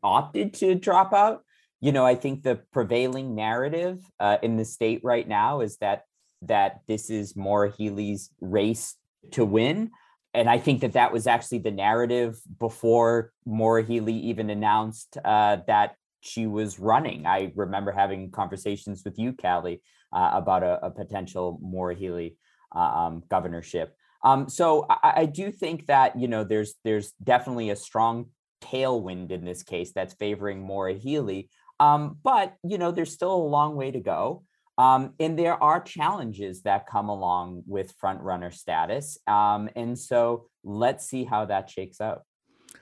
opted 0.03 0.53
to 0.55 0.75
drop 0.75 1.13
out. 1.13 1.43
You 1.81 1.91
know, 1.91 2.05
I 2.05 2.15
think 2.15 2.43
the 2.43 2.59
prevailing 2.71 3.35
narrative 3.35 3.99
uh, 4.19 4.37
in 4.43 4.57
the 4.57 4.65
state 4.65 5.01
right 5.03 5.27
now 5.27 5.61
is 5.61 5.77
that 5.77 6.03
that 6.43 6.81
this 6.87 7.09
is 7.09 7.35
Maura 7.35 7.71
Healey's 7.71 8.29
race 8.41 8.95
to 9.31 9.45
win. 9.45 9.91
And 10.33 10.49
I 10.49 10.57
think 10.57 10.81
that 10.81 10.93
that 10.93 11.13
was 11.13 11.27
actually 11.27 11.59
the 11.59 11.71
narrative 11.71 12.39
before 12.59 13.31
Maura 13.45 13.83
Healey 13.83 14.15
even 14.15 14.49
announced 14.49 15.17
uh, 15.23 15.57
that 15.67 15.95
she 16.23 16.47
was 16.47 16.79
running. 16.79 17.25
I 17.25 17.51
remember 17.55 17.91
having 17.91 18.31
conversations 18.31 19.03
with 19.03 19.19
you, 19.19 19.33
Callie, 19.33 19.81
uh, 20.13 20.31
about 20.33 20.63
a, 20.63 20.85
a, 20.85 20.89
potential 20.89 21.59
Maura 21.61 21.93
Healey 21.93 22.37
uh, 22.73 22.79
um, 22.79 23.23
governorship. 23.29 23.93
Um, 24.23 24.47
so 24.47 24.85
I, 24.89 25.13
I, 25.17 25.25
do 25.25 25.51
think 25.51 25.87
that 25.87 26.17
you 26.17 26.29
know 26.29 26.45
there's 26.45 26.75
there's 26.85 27.11
definitely 27.21 27.71
a 27.71 27.75
strong 27.75 28.27
tailwind 28.61 29.31
in 29.31 29.43
this 29.43 29.63
case 29.63 29.91
that's 29.91 30.13
favoring 30.13 30.61
Maura 30.61 30.93
Healey. 30.93 31.49
Um, 31.81 32.17
but 32.23 32.55
you 32.63 32.77
know 32.77 32.91
there's 32.91 33.11
still 33.11 33.35
a 33.35 33.51
long 33.57 33.75
way 33.75 33.91
to 33.91 33.99
go. 33.99 34.43
Um, 34.77 35.13
and 35.19 35.37
there 35.37 35.61
are 35.61 35.81
challenges 35.81 36.61
that 36.63 36.87
come 36.87 37.09
along 37.09 37.63
with 37.67 37.93
front 37.99 38.21
runner 38.21 38.49
status. 38.49 39.17
Um, 39.27 39.69
and 39.75 39.99
so 39.99 40.47
let's 40.63 41.05
see 41.05 41.25
how 41.25 41.45
that 41.45 41.69
shakes 41.69 42.01
out. 42.01 42.23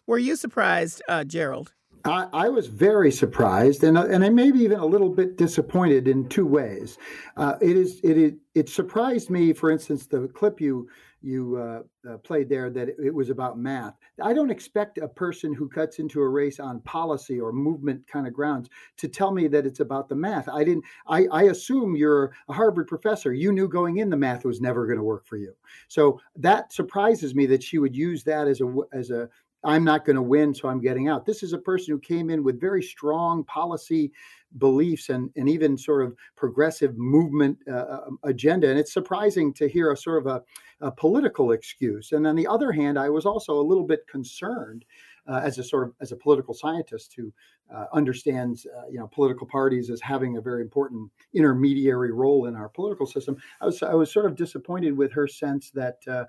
Were 0.08 0.20
you 0.20 0.38
surprised, 0.38 1.02
uh, 1.10 1.26
Jerold? 1.26 1.74
I, 2.06 2.28
I, 2.34 2.50
was 2.50 2.68
very 2.68 3.12
surprised, 3.12 3.84
and 3.84 3.98
and 3.98 4.24
I 4.24 4.30
maybe 4.30 4.60
even 4.60 4.80
a 4.80 4.86
little 4.86 5.10
bit 5.10 5.38
disappointed 5.38 6.08
in 6.08 6.28
two 6.30 6.46
ways. 6.46 6.98
Uh, 7.38 7.56
it 7.62 7.76
is 7.76 8.00
it, 8.04 8.18
it 8.18 8.36
it 8.56 8.70
surprised 8.70 9.30
me, 9.30 9.54
for 9.54 9.72
instance, 9.72 10.08
the 10.08 10.28
clip 10.30 10.60
you 10.62 10.88
you 11.22 11.56
uh, 11.58 12.10
uh, 12.10 12.18
played 12.18 12.50
there 12.50 12.70
that 12.72 12.90
it, 12.90 12.96
it, 13.04 13.14
was 13.14 13.30
about 13.30 13.58
math. 13.58 13.94
I 14.22 14.34
don't 14.34 14.50
expect 14.50 14.98
a 14.98 15.08
person 15.08 15.54
who 15.54 15.70
cuts 15.70 16.00
into 16.00 16.20
a 16.20 16.28
race 16.28 16.60
on 16.60 16.80
policy 16.82 17.40
or 17.40 17.54
movement 17.54 18.08
kind 18.08 18.26
of 18.26 18.34
grounds 18.34 18.70
to 18.98 19.08
tell 19.08 19.32
me 19.32 19.48
that 19.50 19.66
it's 19.66 19.82
about 19.82 20.10
the 20.10 20.16
math. 20.16 20.50
I 20.50 20.64
didn't. 20.64 20.84
I, 21.08 21.28
I 21.32 21.44
assume 21.44 21.96
you're 21.96 22.34
a 22.50 22.54
Harvard 22.54 22.88
professor. 22.88 23.34
You 23.34 23.52
knew 23.52 23.68
going 23.68 23.98
in 23.98 24.10
the 24.10 24.18
math 24.18 24.46
was 24.46 24.62
never 24.62 24.88
going 24.88 24.98
to 24.98 25.04
work 25.04 25.26
for 25.26 25.38
you. 25.38 25.54
So 25.88 26.20
that 26.36 26.74
surprises 26.74 27.36
me 27.36 27.46
that 27.48 27.64
she 27.64 27.78
would 27.78 27.96
use 27.96 28.24
that 28.24 28.48
as 28.48 28.62
a 28.62 28.76
as 28.92 29.12
a 29.12 29.30
I'm 29.64 29.84
not 29.84 30.06
going 30.06 30.16
to 30.16 30.22
win, 30.22 30.54
so 30.54 30.68
I'm 30.68 30.82
getting 30.82 31.08
out. 31.08 31.26
This 31.26 31.44
is 31.44 31.54
a 31.54 31.58
person 31.58 31.94
who 31.94 32.00
came 32.00 32.30
in 32.30 32.44
with 32.44 32.60
very 32.60 32.82
strong 32.82 33.44
policy 33.44 34.12
beliefs 34.58 35.10
and, 35.10 35.30
and 35.36 35.48
even 35.48 35.78
sort 35.78 36.04
of 36.04 36.16
progressive 36.36 36.98
movement 36.98 37.58
uh, 37.70 38.00
um, 38.08 38.20
agenda. 38.24 38.70
And 38.70 38.80
it's 38.80 38.94
surprising 38.94 39.54
to 39.54 39.68
hear 39.68 39.92
a 39.92 39.98
sort 39.98 40.26
of 40.26 40.28
a, 40.28 40.42
a, 40.86 40.92
political 40.92 41.52
excuse. 41.52 42.12
And 42.12 42.26
on 42.26 42.36
the 42.36 42.48
other 42.48 42.72
hand, 42.72 42.98
I 42.98 43.10
was 43.10 43.26
also 43.26 43.54
a 43.54 43.62
little 43.62 43.86
bit 43.86 44.06
concerned 44.08 44.84
uh, 45.28 45.42
as 45.44 45.60
a 45.60 45.64
sort 45.64 45.88
of 45.88 45.94
as 46.02 46.12
a 46.12 46.18
political 46.18 46.54
scientist 46.54 47.14
who 47.16 47.32
uh, 47.74 47.86
understands 47.94 48.66
uh, 48.66 48.88
you 48.90 49.00
know 49.00 49.08
political 49.08 49.48
parties 49.48 49.90
as 49.90 50.02
having 50.02 50.38
a 50.38 50.42
very 50.42 50.62
important 50.62 51.10
intermediary 51.34 52.12
role 52.12 52.46
in 52.46 52.56
our 52.56 52.70
political 52.70 53.06
system. 53.06 53.38
I 53.62 53.66
was 53.66 53.82
I 53.84 53.94
was 53.94 54.12
sort 54.12 54.26
of 54.26 54.36
disappointed 54.36 54.96
with 54.96 55.12
her 55.14 55.28
sense 55.28 55.72
that 55.72 55.98
uh, 56.08 56.26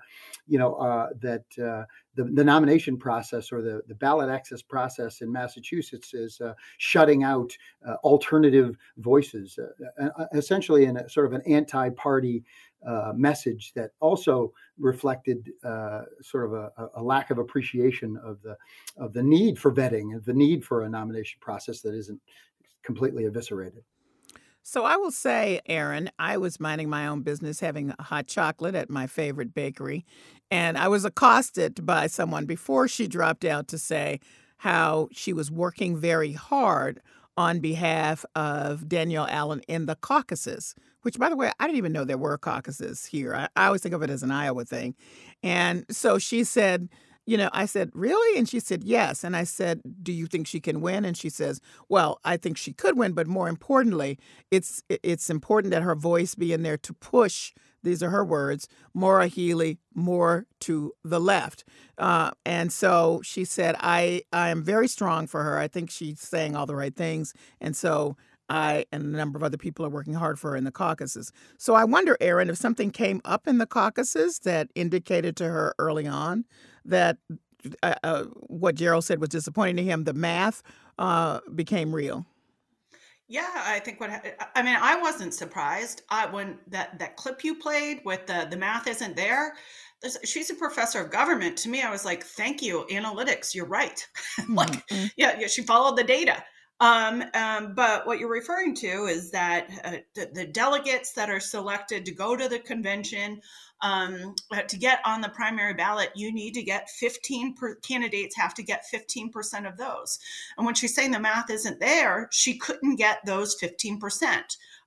you 0.47 0.57
know 0.57 0.75
uh, 0.75 1.09
that 1.21 1.45
uh, 1.57 1.85
the, 2.15 2.25
the 2.25 2.43
nomination 2.43 2.97
process 2.97 3.51
or 3.51 3.61
the, 3.61 3.81
the 3.87 3.95
ballot 3.95 4.29
access 4.29 4.61
process 4.61 5.21
in 5.21 5.31
Massachusetts 5.31 6.13
is 6.13 6.39
uh, 6.41 6.53
shutting 6.77 7.23
out 7.23 7.51
alternative 8.03 8.75
voices, 8.97 9.57
essentially 10.33 10.85
in 10.85 10.97
a 10.97 11.09
sort 11.09 11.25
of 11.25 11.33
an 11.33 11.41
anti-party 11.47 12.43
uh, 12.85 13.13
message 13.15 13.71
that 13.75 13.91
also 14.01 14.51
reflected 14.77 15.51
uh, 15.63 16.01
sort 16.21 16.45
of 16.45 16.53
a, 16.53 16.89
a, 16.95 17.01
lack 17.01 17.31
of 17.31 17.37
appreciation 17.37 18.17
of 18.17 18.41
the 18.41 18.57
of 18.97 19.13
the 19.13 19.23
need 19.23 19.57
for 19.57 19.71
vetting 19.73 20.13
and 20.13 20.23
the 20.25 20.33
need 20.33 20.65
for 20.65 20.83
a 20.83 20.89
nomination 20.89 21.32
process 21.41 21.81
that 21.81 21.93
isn't 21.93 22.21
completely 22.83 23.25
eviscerated. 23.25 23.83
So 24.65 24.85
I 24.85 24.95
will 24.95 25.11
say, 25.11 25.59
Erin, 25.65 26.09
I 26.17 26.37
was 26.37 26.59
minding 26.59 26.89
my 26.89 27.05
own 27.05 27.21
business 27.21 27.59
having 27.59 27.93
hot 27.99 28.27
chocolate 28.27 28.75
at 28.75 28.89
my 28.89 29.07
favorite 29.07 29.53
bakery, 29.53 30.05
and 30.49 30.77
I 30.77 30.87
was 30.87 31.03
accosted 31.03 31.85
by 31.85 32.07
someone 32.07 32.45
before 32.45 32.87
she 32.87 33.07
dropped 33.07 33.43
out 33.43 33.67
to 33.69 33.77
say 33.77 34.21
how 34.57 35.09
she 35.11 35.33
was 35.33 35.51
working 35.51 35.97
very 35.97 36.31
hard 36.31 37.01
on 37.35 37.59
behalf 37.59 38.23
of 38.35 38.87
Danielle 38.87 39.27
Allen 39.29 39.61
in 39.67 39.85
the 39.85 39.95
caucuses, 39.95 40.75
which, 41.01 41.19
by 41.19 41.27
the 41.27 41.35
way, 41.35 41.51
I 41.59 41.65
didn't 41.65 41.77
even 41.77 41.91
know 41.91 42.05
there 42.05 42.17
were 42.17 42.37
caucuses 42.37 43.05
here. 43.05 43.35
I, 43.35 43.49
I 43.57 43.65
always 43.65 43.81
think 43.81 43.95
of 43.95 44.03
it 44.03 44.09
as 44.09 44.23
an 44.23 44.31
Iowa 44.31 44.63
thing. 44.63 44.95
And 45.41 45.85
so 45.89 46.17
she 46.17 46.45
said, 46.45 46.87
you 47.25 47.37
know, 47.37 47.49
I 47.53 47.65
said, 47.65 47.89
really? 47.93 48.37
And 48.37 48.47
she 48.47 48.59
said, 48.59 48.83
yes. 48.83 49.23
And 49.23 49.35
I 49.35 49.43
said, 49.45 49.81
do 50.01 50.11
you 50.11 50.27
think 50.27 50.47
she 50.47 50.59
can 50.59 50.81
win? 50.81 51.05
And 51.05 51.15
she 51.15 51.29
says, 51.29 51.61
well, 51.87 52.19
I 52.23 52.37
think 52.37 52.57
she 52.57 52.73
could 52.73 52.97
win, 52.97 53.13
but 53.13 53.27
more 53.27 53.47
importantly, 53.47 54.19
it's 54.51 54.83
it's 54.89 55.29
important 55.29 55.71
that 55.71 55.83
her 55.83 55.95
voice 55.95 56.35
be 56.35 56.53
in 56.53 56.63
there 56.63 56.77
to 56.77 56.93
push. 56.93 57.53
These 57.81 58.01
are 58.01 58.09
her 58.09 58.23
words, 58.23 58.69
Maura 58.93 59.27
Healey 59.27 59.77
more 59.93 60.45
to 60.61 60.93
the 61.03 61.19
left. 61.19 61.65
Uh, 61.97 62.31
and 62.45 62.71
so 62.71 63.21
she 63.23 63.43
said, 63.43 63.75
I, 63.79 64.23
I 64.31 64.49
am 64.49 64.63
very 64.63 64.87
strong 64.87 65.27
for 65.27 65.43
her. 65.43 65.59
I 65.59 65.67
think 65.67 65.91
she's 65.91 66.21
saying 66.21 66.55
all 66.55 66.65
the 66.65 66.77
right 66.77 66.95
things. 66.95 67.33
And 67.59 67.75
so 67.75 68.15
I 68.49 68.85
and 68.91 69.03
a 69.03 69.17
number 69.17 69.37
of 69.37 69.43
other 69.43 69.57
people 69.57 69.85
are 69.85 69.89
working 69.89 70.13
hard 70.13 70.39
for 70.39 70.51
her 70.51 70.55
in 70.55 70.63
the 70.63 70.71
caucuses. 70.71 71.31
So 71.57 71.75
I 71.75 71.83
wonder, 71.83 72.17
Erin, 72.21 72.49
if 72.49 72.57
something 72.57 72.91
came 72.91 73.21
up 73.25 73.47
in 73.47 73.57
the 73.57 73.65
caucuses 73.65 74.39
that 74.39 74.69
indicated 74.75 75.35
to 75.37 75.45
her 75.45 75.75
early 75.79 76.07
on 76.07 76.45
that 76.85 77.17
uh, 77.81 77.95
uh, 78.03 78.23
what 78.47 78.75
Jerold 78.75 79.03
said 79.03 79.19
was 79.19 79.29
disappointing 79.29 79.77
to 79.77 79.83
him, 79.83 80.03
the 80.03 80.13
math 80.13 80.63
uh, 80.97 81.39
became 81.53 81.93
real. 81.93 82.25
Yeah, 83.27 83.49
I 83.55 83.79
think 83.79 83.99
what 83.99 84.09
I 84.55 84.61
mean, 84.61 84.77
I 84.79 84.99
wasn't 85.01 85.33
surprised. 85.33 86.01
I 86.09 86.27
when 86.27 86.59
that 86.67 86.99
that 86.99 87.15
clip 87.15 87.43
you 87.43 87.55
played 87.55 88.01
with 88.05 88.27
the 88.27 88.47
the 88.49 88.57
math 88.57 88.87
isn't 88.87 89.15
there. 89.15 89.55
She's 90.25 90.49
a 90.49 90.55
professor 90.55 90.99
of 90.99 91.09
government. 91.09 91.55
To 91.59 91.69
me, 91.69 91.81
I 91.81 91.89
was 91.89 92.03
like, 92.03 92.25
"Thank 92.25 92.61
you, 92.61 92.85
analytics. 92.91 93.55
You're 93.55 93.65
right." 93.65 94.05
like, 94.49 94.69
mm-hmm. 94.87 95.05
yeah, 95.15 95.39
yeah, 95.39 95.47
she 95.47 95.63
followed 95.63 95.97
the 95.97 96.03
data. 96.03 96.43
Um, 96.79 97.23
um, 97.33 97.75
but 97.75 98.05
what 98.05 98.19
you're 98.19 98.29
referring 98.29 98.75
to 98.75 99.05
is 99.05 99.31
that 99.31 99.69
uh, 99.85 99.97
the, 100.15 100.29
the, 100.33 100.45
delegates 100.45 101.13
that 101.13 101.29
are 101.29 101.39
selected 101.39 102.03
to 102.05 102.11
go 102.11 102.35
to 102.35 102.49
the 102.49 102.59
convention 102.59 103.39
um, 103.81 104.33
uh, 104.51 104.61
to 104.63 104.77
get 104.77 104.99
on 105.05 105.21
the 105.21 105.29
primary 105.29 105.73
ballot, 105.73 106.09
you 106.15 106.33
need 106.33 106.53
to 106.55 106.63
get 106.63 106.89
15 106.89 107.55
per, 107.55 107.75
candidates 107.75 108.35
have 108.35 108.53
to 108.55 108.63
get 108.63 108.85
15% 108.91 109.67
of 109.67 109.77
those. 109.77 110.19
And 110.57 110.65
when 110.65 110.75
she's 110.75 110.95
saying 110.95 111.11
the 111.11 111.19
math 111.19 111.49
isn't 111.49 111.79
there, 111.79 112.27
she 112.31 112.57
couldn't 112.57 112.95
get 112.95 113.19
those 113.25 113.55
15%. 113.61 114.41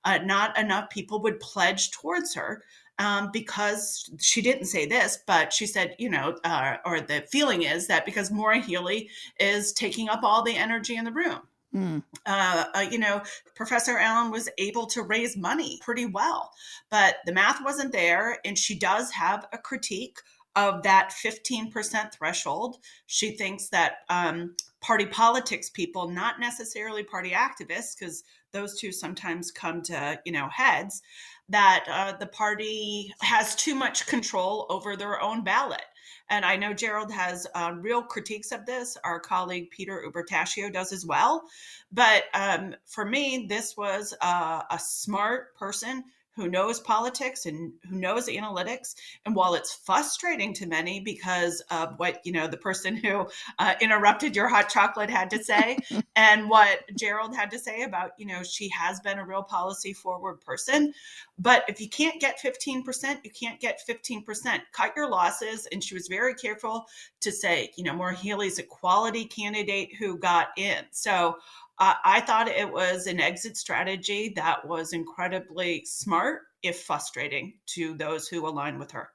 Uh, 0.04 0.18
not 0.18 0.58
enough 0.58 0.90
people 0.90 1.22
would 1.22 1.40
pledge 1.40 1.90
towards 1.92 2.34
her. 2.34 2.62
Um, 2.98 3.28
because 3.30 4.10
she 4.20 4.40
didn't 4.40 4.64
say 4.64 4.86
this, 4.86 5.18
but 5.26 5.52
she 5.52 5.66
said, 5.66 5.94
you 5.98 6.08
know, 6.08 6.38
uh, 6.44 6.76
or 6.86 7.02
the 7.02 7.26
feeling 7.30 7.64
is 7.64 7.86
that 7.88 8.06
because 8.06 8.30
Maura 8.30 8.58
Healey 8.58 9.10
is 9.38 9.74
taking 9.74 10.08
up 10.08 10.20
all 10.22 10.42
the 10.42 10.56
energy 10.56 10.96
in 10.96 11.04
the 11.04 11.12
room. 11.12 11.40
Mm. 11.76 12.02
Uh, 12.24 12.64
uh, 12.74 12.86
you 12.90 12.98
know, 12.98 13.22
Professor 13.54 13.98
Allen 13.98 14.30
was 14.30 14.48
able 14.56 14.86
to 14.86 15.02
raise 15.02 15.36
money 15.36 15.78
pretty 15.82 16.06
well, 16.06 16.50
but 16.90 17.16
the 17.26 17.32
math 17.32 17.62
wasn't 17.62 17.92
there. 17.92 18.38
And 18.46 18.56
she 18.56 18.78
does 18.78 19.10
have 19.12 19.46
a 19.52 19.58
critique 19.58 20.18
of 20.54 20.82
that 20.84 21.12
15% 21.22 22.12
threshold. 22.14 22.78
She 23.06 23.32
thinks 23.32 23.68
that 23.68 23.98
um, 24.08 24.56
party 24.80 25.04
politics 25.04 25.68
people, 25.68 26.08
not 26.08 26.40
necessarily 26.40 27.02
party 27.02 27.32
activists, 27.32 27.98
because 27.98 28.24
those 28.52 28.80
two 28.80 28.90
sometimes 28.90 29.50
come 29.50 29.82
to, 29.82 30.18
you 30.24 30.32
know, 30.32 30.48
heads, 30.48 31.02
that 31.50 31.84
uh, 31.90 32.16
the 32.18 32.26
party 32.26 33.12
has 33.20 33.54
too 33.54 33.74
much 33.74 34.06
control 34.06 34.64
over 34.70 34.96
their 34.96 35.20
own 35.20 35.44
ballot. 35.44 35.84
And 36.28 36.44
I 36.44 36.56
know 36.56 36.72
Jerold 36.72 37.12
has 37.12 37.46
uh, 37.54 37.74
real 37.78 38.02
critiques 38.02 38.52
of 38.52 38.66
this. 38.66 38.96
Our 39.04 39.20
colleague 39.20 39.70
Peter 39.70 40.02
Ubertaccio 40.06 40.72
does 40.72 40.92
as 40.92 41.06
well. 41.06 41.44
But 41.92 42.24
um, 42.34 42.74
for 42.84 43.04
me, 43.04 43.46
this 43.48 43.76
was 43.76 44.14
uh, 44.20 44.62
a 44.70 44.78
smart 44.78 45.54
person 45.56 46.04
who 46.36 46.48
knows 46.48 46.80
politics 46.80 47.46
and 47.46 47.72
who 47.88 47.96
knows 47.96 48.28
analytics. 48.28 48.94
And 49.24 49.34
while 49.34 49.54
it's 49.54 49.74
frustrating 49.74 50.52
to 50.54 50.66
many 50.66 51.00
because 51.00 51.62
of 51.70 51.98
what 51.98 52.20
you 52.24 52.32
know 52.32 52.46
the 52.46 52.56
person 52.56 52.96
who 52.96 53.26
uh, 53.58 53.74
interrupted 53.80 54.36
your 54.36 54.48
hot 54.48 54.68
chocolate 54.68 55.10
had 55.10 55.30
to 55.30 55.42
say, 55.42 55.78
and 56.16 56.48
what 56.48 56.84
Jerold 56.98 57.34
had 57.34 57.50
to 57.52 57.58
say 57.58 57.82
about 57.82 58.12
you 58.18 58.26
know 58.26 58.42
she 58.42 58.68
has 58.68 59.00
been 59.00 59.18
a 59.18 59.26
real 59.26 59.42
policy 59.42 59.92
forward 59.92 60.40
person, 60.40 60.92
but 61.38 61.64
if 61.68 61.80
you 61.80 61.88
can't 61.88 62.20
get 62.20 62.40
15%, 62.40 63.18
you 63.24 63.30
can't 63.30 63.60
get 63.60 63.80
15%. 63.86 64.60
Cut 64.72 64.92
your 64.96 65.08
losses. 65.08 65.66
And 65.70 65.82
she 65.82 65.94
was 65.94 66.08
very 66.08 66.34
careful 66.34 66.86
to 67.20 67.30
say, 67.30 67.70
you 67.76 67.84
know, 67.84 67.92
Maura 67.92 68.14
Healey's 68.14 68.58
a 68.58 68.62
quality 68.62 69.24
candidate 69.24 69.94
who 69.98 70.18
got 70.18 70.48
in. 70.56 70.84
So 70.90 71.36
uh, 71.78 71.94
I 72.04 72.20
thought 72.20 72.48
it 72.48 72.72
was 72.72 73.06
an 73.06 73.20
exit 73.20 73.56
strategy 73.56 74.32
that 74.36 74.66
was 74.66 74.92
incredibly 74.92 75.84
smart, 75.84 76.42
if 76.62 76.82
frustrating 76.82 77.54
to 77.74 77.94
those 77.94 78.28
who 78.28 78.46
align 78.46 78.78
with 78.78 78.90
her. 78.92 79.08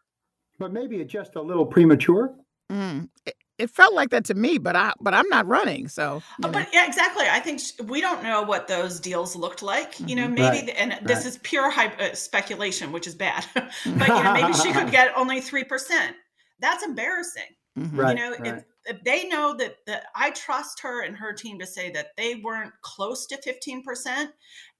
But 0.59 0.71
maybe 0.71 0.97
it's 0.97 1.11
just 1.11 1.35
a 1.35 1.41
little 1.41 1.65
premature. 1.65 2.35
Mm. 2.71 3.09
it 3.57 3.69
felt 3.69 3.93
like 3.93 4.11
that 4.11 4.25
to 4.25 4.33
me, 4.33 4.57
but 4.57 4.75
I 4.77 4.93
but 5.01 5.13
I'm 5.13 5.27
not 5.27 5.45
running, 5.45 5.87
so. 5.89 6.21
Oh, 6.43 6.49
but 6.51 6.67
yeah, 6.71 6.87
exactly. 6.87 7.25
I 7.29 7.39
think 7.39 7.59
sh- 7.59 7.73
we 7.83 7.99
don't 7.99 8.23
know 8.23 8.43
what 8.43 8.67
those 8.67 8.99
deals 8.99 9.35
looked 9.35 9.61
like. 9.61 9.99
You 9.99 10.15
know, 10.15 10.25
Mm-hmm. 10.25 10.33
maybe 10.35 10.57
Right, 10.57 10.65
the, 10.67 10.79
and 10.79 10.99
this 11.05 11.25
is 11.25 11.37
pure 11.39 11.69
hype, 11.69 11.99
uh, 11.99 12.13
speculation, 12.15 12.91
which 12.93 13.07
is 13.07 13.15
bad. 13.15 13.45
but 13.53 13.67
you 13.85 14.23
know, 14.23 14.33
maybe 14.33 14.53
she 14.53 14.71
could 14.71 14.89
get 14.99 15.11
only 15.17 15.41
three 15.41 15.63
percent. 15.65 16.15
That's 16.59 16.83
embarrassing. 16.83 17.43
Mhm. 17.77 17.97
Right, 17.97 18.17
you 18.17 18.23
know, 18.23 18.31
right. 18.37 18.57
if, 18.57 18.63
if 18.85 19.03
they 19.03 19.27
know 19.27 19.55
that 19.57 19.77
that 19.85 20.05
I 20.15 20.31
trust 20.31 20.79
her 20.81 21.03
and 21.03 21.15
her 21.15 21.33
team 21.33 21.59
to 21.59 21.65
say 21.65 21.91
that 21.91 22.15
they 22.17 22.35
weren't 22.35 22.73
close 22.81 23.25
to 23.27 23.37
fifteen 23.37 23.83
percent, 23.83 24.31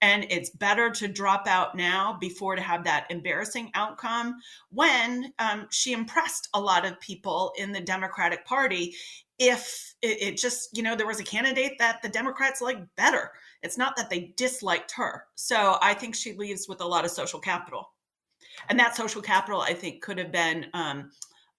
and 0.02 0.26
it's 0.30 0.50
better 0.50 0.90
to 0.92 1.08
drop 1.08 1.48
out 1.48 1.76
now 1.76 2.18
before 2.20 2.56
to 2.56 2.62
have 2.62 2.84
that 2.84 3.08
embarrassing 3.10 3.72
outcome 3.74 4.36
when 4.70 5.34
um, 5.40 5.68
she 5.70 5.94
impressed 5.94 6.50
a 6.54 6.60
lot 6.60 6.86
of 6.86 7.00
people 7.00 7.54
in 7.58 7.72
the 7.72 7.82
Democratic 7.82 8.46
Party. 8.46 8.96
If 9.44 9.96
it, 10.04 10.22
it 10.22 10.38
just, 10.38 10.78
you 10.78 10.84
know, 10.84 10.96
there 10.96 11.08
was 11.08 11.20
a 11.20 11.24
candidate 11.24 11.74
that 11.80 12.02
the 12.04 12.10
Democrats 12.10 12.62
liked 12.62 12.86
better. 12.96 13.32
It's 13.64 13.78
not 13.78 13.96
that 13.96 14.08
they 14.10 14.34
disliked 14.38 14.92
her. 14.92 15.26
So 15.34 15.78
I 15.82 15.96
think 15.96 16.14
she 16.14 16.34
leaves 16.34 16.68
with 16.68 16.82
a 16.82 16.86
lot 16.86 17.06
of 17.06 17.12
social 17.12 17.40
capital. 17.40 17.90
And 18.70 18.80
that 18.80 18.96
social 18.96 19.22
capital, 19.22 19.62
I 19.62 19.74
think, 19.74 20.04
could 20.04 20.20
have 20.20 20.32
been 20.32 20.68
um, 20.74 21.10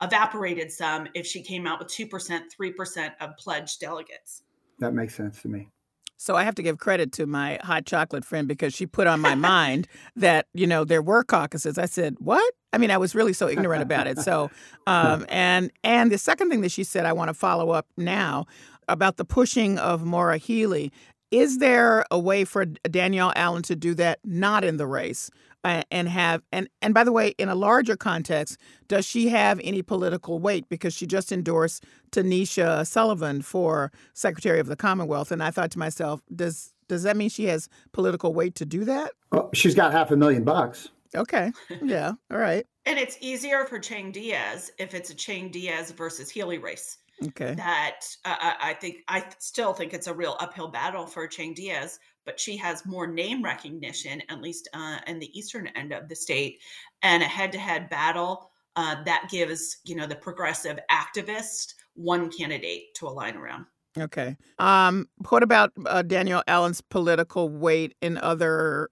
evaporated 0.03 0.71
some 0.71 1.09
if 1.15 1.27
she 1.27 1.43
came 1.43 1.67
out 1.67 1.79
with 1.79 1.89
2%, 1.89 2.09
3% 2.11 3.13
of 3.21 3.37
pledged 3.39 3.81
delegates. 3.81 4.43
That 4.81 4.95
makes 4.95 5.15
sense 5.15 5.41
to 5.43 5.49
me. 5.49 5.69
So 6.17 6.37
I 6.37 6.45
have 6.45 6.55
to 6.55 6.63
give 6.63 6.79
credit 6.79 7.11
to 7.15 7.27
my 7.27 7.59
hot 7.63 7.85
chocolate 7.85 8.25
friend 8.25 8.47
because 8.47 8.73
she 8.73 8.87
put 8.87 9.09
on 9.09 9.21
my 9.21 9.35
mind 9.35 9.89
that 10.17 10.47
you 10.55 10.69
know 10.69 10.85
there 10.85 11.03
were 11.03 11.25
caucuses. 11.25 11.79
I 11.79 11.87
said, 11.87 12.15
"What?" 12.21 12.55
I 12.73 12.79
mean, 12.79 12.93
I 12.93 12.97
was 12.97 13.17
really 13.17 13.33
so 13.33 13.49
ignorant 13.49 13.83
about 13.83 14.07
it. 14.07 14.19
So, 14.19 14.49
um, 14.87 15.27
and 15.29 15.73
and 15.83 16.13
the 16.13 16.19
second 16.19 16.49
thing 16.49 16.61
that 16.61 16.71
she 16.71 16.85
said, 16.85 17.07
I 17.07 17.13
want 17.13 17.29
to 17.29 17.35
follow 17.35 17.71
up 17.71 17.87
now 17.97 18.47
about 18.89 19.17
the 19.17 19.25
pushing 19.25 19.79
of 19.79 20.05
Maura 20.05 20.39
Healey. 20.39 20.93
Is 21.33 21.59
there 21.59 22.05
a 22.11 22.19
way 22.19 22.45
for 22.45 22.67
Danielle 22.67 23.33
Allen 23.35 23.63
to 23.63 23.75
do 23.75 23.95
that 23.95 24.19
not 24.23 24.65
in 24.65 24.77
the 24.77 24.87
race 24.87 25.31
uh, 25.65 25.83
and 25.91 26.09
have 26.09 26.43
and 26.53 26.69
and 26.83 26.93
by 26.93 27.05
the 27.05 27.13
way, 27.13 27.29
in 27.39 27.49
a 27.49 27.55
larger 27.55 27.97
context, 27.97 28.59
does 28.87 29.07
she 29.07 29.29
have 29.29 29.59
any 29.65 29.81
political 29.81 30.39
weight 30.39 30.69
because 30.69 30.93
she 30.93 31.07
just 31.07 31.33
endorsed 31.33 31.85
Tanisha 32.11 32.87
Sullivan 32.87 33.41
for 33.41 33.91
Secretary 34.13 34.61
of 34.61 34.67
the 34.67 34.77
Commonwealth? 34.77 35.33
And 35.33 35.43
I 35.43 35.51
thought 35.51 35.71
to 35.73 35.79
myself, 35.79 36.21
does 36.35 36.75
does 36.89 37.05
that 37.05 37.17
mean 37.17 37.31
she 37.31 37.47
has 37.47 37.69
political 37.93 38.35
weight 38.35 38.55
to 38.57 38.67
do 38.67 38.85
that? 38.85 39.13
Well, 39.31 39.49
she's 39.55 39.75
got 39.75 39.93
half 39.93 40.11
a 40.11 40.17
million 40.17 40.45
bucks. 40.45 40.91
Okay, 41.15 41.53
yeah, 41.83 42.13
all 42.31 42.39
right, 42.39 42.67
And 42.87 42.99
it's 42.99 43.17
easier 43.21 43.65
for 43.67 43.79
Chang 43.79 44.13
Diaz 44.13 44.71
if 44.79 44.95
it's 44.95 45.11
a 45.11 45.15
Chang 45.15 45.51
Diaz 45.51 45.91
versus 45.91 46.31
Healey 46.31 46.59
race. 46.59 46.99
Okay, 47.29 47.55
That 47.55 48.01
uh, 48.25 48.37
I 48.39 48.71
I 48.71 48.75
think 48.75 48.99
I 49.09 49.25
still 49.39 49.73
think 49.73 49.95
it's 49.95 50.07
a 50.07 50.15
real 50.15 50.37
uphill 50.41 50.69
battle 50.69 51.07
for 51.07 51.27
Chang 51.27 51.55
Diaz, 51.55 51.99
but 52.25 52.39
she 52.39 52.57
has 52.57 52.87
more 52.87 53.07
name 53.07 53.43
recognition, 53.43 54.23
at 54.29 54.41
least 54.41 54.69
uh, 54.75 54.99
in 55.07 55.19
the 55.19 55.37
eastern 55.39 55.69
end 55.69 55.93
of 55.93 56.09
the 56.09 56.17
state, 56.17 56.61
and 57.03 57.23
a 57.23 57.27
head-to-head 57.27 57.91
battle 57.91 58.51
uh, 58.77 59.03
that 59.05 59.29
gives 59.31 59.79
you 59.85 59.95
know 59.97 60.07
the 60.07 60.17
progressive 60.17 60.79
activist 60.91 61.75
one 61.95 62.31
candidate 62.31 62.95
to 62.97 63.07
align 63.07 63.37
around. 63.37 63.67
okay. 63.99 64.37
Um, 64.59 65.09
what 65.29 65.43
about 65.43 65.73
uh, 65.87 66.03
Danielle 66.03 66.43
Allen's 66.47 66.81
political 66.81 67.49
weight 67.49 67.95
in 68.01 68.19
other, 68.19 68.89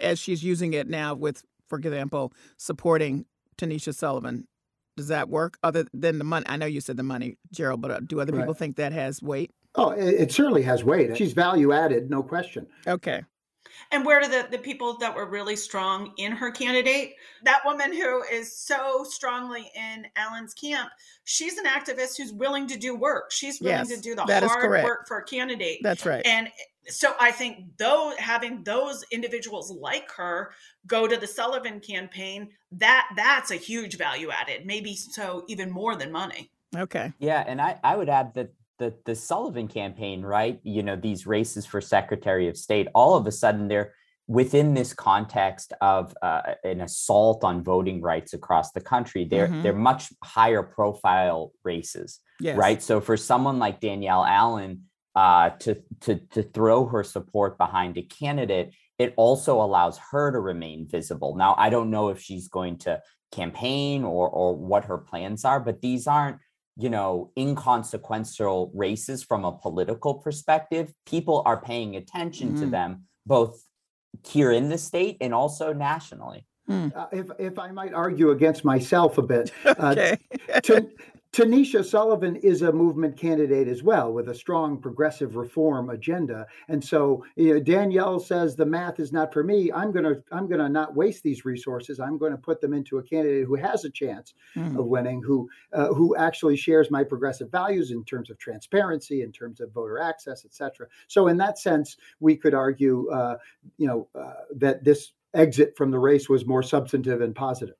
as 0.00 0.18
she's 0.18 0.42
using 0.42 0.74
it 0.74 0.88
now 0.88 1.14
with, 1.14 1.42
for 1.68 1.78
example, 1.78 2.32
supporting 2.58 3.24
Tanisha 3.56 3.94
Sullivan? 3.94 4.46
Does 4.96 5.08
that 5.08 5.28
work 5.28 5.58
other 5.62 5.86
than 5.92 6.18
the 6.18 6.24
money? 6.24 6.46
I 6.48 6.56
know 6.56 6.66
you 6.66 6.80
said 6.80 6.96
the 6.96 7.02
money, 7.02 7.36
Jerold, 7.52 7.80
but 7.82 7.90
uh, 7.90 8.00
do 8.00 8.20
other 8.20 8.32
people 8.32 8.46
Right. 8.48 8.56
think 8.56 8.76
that 8.76 8.92
has 8.92 9.22
weight? 9.22 9.52
Oh, 9.74 9.90
it, 9.90 10.14
it 10.14 10.32
certainly 10.32 10.62
has 10.62 10.84
weight. 10.84 11.16
She's 11.16 11.34
value 11.34 11.72
added, 11.72 12.08
no 12.10 12.22
question. 12.22 12.66
Okay. 12.86 13.22
And 13.92 14.06
where 14.06 14.20
do 14.22 14.28
the, 14.28 14.48
the 14.50 14.58
people 14.58 14.96
that 14.98 15.14
were 15.14 15.26
really 15.28 15.54
strong 15.54 16.12
in 16.16 16.32
her 16.32 16.50
candidate? 16.50 17.14
That 17.44 17.60
woman 17.66 17.92
who 17.92 18.22
is 18.32 18.56
so 18.56 19.04
strongly 19.04 19.70
in 19.76 20.06
Allen's 20.16 20.54
camp, 20.54 20.88
she's 21.24 21.58
an 21.58 21.66
activist 21.66 22.16
who's 22.16 22.32
willing 22.32 22.66
to 22.68 22.78
do 22.78 22.94
work. 22.96 23.30
She's 23.30 23.60
willing 23.60 23.86
Yes, 23.86 23.94
to 23.94 24.00
do 24.00 24.14
the 24.14 24.22
hard 24.24 24.82
work 24.82 25.06
for 25.06 25.18
a 25.18 25.24
candidate. 25.24 25.80
That's 25.82 26.06
right. 26.06 26.24
And 26.24 26.48
so 26.88 27.14
I 27.20 27.30
think 27.30 27.76
though 27.78 28.12
having 28.18 28.62
those 28.64 29.04
individuals 29.10 29.70
like 29.70 30.10
her 30.12 30.52
go 30.86 31.06
to 31.06 31.16
the 31.16 31.26
Sullivan 31.26 31.80
campaign, 31.80 32.50
that 32.72 33.08
that's 33.16 33.50
a 33.50 33.56
huge 33.56 33.96
value 33.98 34.30
added, 34.30 34.66
maybe 34.66 34.94
so 34.94 35.44
even 35.48 35.70
more 35.70 35.96
than 35.96 36.12
money. 36.12 36.50
Okay. 36.76 37.12
Yeah, 37.18 37.44
and 37.46 37.60
I, 37.60 37.78
I 37.82 37.96
would 37.96 38.08
add 38.08 38.34
that 38.34 38.50
the 38.78 38.94
the 39.04 39.14
Sullivan 39.14 39.68
campaign, 39.68 40.22
right? 40.22 40.60
You 40.62 40.82
know, 40.82 40.96
these 40.96 41.26
races 41.26 41.64
for 41.64 41.80
Secretary 41.80 42.48
of 42.48 42.56
State, 42.56 42.88
all 42.94 43.16
of 43.16 43.26
a 43.26 43.32
sudden 43.32 43.68
they're 43.68 43.94
within 44.28 44.74
this 44.74 44.92
context 44.92 45.72
of 45.80 46.12
uh, 46.20 46.42
an 46.64 46.80
assault 46.80 47.44
on 47.44 47.62
voting 47.62 48.02
rights 48.02 48.34
across 48.34 48.72
the 48.72 48.80
country. 48.80 49.24
They're 49.24 49.48
Mhm. 49.48 49.62
they're 49.62 49.72
much 49.72 50.12
higher 50.22 50.62
profile 50.62 51.52
races, 51.64 52.20
Yes. 52.40 52.56
right? 52.58 52.82
So 52.82 53.00
for 53.00 53.16
someone 53.16 53.58
like 53.58 53.80
Danielle 53.80 54.24
Allen 54.24 54.82
uh, 55.16 55.50
to 55.60 55.82
to 56.02 56.16
to 56.34 56.42
throw 56.42 56.86
her 56.86 57.02
support 57.02 57.56
behind 57.58 57.96
a 57.96 58.02
candidate, 58.02 58.74
it 58.98 59.14
also 59.16 59.60
allows 59.62 59.98
her 60.12 60.30
to 60.30 60.38
remain 60.38 60.86
visible. 60.86 61.34
Now, 61.36 61.54
I 61.58 61.70
don't 61.70 61.90
know 61.90 62.10
if 62.10 62.20
she's 62.20 62.48
going 62.48 62.76
to 62.80 63.00
campaign 63.32 64.04
or 64.04 64.28
or 64.28 64.54
what 64.54 64.84
her 64.84 64.98
plans 64.98 65.44
are, 65.44 65.58
but 65.58 65.80
these 65.80 66.06
aren't 66.06 66.36
you 66.76 66.90
know 66.90 67.32
inconsequential 67.36 68.70
races 68.74 69.22
from 69.22 69.44
a 69.46 69.52
political 69.52 70.14
perspective. 70.14 70.92
People 71.06 71.42
are 71.46 71.60
paying 71.60 71.96
attention 71.96 72.54
to 72.56 72.66
Mhm. 72.66 72.70
them 72.70 73.04
both 73.24 73.64
here 74.26 74.52
in 74.52 74.68
the 74.68 74.78
state 74.78 75.16
and 75.20 75.32
also 75.34 75.72
nationally. 75.72 76.46
Hmm. 76.66 76.88
Uh, 76.94 77.06
if, 77.12 77.26
if 77.38 77.58
I 77.58 77.70
might 77.70 77.94
argue 77.94 78.30
against 78.30 78.64
myself 78.64 79.18
a 79.18 79.22
bit, 79.22 79.52
uh, 79.64 79.94
Okay. 80.68 80.88
Ta- 81.36 81.44
Tanisha 81.44 81.84
Sullivan 81.84 82.36
is 82.36 82.62
a 82.62 82.72
movement 82.72 83.16
candidate 83.16 83.68
as 83.68 83.82
well 83.82 84.12
with 84.12 84.28
a 84.28 84.34
strong 84.34 84.78
progressive 84.78 85.36
reform 85.36 85.90
agenda. 85.90 86.46
And 86.68 86.82
so 86.82 87.24
you 87.36 87.54
know, 87.54 87.60
Danielle 87.60 88.18
says 88.20 88.56
the 88.56 88.66
math 88.66 88.98
is 89.00 89.12
not 89.12 89.32
for 89.32 89.44
me. 89.44 89.70
I'm 89.72 89.92
going 89.92 90.04
to 90.04 90.22
I'm 90.32 90.48
going 90.48 90.60
to 90.60 90.68
not 90.68 90.94
waste 90.94 91.22
these 91.22 91.44
resources. 91.44 92.00
I'm 92.00 92.18
going 92.18 92.32
to 92.32 92.38
put 92.38 92.60
them 92.60 92.72
into 92.72 92.98
a 92.98 93.02
candidate 93.02 93.46
who 93.46 93.56
has 93.56 93.84
a 93.84 93.90
chance 93.90 94.34
Hmm. 94.54 94.78
of 94.78 94.86
winning, 94.86 95.22
who 95.22 95.48
uh, 95.72 95.88
who 95.88 96.16
actually 96.16 96.56
shares 96.56 96.90
my 96.90 97.04
progressive 97.04 97.50
values 97.50 97.90
in 97.90 98.04
terms 98.04 98.30
of 98.30 98.38
transparency, 98.38 99.22
in 99.22 99.32
terms 99.32 99.60
of 99.60 99.72
voter 99.72 99.98
access, 99.98 100.44
et 100.44 100.54
cetera. 100.54 100.86
So 101.08 101.28
in 101.28 101.36
that 101.38 101.58
sense, 101.58 101.96
we 102.20 102.36
could 102.36 102.54
argue, 102.54 103.08
uh, 103.10 103.36
you 103.76 103.86
know, 103.86 104.08
uh, 104.14 104.44
that 104.56 104.84
this 104.84 105.12
exit 105.34 105.74
from 105.76 105.90
the 105.90 105.98
race 105.98 106.28
was 106.28 106.46
more 106.46 106.62
substantive 106.62 107.20
and 107.20 107.34
positive. 107.34 107.76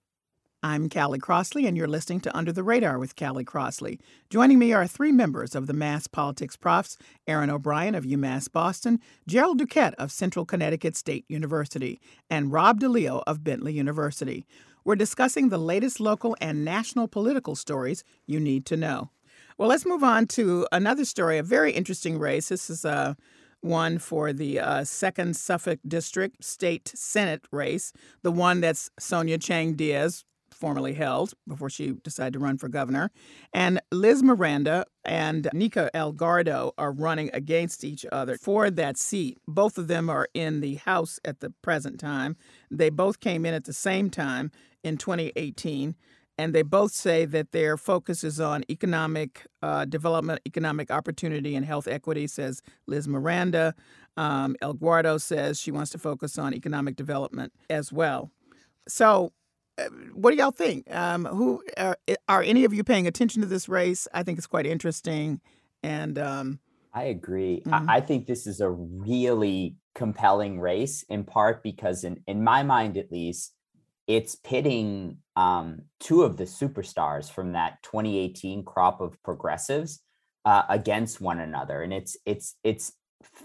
I'm 0.67 0.89
Callie 0.89 1.21
Crossley, 1.21 1.65
and 1.69 1.77
you're 1.77 1.87
listening 1.87 2.19
to 2.23 2.37
Under 2.37 2.51
the 2.51 2.65
Radar 2.65 2.99
with 2.99 3.15
Callie 3.15 3.45
Crossley. 3.45 4.01
Joining 4.31 4.59
me 4.59 4.73
are 4.73 4.85
three 4.85 5.13
members 5.13 5.55
of 5.55 5.69
the 5.69 5.73
Mass 5.73 6.09
Politics 6.09 6.57
Profs 6.57 6.99
Erin 7.29 7.51
O'Brien 7.51 7.95
of 7.95 8.03
UMass 8.03 8.51
Boston, 8.51 8.99
Jerold 9.29 9.61
Duquette 9.61 9.95
of 9.95 10.11
Central 10.11 10.45
Connecticut 10.45 10.97
State 10.97 11.25
University, 11.29 12.01
and 12.29 12.51
Rob 12.51 12.81
DeLeo 12.81 13.23
of 13.29 13.45
Bentley 13.45 13.75
University. 13.75 14.45
We're 14.85 14.97
discussing 14.97 15.51
the 15.51 15.57
latest 15.57 16.01
local 16.01 16.37
and 16.41 16.65
national 16.65 17.07
political 17.07 17.55
stories 17.55 18.03
you 18.27 18.41
need 18.41 18.67
to 18.67 18.77
know. 18.77 19.11
Well, 19.59 19.69
let's 19.69 19.87
move 19.87 20.03
on 20.03 20.27
to 20.31 20.67
another 20.73 21.05
story, 21.05 21.39
a 21.39 21.45
very 21.45 21.71
interesting 21.71 22.19
race. 22.19 22.49
This 22.49 22.69
is 22.69 22.85
uh, 22.85 23.15
one 23.61 24.01
for 24.01 24.33
the 24.33 24.59
uh, 24.59 24.83
second 24.83 25.37
Suffolk 25.37 25.79
District 25.87 26.43
State 26.43 26.89
Senate 26.93 27.45
race, 27.53 27.93
the 28.23 28.33
one 28.33 28.61
that's 28.61 28.91
Sonia 28.99 29.39
Chang 29.39 29.75
Diaz 29.75 30.25
formerly 30.57 30.95
held 30.95 31.35
before 31.47 31.71
she 31.71 31.93
decided 31.93 32.33
to 32.33 32.39
run 32.39 32.59
for 32.59 32.69
governor. 32.69 33.11
And 33.53 33.81
Liz 33.93 34.23
Miranda 34.23 34.87
and 35.05 35.49
Nika 35.53 35.91
Elugardo 35.95 36.73
are 36.79 36.93
running 36.93 37.31
against 37.33 37.85
each 37.85 38.05
other 38.11 38.37
for 38.37 38.71
that 38.71 38.97
seat. 38.97 39.39
Both 39.47 39.79
of 39.79 39.89
them 39.89 40.11
are 40.11 40.29
in 40.35 40.61
the 40.61 40.77
House 40.77 41.21
at 41.25 41.41
the 41.41 41.51
present 41.63 42.01
time. 42.01 42.37
They 42.71 42.91
both 42.91 43.21
came 43.21 43.47
in 43.47 43.55
at 43.55 43.65
the 43.65 43.73
same 43.73 44.11
time 44.11 44.51
in 44.83 44.97
2018. 44.97 45.95
And 46.39 46.55
they 46.55 46.63
both 46.63 46.93
say 46.93 47.25
that 47.25 47.53
their 47.53 47.79
focus 47.79 48.23
is 48.23 48.41
on 48.41 48.63
economic 48.69 49.47
uh, 49.63 49.87
development, 49.87 50.41
economic 50.47 50.91
opportunity, 50.91 51.55
and 51.55 51.65
health 51.65 51.89
equity, 51.89 52.27
says 52.27 52.63
Liz 52.87 53.09
Miranda. 53.09 53.75
Um, 54.19 54.55
Elugardo 54.63 55.21
says 55.21 55.59
she 55.59 55.71
wants 55.71 55.91
to 55.93 55.99
focus 55.99 56.39
on 56.39 56.53
economic 56.53 56.97
development 56.97 57.53
as 57.71 57.91
well. 57.91 58.31
So, 58.87 59.33
what 60.15 60.31
do 60.31 60.37
y'all 60.37 60.51
think? 60.51 60.93
Um, 60.95 61.25
who 61.25 61.63
are, 61.77 61.99
are 62.29 62.43
any 62.43 62.65
of 62.65 62.73
you 62.73 62.85
paying 62.85 63.07
attention 63.07 63.43
to 63.43 63.49
this 63.49 63.69
race? 63.69 64.09
I 64.15 64.23
think 64.23 64.39
it's 64.39 64.47
quite 64.47 64.67
interesting, 64.67 65.41
and 65.83 66.19
um, 66.19 66.61
I 66.93 67.05
agree. 67.05 67.63
Mhm. 67.67 67.89
I, 67.89 67.97
I 67.97 68.01
think 68.01 68.27
this 68.27 68.47
is 68.47 68.61
a 68.61 68.71
really 68.71 69.77
compelling 69.95 70.61
race, 70.61 71.03
in 71.09 71.25
part 71.25 71.63
because, 71.63 72.05
in, 72.05 72.23
in 72.27 72.43
my 72.43 72.63
mind 72.63 72.97
at 72.97 73.13
least, 73.13 73.53
it's 74.07 74.35
pitting 74.35 75.19
um, 75.35 75.83
two 76.01 76.23
of 76.23 76.37
the 76.37 76.45
superstars 76.45 77.31
from 77.31 77.53
that 77.53 77.83
2018 77.83 78.65
crop 78.65 79.01
of 79.01 79.23
progressives 79.23 80.01
uh, 80.45 80.63
against 80.69 81.21
one 81.21 81.41
another, 81.41 81.83
and 81.83 81.93
it's 81.93 82.17
it's 82.25 82.57
it's 82.63 82.93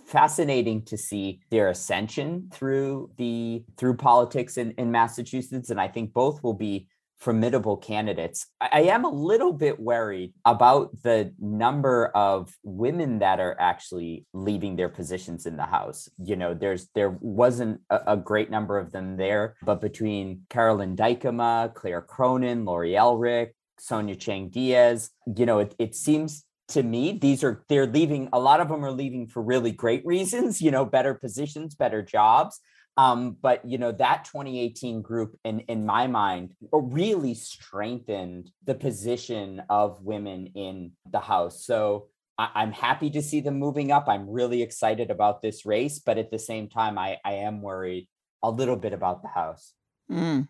fascinating 0.06 0.84
to 0.84 0.98
see 0.98 1.40
their 1.50 1.70
ascension 1.70 2.50
through 2.54 3.12
the 3.18 3.64
through 3.78 3.96
politics 3.96 4.58
in, 4.58 4.72
in 4.72 4.92
Massachusetts, 4.92 5.70
and 5.70 5.80
I 5.80 5.88
think 5.88 6.14
both 6.14 6.44
will 6.44 6.54
be 6.54 6.88
formidable 7.22 7.78
candidates. 7.78 8.48
I 8.60 8.82
am 8.82 9.06
a 9.06 9.10
little 9.10 9.54
bit 9.54 9.80
worried 9.80 10.34
about 10.44 11.04
the 11.04 11.32
number 11.40 12.08
of 12.16 12.52
women 12.64 13.20
that 13.20 13.40
are 13.40 13.56
actually 13.60 14.26
leaving 14.34 14.76
their 14.76 14.90
positions 14.90 15.46
in 15.46 15.56
the 15.56 15.64
House. 15.64 16.10
You 16.18 16.36
know, 16.36 16.56
there's 16.56 16.90
there 16.96 17.16
wasn't 17.22 17.82
a, 17.92 18.14
a 18.14 18.18
great 18.18 18.50
number 18.50 18.80
of 18.80 18.92
them 18.92 19.18
there, 19.18 19.56
but 19.64 19.82
between 19.82 20.42
Carolyn 20.50 20.96
Dykema, 20.96 21.74
Claire 21.76 22.02
Cronin, 22.02 22.66
Lori 22.66 22.98
Ehrlich, 22.98 23.54
Sonia 23.80 24.16
Chang 24.16 24.50
Diaz, 24.50 25.12
you 25.38 25.46
know, 25.46 25.60
it, 25.60 25.76
it 25.78 25.96
seems 25.96 26.44
to 26.72 26.84
me 26.84 27.18
these 27.18 27.44
are 27.44 27.64
they're 27.70 27.88
leaving 27.88 28.28
a 28.34 28.40
lot 28.40 28.60
of 28.60 28.70
them 28.70 28.84
are 28.84 28.92
leaving 28.92 29.28
for 29.28 29.42
really 29.42 29.72
great 29.72 30.06
reasons 30.06 30.62
you 30.62 30.72
know 30.72 30.86
better 30.86 31.14
positions 31.14 31.76
better 31.76 32.02
jobs 32.02 32.60
um, 32.98 33.38
but 33.42 33.64
you 33.66 33.78
know 33.78 33.92
that 33.94 34.26
2018 34.26 35.02
group, 35.02 35.38
in 35.46 35.62
in 35.62 35.86
my 35.86 36.08
mind, 36.08 36.54
really 36.72 37.34
strengthened 37.34 38.52
the 38.66 38.76
position 38.76 39.62
of 39.70 40.02
women 40.02 40.48
in 40.56 40.92
the 41.10 41.20
House. 41.20 41.66
So 41.66 42.08
I, 42.38 42.64
am 42.64 42.74
happy 42.74 43.10
to 43.12 43.22
see 43.22 43.40
them 43.40 43.58
moving 43.58 43.92
up. 43.92 44.10
I'm 44.10 44.30
really 44.30 44.62
excited 44.62 45.10
about 45.10 45.42
this 45.42 45.66
race, 45.66 46.00
but 46.00 46.18
at 46.18 46.32
the 46.32 46.40
same 46.40 46.68
time, 46.68 46.98
I 46.98 47.18
I 47.24 47.34
am 47.34 47.62
worried 47.62 48.10
a 48.44 48.52
little 48.52 48.76
bit 48.76 48.92
about 48.92 49.22
the 49.22 49.30
House. 49.30 49.74
Mm. 50.12 50.50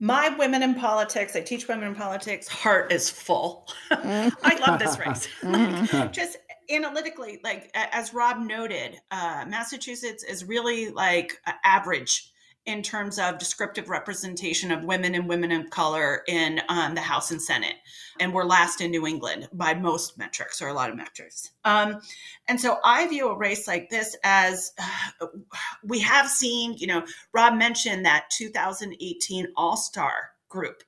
My 0.00 0.28
women 0.28 0.62
in 0.62 0.74
politics, 0.74 1.34
I 1.34 1.40
teach 1.40 1.66
women 1.66 1.88
in 1.88 1.94
politics, 1.94 2.46
heart 2.46 2.92
is 2.92 3.10
full. 3.10 3.66
Mm. 3.90 4.32
I 4.42 4.56
love 4.66 4.78
this 4.78 4.98
race. 4.98 5.28
like, 5.42 5.54
mm. 5.88 6.12
just 6.12 6.36
analytically, 6.70 7.40
like 7.42 7.70
as 7.74 8.14
Rob 8.14 8.38
noted, 8.38 9.00
uh, 9.10 9.44
Massachusetts 9.48 10.22
is 10.22 10.44
really 10.44 10.90
like 10.90 11.40
average 11.64 12.30
in 12.68 12.82
terms 12.82 13.18
of 13.18 13.38
descriptive 13.38 13.88
representation 13.88 14.70
of 14.70 14.84
women 14.84 15.14
and 15.14 15.26
women 15.26 15.50
of 15.50 15.70
color 15.70 16.22
in 16.28 16.60
um, 16.68 16.94
the 16.94 17.00
House 17.00 17.30
and 17.30 17.40
Senate. 17.40 17.76
And 18.20 18.30
we're 18.30 18.44
last 18.44 18.82
in 18.82 18.90
New 18.90 19.06
England 19.06 19.48
by 19.54 19.72
most 19.72 20.18
metrics 20.18 20.60
or 20.60 20.68
a 20.68 20.74
lot 20.74 20.90
of 20.90 20.96
metrics. 20.96 21.50
Um, 21.64 22.02
and 22.46 22.60
so 22.60 22.76
I 22.84 23.06
view 23.06 23.30
a 23.30 23.38
race 23.38 23.66
like 23.66 23.88
this 23.88 24.14
as 24.22 24.72
uh, 24.78 25.26
we 25.82 26.00
have 26.00 26.28
seen, 26.28 26.74
you 26.76 26.86
know, 26.86 27.06
Rob 27.32 27.54
mentioned 27.54 28.04
that 28.04 28.28
2018 28.36 29.46
All 29.56 29.78
Star 29.78 30.12
group 30.50 30.82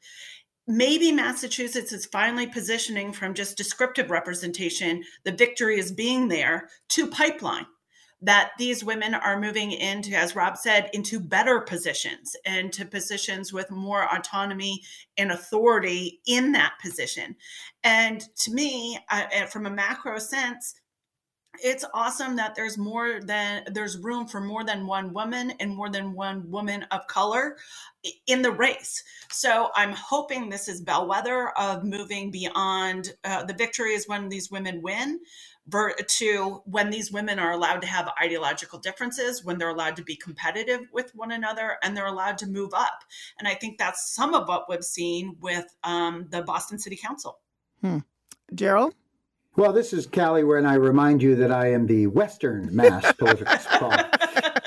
maybe 0.66 1.10
Massachusetts 1.10 1.92
is 1.92 2.06
finally 2.06 2.46
positioning 2.46 3.12
from 3.12 3.34
just 3.34 3.56
descriptive 3.56 4.10
representation, 4.10 5.02
the 5.24 5.32
victory 5.32 5.80
is 5.80 5.90
being 5.90 6.28
there, 6.28 6.68
to 6.90 7.08
pipeline. 7.08 7.66
That 8.22 8.50
these 8.58 8.84
women 8.84 9.14
are 9.14 9.40
moving 9.40 9.72
into, 9.72 10.12
as 10.16 10.36
Rob 10.36 10.56
said, 10.56 10.90
into 10.92 11.20
better 11.20 11.60
positions 11.60 12.36
and 12.44 12.72
to 12.74 12.84
positions 12.84 13.52
with 13.52 13.70
more 13.70 14.14
autonomy 14.14 14.82
and 15.18 15.32
authority 15.32 16.20
in 16.26 16.52
that 16.52 16.74
position. 16.82 17.36
And 17.84 18.20
to 18.36 18.52
me, 18.52 18.98
uh, 19.10 19.46
from 19.46 19.66
a 19.66 19.70
macro 19.70 20.18
sense, 20.18 20.74
it's 21.62 21.84
awesome 21.94 22.36
that 22.36 22.54
there's 22.54 22.78
more 22.78 23.20
than 23.22 23.64
there's 23.72 23.98
room 23.98 24.26
for 24.26 24.40
more 24.40 24.64
than 24.64 24.86
one 24.86 25.12
woman 25.12 25.52
and 25.60 25.74
more 25.74 25.90
than 25.90 26.14
one 26.14 26.50
woman 26.50 26.84
of 26.90 27.06
color 27.06 27.56
in 28.26 28.42
the 28.42 28.50
race. 28.52 29.02
So 29.30 29.70
I'm 29.74 29.92
hoping 29.92 30.48
this 30.48 30.68
is 30.68 30.80
bellwether 30.80 31.50
of 31.50 31.84
moving 31.84 32.30
beyond 32.30 33.14
uh, 33.24 33.44
the 33.44 33.54
victory 33.54 33.92
is 33.94 34.08
when 34.08 34.28
these 34.28 34.50
women 34.50 34.82
win 34.82 35.20
to 35.70 36.62
when 36.64 36.90
these 36.90 37.12
women 37.12 37.38
are 37.38 37.52
allowed 37.52 37.80
to 37.82 37.86
have 37.86 38.10
ideological 38.22 38.78
differences, 38.78 39.44
when 39.44 39.58
they're 39.58 39.68
allowed 39.68 39.96
to 39.96 40.02
be 40.02 40.16
competitive 40.16 40.80
with 40.92 41.14
one 41.14 41.32
another, 41.32 41.76
and 41.82 41.96
they're 41.96 42.06
allowed 42.06 42.38
to 42.38 42.46
move 42.46 42.70
up. 42.74 43.04
And 43.38 43.48
I 43.48 43.54
think 43.54 43.78
that's 43.78 44.14
some 44.14 44.34
of 44.34 44.48
what 44.48 44.66
we've 44.68 44.84
seen 44.84 45.36
with 45.40 45.66
um, 45.84 46.26
the 46.30 46.42
Boston 46.42 46.78
City 46.78 46.96
Council. 46.96 47.38
Hmm. 47.80 47.98
Jerold? 48.54 48.94
Well, 49.56 49.72
this 49.72 49.92
is 49.92 50.06
Callie, 50.06 50.44
when 50.44 50.64
I 50.64 50.74
remind 50.74 51.22
you 51.22 51.34
that 51.36 51.50
I 51.50 51.72
am 51.72 51.86
the 51.86 52.06
Western 52.06 52.74
Mass 52.74 53.12
political 53.18 53.56
prof. 53.78 53.92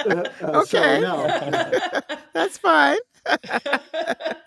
Uh, 0.05 0.23
uh, 0.41 0.61
okay. 0.61 0.65
So, 0.65 0.99
no. 0.99 2.17
That's 2.33 2.57
fine. 2.57 2.97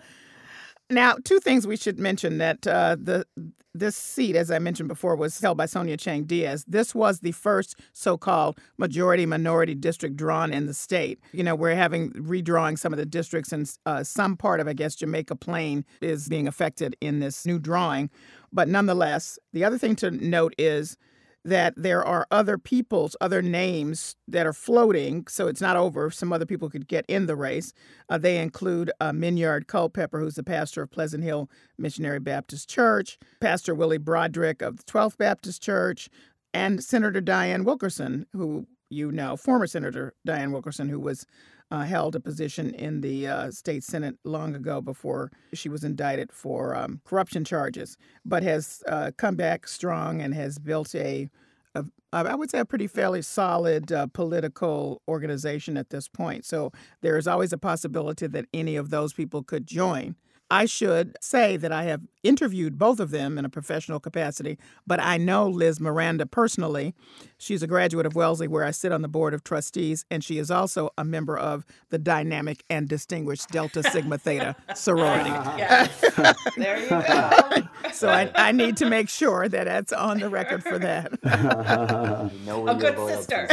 now, 0.89 1.15
two 1.23 1.39
things 1.39 1.67
we 1.67 1.77
should 1.77 1.99
mention 1.99 2.37
that 2.37 2.65
uh, 2.65 2.95
the 2.99 3.25
this 3.73 3.95
seat, 3.95 4.35
as 4.35 4.49
I 4.49 4.57
mentioned 4.57 4.89
before, 4.89 5.15
was 5.15 5.39
held 5.39 5.57
by 5.57 5.67
Sonia 5.67 5.97
Chang 5.97 6.23
Diaz. 6.23 6.65
This 6.67 6.95
was 6.95 7.19
the 7.19 7.31
first 7.31 7.79
so-called 7.93 8.57
majority 8.77 9.25
minority 9.25 9.75
district 9.75 10.17
drawn 10.17 10.51
in 10.51 10.65
the 10.65 10.73
state. 10.73 11.19
You 11.31 11.43
know, 11.43 11.53
we're 11.53 11.75
having 11.75 12.11
redrawing 12.13 12.79
some 12.79 12.91
of 12.91 12.97
the 12.97 13.05
districts, 13.05 13.51
and 13.51 13.71
uh, 13.85 14.03
some 14.03 14.35
part 14.35 14.59
of, 14.59 14.67
I 14.67 14.73
guess, 14.73 14.95
Jamaica 14.95 15.35
Plain 15.35 15.85
is 16.01 16.27
being 16.27 16.47
affected 16.47 16.95
in 17.01 17.19
this 17.19 17.45
new 17.45 17.59
drawing. 17.59 18.09
But 18.51 18.67
nonetheless, 18.67 19.37
the 19.53 19.63
other 19.63 19.77
thing 19.77 19.95
to 19.97 20.09
note 20.09 20.55
is 20.57 20.97
that 21.45 21.73
there 21.77 22.03
are 22.03 22.27
other 22.29 22.57
people's 22.57 23.15
other 23.21 23.41
names 23.41 24.15
that 24.27 24.45
are 24.45 24.53
floating, 24.53 25.25
so 25.27 25.47
it's 25.47 25.61
not 25.61 25.77
over. 25.77 26.11
Some 26.11 26.33
other 26.33 26.45
people 26.45 26.69
could 26.69 26.87
get 26.87 27.05
in 27.07 27.25
the 27.25 27.35
race. 27.35 27.73
Uh, 28.09 28.17
they 28.17 28.37
include 28.37 28.91
uh, 28.99 29.11
Miniard 29.11 29.67
Culpepper, 29.67 30.19
who's 30.19 30.35
the 30.35 30.43
pastor 30.43 30.81
of 30.81 30.91
Pleasant 30.91 31.23
Hill 31.23 31.49
Missionary 31.77 32.19
Baptist 32.19 32.69
Church, 32.69 33.17
Pastor 33.39 33.73
Willie 33.73 33.99
Bodrick 33.99 34.61
of 34.61 34.77
the 34.77 34.83
12th 34.83 35.17
Baptist 35.17 35.61
Church, 35.61 36.09
and 36.53 36.83
Senator 36.83 37.21
Diane 37.21 37.63
Wilkerson, 37.63 38.25
who 38.33 38.67
you 38.89 39.11
know, 39.11 39.35
former 39.35 39.67
Senator 39.67 40.13
Diane 40.25 40.51
Wilkerson, 40.51 40.89
who 40.89 40.99
was 40.99 41.25
uh, 41.71 41.83
held 41.83 42.15
a 42.15 42.19
position 42.19 42.73
in 42.73 43.01
the 43.01 43.27
uh, 43.27 43.51
state 43.51 43.83
senate 43.83 44.15
long 44.23 44.55
ago 44.55 44.81
before 44.81 45.31
she 45.53 45.69
was 45.69 45.83
indicted 45.83 46.31
for 46.31 46.75
um, 46.75 47.01
corruption 47.05 47.43
charges, 47.43 47.97
but 48.25 48.43
has 48.43 48.83
uh, 48.87 49.11
come 49.17 49.35
back 49.35 49.67
strong 49.67 50.21
and 50.21 50.33
has 50.33 50.59
built 50.59 50.95
a, 50.95 51.29
a 51.75 51.85
I 52.13 52.35
would 52.35 52.49
say 52.49 52.59
a 52.59 52.65
pretty 52.65 52.87
fairly 52.87 53.21
solid 53.21 53.91
uh, 53.91 54.07
political 54.07 55.01
organization 55.07 55.75
at 55.75 55.89
this 55.89 56.07
point. 56.07 56.45
So 56.45 56.71
there 57.01 57.17
is 57.17 57.27
always 57.27 57.51
a 57.51 57.57
possibility 57.57 58.27
that 58.27 58.45
any 58.53 58.77
of 58.77 58.89
those 58.89 59.13
people 59.13 59.43
could 59.43 59.67
join. 59.67 60.15
I 60.49 60.65
should 60.65 61.17
say 61.21 61.57
that 61.57 61.71
I 61.71 61.83
have 61.83 62.01
interviewed 62.23 62.77
both 62.77 62.99
of 62.99 63.11
them 63.11 63.37
in 63.37 63.45
a 63.45 63.49
professional 63.49 63.99
capacity, 63.99 64.57
but 64.85 64.99
I 64.99 65.17
know 65.17 65.47
Liz 65.47 65.79
Miranda 65.79 66.25
personally. 66.25 66.93
She's 67.37 67.61
a 67.61 67.67
graduate 67.67 68.05
of 68.05 68.15
Wellesley, 68.15 68.47
where 68.47 68.63
I 68.63 68.71
sit 68.71 68.91
on 68.91 69.01
the 69.01 69.07
board 69.07 69.33
of 69.33 69.43
trustees, 69.43 70.05
and 70.09 70.23
she 70.23 70.37
is 70.37 70.49
also 70.49 70.89
a 70.97 71.03
member 71.03 71.37
of 71.37 71.65
the 71.89 71.97
dynamic 71.97 72.63
and 72.69 72.87
distinguished 72.87 73.49
Delta 73.49 73.83
Sigma 73.83 74.17
Theta 74.17 74.55
sorority. 74.75 75.29
yes. 75.57 76.35
there 76.57 76.81
you 76.81 76.89
go. 76.89 77.91
so 77.91 78.09
I, 78.09 78.31
I, 78.35 78.51
need 78.51 78.77
to 78.77 78.89
make 78.89 79.09
sure 79.09 79.47
that 79.47 79.65
that's 79.65 79.93
on 79.93 80.19
the 80.19 80.29
record 80.29 80.63
for 80.63 80.79
that. 80.79 81.13
a 81.23 82.75
good 82.75 82.97
sister. 83.07 83.47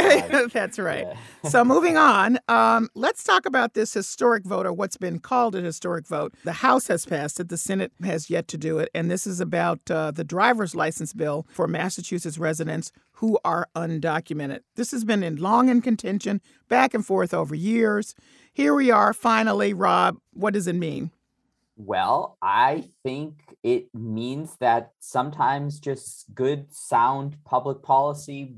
that's 0.51 0.79
right. 0.79 1.05
Yeah. 1.43 1.49
so 1.49 1.63
moving 1.63 1.97
on, 1.97 2.39
um, 2.47 2.89
let's 2.95 3.23
talk 3.23 3.45
about 3.45 3.73
this 3.73 3.93
historic 3.93 4.45
vote, 4.45 4.65
or 4.65 4.73
what's 4.73 4.97
been 4.97 5.19
called 5.19 5.55
a 5.55 5.61
historic 5.61 6.07
vote. 6.07 6.33
The 6.43 6.53
House 6.53 6.84
has 6.87 7.05
passed 7.05 7.39
it, 7.39 7.49
the 7.49 7.57
Senate 7.57 7.91
has 8.03 8.29
yet 8.29 8.47
to 8.49 8.57
do 8.57 8.79
it. 8.79 8.89
And 8.93 9.09
this 9.09 9.27
is 9.27 9.39
about 9.39 9.79
uh, 9.89 10.11
the 10.11 10.23
driver's 10.23 10.75
license 10.75 11.13
bill 11.13 11.45
for 11.49 11.67
Massachusetts 11.67 12.37
residents 12.37 12.91
who 13.13 13.39
are 13.45 13.67
undocumented. 13.75 14.61
This 14.75 14.91
has 14.91 15.03
been 15.03 15.23
in 15.23 15.37
long 15.37 15.69
in 15.69 15.81
contention, 15.81 16.41
back 16.67 16.93
and 16.93 17.05
forth 17.05 17.33
over 17.33 17.55
years. 17.55 18.15
Here 18.53 18.73
we 18.73 18.91
are, 18.91 19.13
finally. 19.13 19.73
Rob, 19.73 20.17
what 20.33 20.53
does 20.53 20.67
it 20.67 20.75
mean? 20.75 21.11
Well, 21.77 22.37
I 22.41 22.85
think 23.03 23.55
it 23.63 23.93
means 23.93 24.55
that 24.59 24.91
sometimes 24.99 25.79
just 25.79 26.33
good, 26.33 26.73
sound 26.73 27.37
public 27.43 27.83
policy 27.83 28.55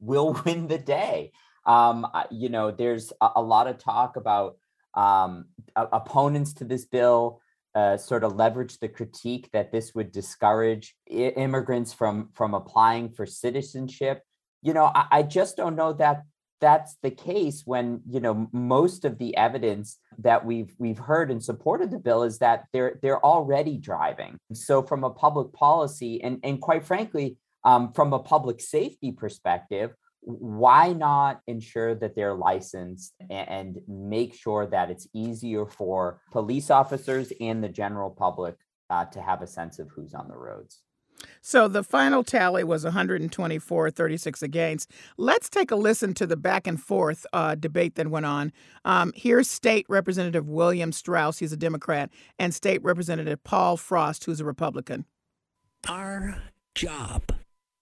will 0.00 0.40
win 0.44 0.68
the 0.68 0.78
day. 0.78 1.32
Um, 1.64 2.06
you 2.30 2.48
know, 2.48 2.70
there's 2.70 3.12
a, 3.20 3.30
a 3.36 3.42
lot 3.42 3.66
of 3.66 3.78
talk 3.78 4.16
about 4.16 4.56
um, 4.96 5.46
opponents 5.76 6.54
to 6.54 6.64
this 6.64 6.86
bill 6.86 7.40
uh, 7.74 7.98
sort 7.98 8.24
of 8.24 8.34
leverage 8.34 8.78
the 8.78 8.88
critique 8.88 9.50
that 9.52 9.70
this 9.70 9.94
would 9.94 10.10
discourage 10.10 10.94
I- 11.10 11.34
immigrants 11.36 11.92
from 11.92 12.30
from 12.32 12.54
applying 12.54 13.10
for 13.10 13.26
citizenship. 13.26 14.22
You 14.62 14.72
know, 14.72 14.90
I, 14.94 15.06
I 15.10 15.22
just 15.22 15.58
don't 15.58 15.76
know 15.76 15.92
that 15.94 16.22
that's 16.60 16.96
the 17.02 17.10
case 17.10 17.62
when 17.66 18.00
you 18.08 18.20
know 18.20 18.48
most 18.52 19.04
of 19.04 19.18
the 19.18 19.36
evidence 19.36 19.98
that 20.18 20.44
we've 20.44 20.74
we've 20.78 20.98
heard 20.98 21.30
in 21.30 21.40
support 21.40 21.82
of 21.82 21.90
the 21.90 21.98
bill 21.98 22.22
is 22.22 22.38
that 22.38 22.64
they're 22.72 22.98
they're 23.02 23.24
already 23.24 23.76
driving 23.76 24.38
so 24.52 24.82
from 24.82 25.04
a 25.04 25.10
public 25.10 25.52
policy 25.52 26.22
and 26.22 26.40
and 26.42 26.60
quite 26.60 26.84
frankly 26.84 27.36
um, 27.64 27.92
from 27.92 28.12
a 28.12 28.18
public 28.18 28.60
safety 28.60 29.12
perspective 29.12 29.90
why 30.26 30.92
not 30.92 31.40
ensure 31.46 31.94
that 31.94 32.16
they're 32.16 32.34
licensed 32.34 33.14
and 33.30 33.78
make 33.86 34.34
sure 34.34 34.66
that 34.66 34.90
it's 34.90 35.06
easier 35.14 35.64
for 35.66 36.20
police 36.32 36.68
officers 36.68 37.32
and 37.40 37.62
the 37.62 37.68
general 37.68 38.10
public 38.10 38.56
uh, 38.90 39.04
to 39.04 39.22
have 39.22 39.40
a 39.40 39.46
sense 39.46 39.78
of 39.78 39.88
who's 39.94 40.14
on 40.14 40.26
the 40.26 40.36
roads? 40.36 40.82
So 41.40 41.68
the 41.68 41.84
final 41.84 42.24
tally 42.24 42.64
was 42.64 42.82
124, 42.82 43.90
36 43.90 44.42
against. 44.42 44.90
Let's 45.16 45.48
take 45.48 45.70
a 45.70 45.76
listen 45.76 46.12
to 46.14 46.26
the 46.26 46.36
back 46.36 46.66
and 46.66 46.80
forth 46.80 47.24
uh, 47.32 47.54
debate 47.54 47.94
that 47.94 48.08
went 48.08 48.26
on. 48.26 48.52
Um, 48.84 49.12
here's 49.14 49.48
State 49.48 49.86
Representative 49.88 50.48
William 50.48 50.90
Straus, 50.90 51.38
he's 51.38 51.52
a 51.52 51.56
Democrat, 51.56 52.10
and 52.38 52.52
State 52.52 52.82
Representative 52.82 53.42
Paul 53.44 53.76
Frost, 53.76 54.24
who's 54.24 54.40
a 54.40 54.44
Republican. 54.44 55.06
Our 55.88 56.42
job, 56.74 57.32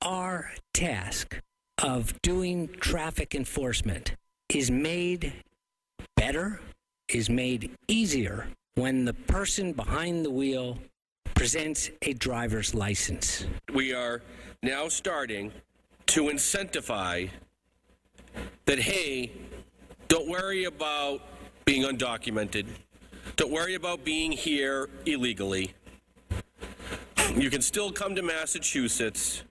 our 0.03 0.51
task 0.75 1.41
of 1.85 2.21
doing 2.23 2.67
traffic 2.81 3.35
enforcement 3.35 4.15
is 4.49 4.71
made 4.71 5.35
better, 6.17 6.59
is 7.09 7.29
made 7.29 7.71
easier 7.89 8.47
when 8.75 9.05
the 9.05 9.13
person 9.13 9.71
behind 9.75 10.25
the 10.25 10.31
wheel 10.31 10.79
presents 11.35 11.91
a 12.01 12.15
driver's 12.15 12.75
license. 12.75 13.47
We 13.75 13.93
are 13.93 14.23
now 14.63 14.89
starting 14.89 15.53
to 16.07 16.23
incentivize 16.23 17.29
that, 18.65 18.79
hey, 18.79 19.31
don't 20.09 20.29
worry 20.29 20.65
about 20.65 21.21
being 21.67 21.83
undocumented. 21.83 22.67
Don't 23.37 23.53
worry 23.53 23.75
about 23.75 24.05
being 24.05 24.33
here 24.33 24.89
illegally. 25.05 25.75
You 27.37 27.51
can 27.51 27.61
still 27.61 27.93
come 27.93 28.15
to 28.15 28.23
Massachusetts, 28.23 29.43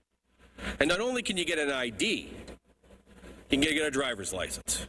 and 0.80 0.88
not 0.88 1.00
only 1.00 1.22
can 1.22 1.36
you 1.36 1.44
get 1.44 1.58
an 1.58 1.70
ID, 1.70 2.30
you 3.50 3.58
can 3.58 3.60
get 3.60 3.86
a 3.86 3.90
driver's 3.90 4.32
license. 4.32 4.86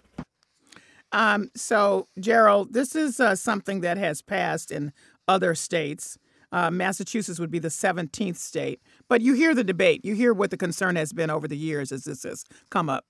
Um, 1.12 1.50
so, 1.56 2.08
Gerald, 2.20 2.74
this 2.74 2.96
is 2.96 3.20
uh, 3.20 3.36
something 3.36 3.82
that 3.82 3.98
has 3.98 4.22
passed 4.22 4.72
in 4.72 4.92
other 5.28 5.56
states. 5.56 6.18
Uh, 6.52 6.70
Massachusetts 6.70 7.40
would 7.40 7.52
be 7.52 7.60
the 7.60 7.70
17th 7.70 8.38
state. 8.38 8.82
But 9.08 9.22
you 9.22 9.34
hear 9.34 9.54
the 9.54 9.64
debate. 9.64 10.04
You 10.04 10.16
hear 10.16 10.34
what 10.34 10.52
the 10.52 10.58
concern 10.58 10.96
has 10.96 11.14
been 11.14 11.30
over 11.30 11.48
the 11.48 11.58
years 11.58 11.92
as 11.92 12.04
this 12.04 12.24
has 12.24 12.44
come 12.70 12.90
up. 12.90 13.06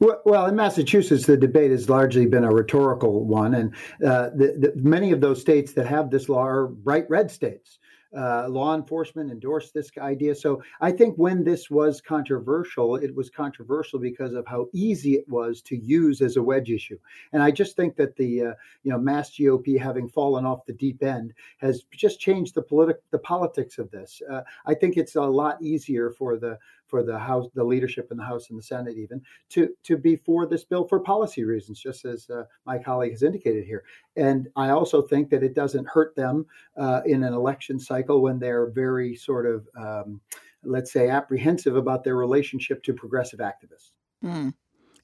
Well, 0.00 0.46
in 0.46 0.56
Massachusetts, 0.56 1.26
the 1.26 1.36
debate 1.36 1.70
has 1.70 1.88
largely 1.88 2.26
been 2.26 2.42
a 2.42 2.50
rhetorical 2.50 3.24
one, 3.24 3.54
and 3.54 3.72
uh, 4.04 4.30
the, 4.30 4.56
the, 4.58 4.72
many 4.74 5.12
of 5.12 5.20
those 5.20 5.40
states 5.40 5.74
that 5.74 5.86
have 5.86 6.10
this 6.10 6.28
law 6.28 6.44
are 6.44 6.66
bright 6.66 7.08
red 7.08 7.30
states 7.30 7.78
uh, 8.16 8.48
law 8.48 8.74
enforcement 8.74 9.30
endorsed 9.30 9.74
this 9.74 9.90
idea. 9.98 10.34
So 10.34 10.62
I 10.80 10.90
think 10.90 11.16
when 11.16 11.44
this 11.44 11.70
was 11.70 12.00
controversial, 12.00 12.96
it 12.96 13.14
was 13.14 13.28
controversial 13.28 13.98
because 13.98 14.32
of 14.32 14.46
how 14.46 14.68
easy 14.72 15.14
it 15.14 15.28
was 15.28 15.60
to 15.62 15.76
use 15.76 16.22
as 16.22 16.36
a 16.36 16.42
wedge 16.42 16.70
issue. 16.70 16.98
And 17.32 17.42
I 17.42 17.50
just 17.50 17.76
think 17.76 17.96
that 17.96 18.16
the 18.16 18.42
uh, 18.42 18.52
you 18.82 18.90
know 18.90 18.98
Mass 18.98 19.30
GOP 19.30 19.78
having 19.78 20.08
fallen 20.08 20.46
off 20.46 20.64
the 20.64 20.72
deep 20.72 21.02
end 21.02 21.34
has 21.58 21.84
just 21.92 22.18
changed 22.20 22.54
the 22.54 22.62
politic 22.62 23.02
the 23.10 23.18
politics 23.18 23.78
of 23.78 23.90
this. 23.90 24.22
Uh, 24.30 24.42
I 24.64 24.74
think 24.74 24.96
it's 24.96 25.16
a 25.16 25.22
lot 25.22 25.60
easier 25.60 26.10
for 26.10 26.38
the 26.38 26.58
for 26.86 27.02
the 27.02 27.18
House, 27.18 27.46
the 27.54 27.64
leadership 27.64 28.08
in 28.10 28.16
the 28.16 28.24
House 28.24 28.50
and 28.50 28.58
the 28.58 28.62
Senate, 28.62 28.96
even 28.96 29.20
to 29.50 29.68
to 29.84 29.96
be 29.96 30.16
for 30.16 30.46
this 30.46 30.64
bill 30.64 30.86
for 30.86 31.00
policy 31.00 31.44
reasons, 31.44 31.80
just 31.80 32.04
as 32.04 32.28
uh, 32.30 32.44
my 32.64 32.78
colleague 32.78 33.12
has 33.12 33.22
indicated 33.22 33.64
here. 33.64 33.84
And 34.16 34.48
I 34.56 34.70
also 34.70 35.02
think 35.02 35.30
that 35.30 35.42
it 35.42 35.54
doesn't 35.54 35.88
hurt 35.88 36.14
them 36.16 36.46
uh, 36.76 37.02
in 37.04 37.22
an 37.22 37.32
election 37.32 37.78
cycle 37.78 38.22
when 38.22 38.38
they're 38.38 38.70
very 38.70 39.14
sort 39.14 39.46
of, 39.46 39.68
um, 39.76 40.20
let's 40.62 40.92
say, 40.92 41.08
apprehensive 41.08 41.76
about 41.76 42.04
their 42.04 42.16
relationship 42.16 42.82
to 42.84 42.92
progressive 42.92 43.40
activists. 43.40 43.92
Mm. 44.24 44.54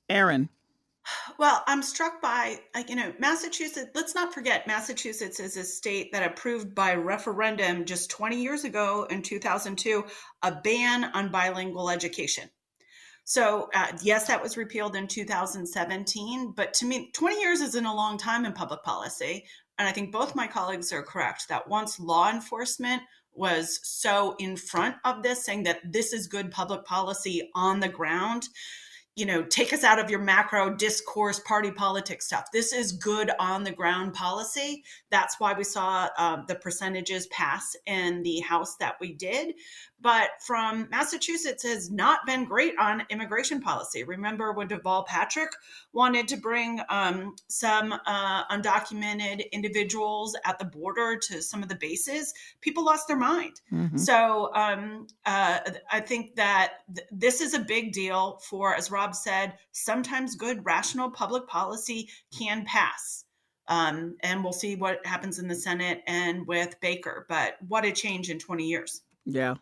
Erin. 0.09 0.49
Well, 1.39 1.65
I'm 1.67 1.83
struck 1.83 2.23
by, 2.23 2.59
you 2.89 2.95
know, 2.95 3.13
Massachusetts. 3.19 3.91
Let's 3.95 4.15
not 4.15 4.33
forget, 4.33 4.67
Massachusetts 4.67 5.41
is 5.41 5.57
a 5.57 5.65
state 5.65 6.13
that 6.13 6.31
approved 6.31 6.75
by 6.75 6.95
referendum 6.95 7.85
just 7.85 8.11
20 8.11 8.41
years 8.41 8.65
ago 8.65 9.07
in 9.11 9.23
2002 9.23 10.05
a 10.43 10.53
ban 10.63 11.05
on 11.15 11.31
bilingual 11.31 11.91
education. 11.91 12.49
So, 13.25 13.69
uh, 13.75 13.93
yes, 14.03 14.27
that 14.27 14.43
was 14.43 14.57
repealed 14.57 14.97
in 14.97 15.07
2017, 15.07 16.53
but 16.57 16.75
to 16.75 16.87
me, 16.87 17.11
20 17.13 17.41
years 17.41 17.61
isn't 17.61 17.87
a 17.87 17.95
long 17.95 18.19
time 18.19 18.45
in 18.45 18.53
public 18.53 18.83
policy. 18.83 19.45
And 19.79 19.89
I 19.89 19.93
think 19.93 20.13
both 20.13 20.35
my 20.35 20.47
colleagues 20.47 20.93
are 20.93 21.03
correct 21.03 21.49
that 21.49 21.69
once 21.69 22.01
law 22.01 22.31
enforcement 22.31 23.03
was 23.33 23.81
so 23.83 24.35
in 24.39 24.57
front 24.57 24.97
of 25.05 25.23
this, 25.23 25.45
saying 25.45 25.63
that 25.65 25.81
this 25.91 26.13
is 26.13 26.27
good 26.27 26.51
public 26.51 26.85
policy 26.85 27.51
on 27.55 27.81
the 27.81 27.89
ground, 27.89 28.49
you 29.15 29.27
know, 29.27 29.43
take 29.43 29.75
us 29.75 29.85
out 29.85 29.99
of 29.99 30.09
your 30.09 30.21
macro 30.21 30.75
discourse, 30.75 31.39
party 31.41 31.71
politics 31.71 32.27
stuff. 32.27 32.47
This 32.51 32.73
is 32.73 32.93
good 32.93 33.31
on 33.39 33.63
the 33.63 33.71
ground 33.71 34.15
policy. 34.15 34.83
That's 35.11 35.39
why 35.39 35.53
we 35.53 35.65
saw 35.65 36.09
uh, 36.17 36.43
the 36.49 36.55
percentages 36.55 37.27
pass 37.27 37.77
in 37.87 38.23
the 38.23 38.41
House 38.41 38.77
that 38.77 38.95
we 39.01 39.13
did 39.13 39.55
but 40.03 40.31
from 40.41 40.89
Massachusetts 40.91 41.63
has 41.63 41.91
not 41.91 42.27
been 42.27 42.45
great 42.45 42.75
on 42.79 43.05
immigration 43.09 43.61
policy. 43.61 44.03
Remember 44.03 44.53
when 44.53 44.69
Deval 44.69 45.07
Patrick 45.07 45.51
wanted 45.93 46.27
to 46.29 46.37
bring 46.37 46.81
um, 46.89 47.37
some 47.49 47.93
uh, 47.93 48.45
undocumented 48.47 49.51
individuals 49.53 50.37
at 50.45 50.59
the 50.59 50.65
border 50.65 51.17
to 51.17 51.41
some 51.41 51.63
of 51.63 51.69
the 51.69 51.77
bases? 51.77 52.35
People 52.61 52.85
lost 52.85 53.07
their 53.07 53.17
mind. 53.17 53.61
Mm-hmm. 53.73 53.97
So 53.97 54.51
um, 54.55 55.07
uh, 55.25 55.61
I 55.91 56.01
think 56.01 56.35
that 56.35 56.75
th- 56.95 57.07
this 57.13 57.41
is 57.41 57.55
a 57.55 57.61
big 57.61 57.93
deal 57.93 58.41
for, 58.49 58.75
as 58.75 58.91
Rob 58.91 59.15
said, 59.15 59.55
sometimes 59.71 60.35
good, 60.35 60.65
rational 60.65 61.11
public 61.11 61.47
policy 61.47 62.09
can 62.37 62.65
pass. 62.65 63.25
Um, 63.69 64.17
and 64.21 64.43
we'll 64.43 64.53
see 64.53 64.75
what 64.75 65.07
happens 65.07 65.39
in 65.39 65.47
the 65.47 65.55
Senate 65.55 66.03
and 66.07 66.47
with 66.47 66.81
Baker. 66.81 67.27
But 67.29 67.55
what 67.69 67.85
a 67.85 67.93
change 67.93 68.29
in 68.29 68.39
20 68.41 68.67
years. 68.67 69.03
Yeah, 69.25 69.55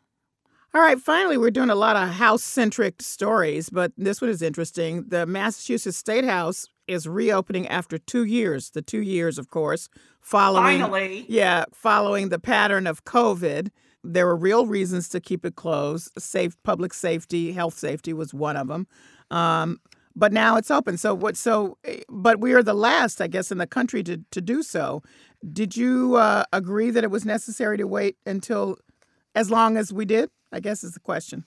all 0.73 0.81
right, 0.81 0.99
finally, 0.99 1.37
we're 1.37 1.51
doing 1.51 1.71
a 1.71 1.75
lot 1.75 1.97
of 1.97 2.11
house 2.11 2.45
centric 2.45 3.03
stories, 3.03 3.71
but 3.71 3.93
this 3.97 4.21
one 4.21 4.31
is 4.31 4.41
interesting. 4.41 5.05
The 5.09 5.27
Massachusetts 5.27 5.97
State 5.97 6.25
House 6.25 6.69
is 6.87 7.09
reopening 7.09 7.67
after 7.67 7.99
two 7.99 8.25
years. 8.25 8.71
The 8.71 8.83
two 8.83 9.01
years, 9.01 9.37
of 9.37 9.49
course, 9.49 9.89
following. 10.21 10.81
Finally. 10.81 11.27
Yeah, 11.29 11.65
following 11.73 12.29
the 12.29 12.39
pattern 12.39 12.87
of 12.87 13.05
COVID. 13.05 13.71
There 14.05 14.27
were 14.27 14.37
real 14.37 14.67
reasons 14.67 15.09
to 15.11 15.21
keep 15.21 15.45
it 15.45 15.57
closed. 15.57 16.11
Safe 16.19 16.57
public 16.63 16.95
safety, 16.95 17.53
health 17.53 17.75
safety 17.75 18.13
was 18.13 18.33
one 18.33 18.57
of 18.57 18.69
them. 18.69 18.87
Um, 19.31 19.81
but 20.15 20.33
now 20.33 20.57
it's 20.57 20.71
open. 20.71 20.97
So 20.99 21.15
what? 21.15 21.37
So, 21.37 21.79
eh, 21.85 22.03
but 22.09 22.41
we 22.41 22.53
are 22.53 22.63
the 22.63 22.75
last, 22.75 23.21
I 23.21 23.27
guess, 23.27 23.51
in 23.51 23.59
the 23.59 23.67
country 23.67 24.03
to 24.05 24.19
to 24.31 24.41
do 24.41 24.63
so. 24.63 25.03
Did 25.53 25.77
you 25.77 26.17
uh, 26.17 26.45
agree 26.53 26.91
that 26.91 27.05
it 27.05 27.11
was 27.11 27.25
necessary 27.25 27.77
to 27.79 27.87
wait 27.87 28.17
until 28.27 28.77
as 29.35 29.51
long 29.51 29.77
as 29.77 29.93
we 29.93 30.05
did? 30.05 30.31
I 30.53 30.61
guess 30.61 30.83
is 30.83 30.93
the 30.93 31.01
question. 31.01 31.45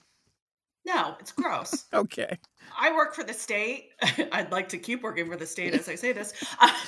No, 0.86 1.14
it's 1.18 1.32
gross. 1.32 1.86
okay. 1.94 2.38
I 2.78 2.92
work 2.92 3.14
for 3.14 3.24
the 3.24 3.32
state. 3.32 3.90
I'd 4.32 4.52
like 4.52 4.68
to 4.70 4.78
keep 4.78 5.02
working 5.02 5.26
for 5.26 5.36
the 5.36 5.46
state 5.46 5.74
as 5.74 5.88
I 5.88 5.94
say 5.94 6.12
this. 6.12 6.32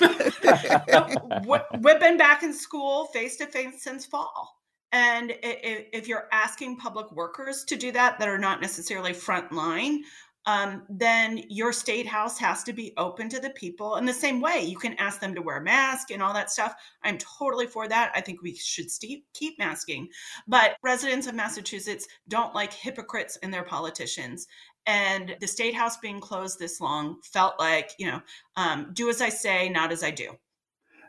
We've 1.80 2.01
been 2.01 2.16
back 2.16 2.42
in 2.42 2.53
school 2.53 3.07
face 3.07 3.36
to 3.36 3.47
face 3.47 3.82
since 3.82 4.05
fall. 4.05 4.57
And 4.92 5.34
if 5.42 6.07
you're 6.07 6.28
asking 6.32 6.76
public 6.76 7.11
workers 7.12 7.64
to 7.64 7.76
do 7.76 7.92
that, 7.92 8.18
that 8.18 8.28
are 8.28 8.38
not 8.38 8.61
necessarily 8.61 9.12
frontline, 9.12 9.99
um, 10.47 10.84
then 10.88 11.42
your 11.49 11.72
state 11.72 12.07
house 12.07 12.38
has 12.38 12.62
to 12.64 12.72
be 12.72 12.92
open 12.97 13.28
to 13.28 13.40
the 13.40 13.51
people 13.51 13.97
in 13.97 14.07
the 14.07 14.12
same 14.12 14.40
way. 14.40 14.62
You 14.62 14.78
can 14.78 14.94
ask 14.94 15.20
them 15.20 15.34
to 15.34 15.42
wear 15.42 15.59
a 15.59 15.62
mask 15.62 16.12
and 16.12 16.22
all 16.22 16.32
that 16.34 16.51
stuff. 16.51 16.74
I'm 17.03 17.18
totally 17.18 17.66
for 17.66 17.88
that. 17.88 18.12
I 18.14 18.20
think 18.20 18.42
we 18.42 18.55
should 18.55 18.90
st- 18.90 19.24
keep 19.34 19.59
masking. 19.59 20.09
But 20.47 20.76
residents 20.82 21.26
of 21.26 21.34
Massachusetts 21.34 22.07
don't 22.28 22.55
like 22.55 22.72
hypocrites 22.72 23.36
in 23.36 23.51
their 23.51 23.64
politicians. 23.64 24.47
And 24.86 25.36
the 25.40 25.49
state 25.49 25.74
house 25.74 25.97
being 25.97 26.20
closed 26.20 26.61
this 26.61 26.80
long 26.80 27.16
felt 27.24 27.59
like, 27.59 27.90
you 27.99 28.07
know, 28.07 28.20
um, 28.57 28.90
do 28.92 29.11
as 29.11 29.20
I 29.20 29.30
say, 29.30 29.68
not 29.68 29.90
as 29.90 30.05
I 30.05 30.12
do. 30.12 30.36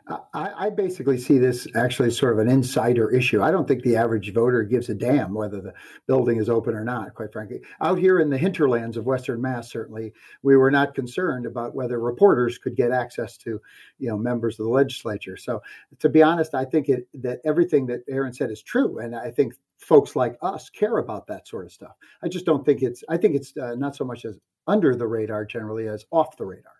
I, 0.08 0.66
I, 0.66 0.70
basically 0.70 1.18
see 1.18 1.36
this 1.36 1.66
actually 1.74 2.10
sort 2.10 2.32
of 2.32 2.38
an 2.38 2.48
insider 2.48 3.10
issue. 3.10 3.42
I 3.42 3.50
don't 3.50 3.68
think 3.68 3.82
the 3.82 3.96
average 3.96 4.32
voter 4.32 4.62
gives 4.62 4.88
a 4.88 4.94
damn 4.94 5.34
whether 5.34 5.60
the 5.60 5.74
building 6.06 6.38
is 6.38 6.48
open 6.48 6.74
or 6.74 6.84
not, 6.84 7.14
quite 7.14 7.32
frankly. 7.32 7.60
Out 7.82 7.98
here 7.98 8.18
in 8.18 8.30
the 8.30 8.38
hinterlands 8.38 8.96
of 8.96 9.04
Western 9.04 9.42
Mass, 9.42 9.70
certainly, 9.70 10.14
we 10.42 10.56
were 10.56 10.70
not 10.70 10.94
concerned 10.94 11.44
about 11.44 11.74
whether 11.74 12.00
reporters 12.00 12.56
could 12.56 12.74
get 12.74 12.90
access 12.90 13.36
to, 13.38 13.60
you 13.98 14.08
know, 14.08 14.16
members 14.16 14.58
of 14.58 14.64
the 14.64 14.72
legislature. 14.72 15.36
So, 15.36 15.60
to 15.98 16.08
be 16.08 16.22
honest, 16.22 16.54
I 16.54 16.64
think 16.64 16.88
it, 16.88 17.06
that 17.14 17.40
everything 17.44 17.86
that 17.86 18.00
Erin 18.08 18.32
said 18.32 18.50
is 18.50 18.62
true, 18.62 18.98
and 19.00 19.14
I 19.14 19.30
think 19.30 19.54
folks 19.78 20.16
like 20.16 20.38
us 20.40 20.70
care 20.70 20.98
about 20.98 21.26
that 21.26 21.46
sort 21.46 21.66
of 21.66 21.72
stuff. 21.72 21.96
I 22.22 22.28
just 22.28 22.46
don't 22.46 22.64
think 22.64 22.82
it's. 22.82 23.04
I 23.10 23.18
think 23.18 23.34
it's 23.34 23.54
uh, 23.56 23.74
not 23.74 23.94
so 23.94 24.04
much 24.04 24.24
as 24.24 24.38
under 24.66 24.96
the 24.96 25.06
radar 25.06 25.44
generally 25.44 25.88
as 25.88 26.06
off 26.10 26.36
the 26.38 26.46
radar. 26.46 26.77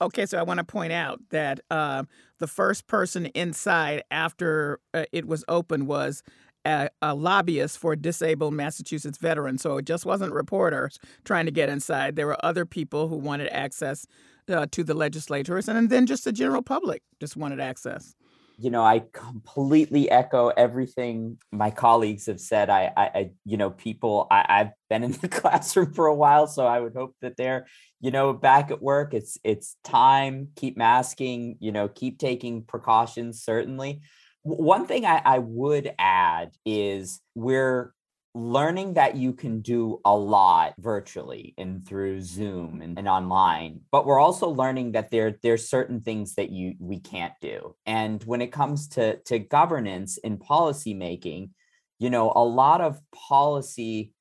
Okay, 0.00 0.26
so 0.26 0.38
I 0.38 0.42
want 0.42 0.58
to 0.58 0.64
point 0.64 0.92
out 0.92 1.20
that 1.30 1.60
uh, 1.70 2.04
the 2.38 2.46
first 2.46 2.86
person 2.86 3.26
inside 3.26 4.04
after 4.10 4.80
uh, 4.94 5.04
it 5.10 5.26
was 5.26 5.44
open 5.48 5.86
was 5.86 6.22
a, 6.64 6.88
a, 7.02 7.14
lobbyist 7.14 7.78
for 7.78 7.96
disabled 7.96 8.54
Massachusetts 8.54 9.18
veterans. 9.18 9.62
So 9.62 9.78
it 9.78 9.86
just 9.86 10.06
wasn't 10.06 10.32
reporters 10.32 10.98
trying 11.24 11.46
to 11.46 11.52
get 11.52 11.68
inside. 11.68 12.14
There 12.14 12.26
were 12.26 12.44
other 12.44 12.64
people 12.64 13.08
who 13.08 13.16
wanted 13.16 13.48
access 13.48 14.06
uh, 14.48 14.66
to 14.70 14.84
the 14.84 14.94
legislators, 14.94 15.68
and 15.68 15.90
then 15.90 16.06
just 16.06 16.24
the 16.24 16.32
general 16.32 16.62
public 16.62 17.02
just 17.20 17.36
wanted 17.36 17.60
access. 17.60 18.14
You 18.60 18.70
know, 18.70 18.82
I 18.82 19.04
completely 19.12 20.10
echo 20.10 20.48
everything 20.48 21.38
my 21.52 21.70
colleagues 21.70 22.26
have 22.26 22.40
said. 22.40 22.70
I, 22.70 22.92
I, 22.96 23.04
I 23.06 23.30
you 23.44 23.56
know, 23.56 23.70
people. 23.70 24.26
I, 24.30 24.44
I've 24.48 24.70
been 24.90 25.04
in 25.04 25.12
the 25.20 25.28
classroom 25.28 25.92
for 25.92 26.06
a 26.06 26.14
while, 26.14 26.46
so 26.46 26.66
I 26.66 26.80
would 26.80 26.94
hope 26.94 27.14
that 27.22 27.36
they're, 27.36 27.66
you 28.00 28.10
know, 28.10 28.32
back 28.32 28.70
at 28.70 28.82
work. 28.82 29.14
It's 29.14 29.38
it's 29.44 29.76
time. 29.84 30.48
Keep 30.56 30.76
masking. 30.76 31.56
You 31.60 31.72
know, 31.72 31.88
keep 31.88 32.18
taking 32.18 32.62
precautions. 32.64 33.42
Certainly, 33.42 34.00
one 34.42 34.86
thing 34.86 35.04
I, 35.04 35.22
I 35.24 35.38
would 35.38 35.92
add 35.98 36.50
is 36.64 37.20
we're 37.34 37.92
learning 38.38 38.94
that 38.94 39.16
you 39.16 39.32
can 39.32 39.60
do 39.60 40.00
a 40.04 40.16
lot 40.16 40.74
virtually 40.78 41.54
and 41.58 41.86
through 41.86 42.20
zoom 42.20 42.80
and, 42.80 42.98
and, 42.98 43.08
online 43.08 43.80
but 43.90 44.06
we're 44.06 44.20
also 44.20 44.48
learning 44.48 44.92
that 44.92 45.10
there 45.10 45.36
there's 45.42 45.68
certain 45.68 46.00
things 46.00 46.34
that 46.34 46.50
you 46.50 46.74
we 46.78 47.00
can't 47.00 47.32
do 47.40 47.74
and 47.86 48.22
when 48.24 48.40
it 48.40 48.52
comes 48.52 48.88
to 48.88 49.16
to 49.22 49.38
governance 49.38 50.18
and 50.22 50.40
policy 50.40 50.94
making 50.94 51.50
you 51.98 52.10
know 52.10 52.32
a 52.36 52.44
lot 52.44 52.80
of 52.80 53.00
policy 53.12 54.12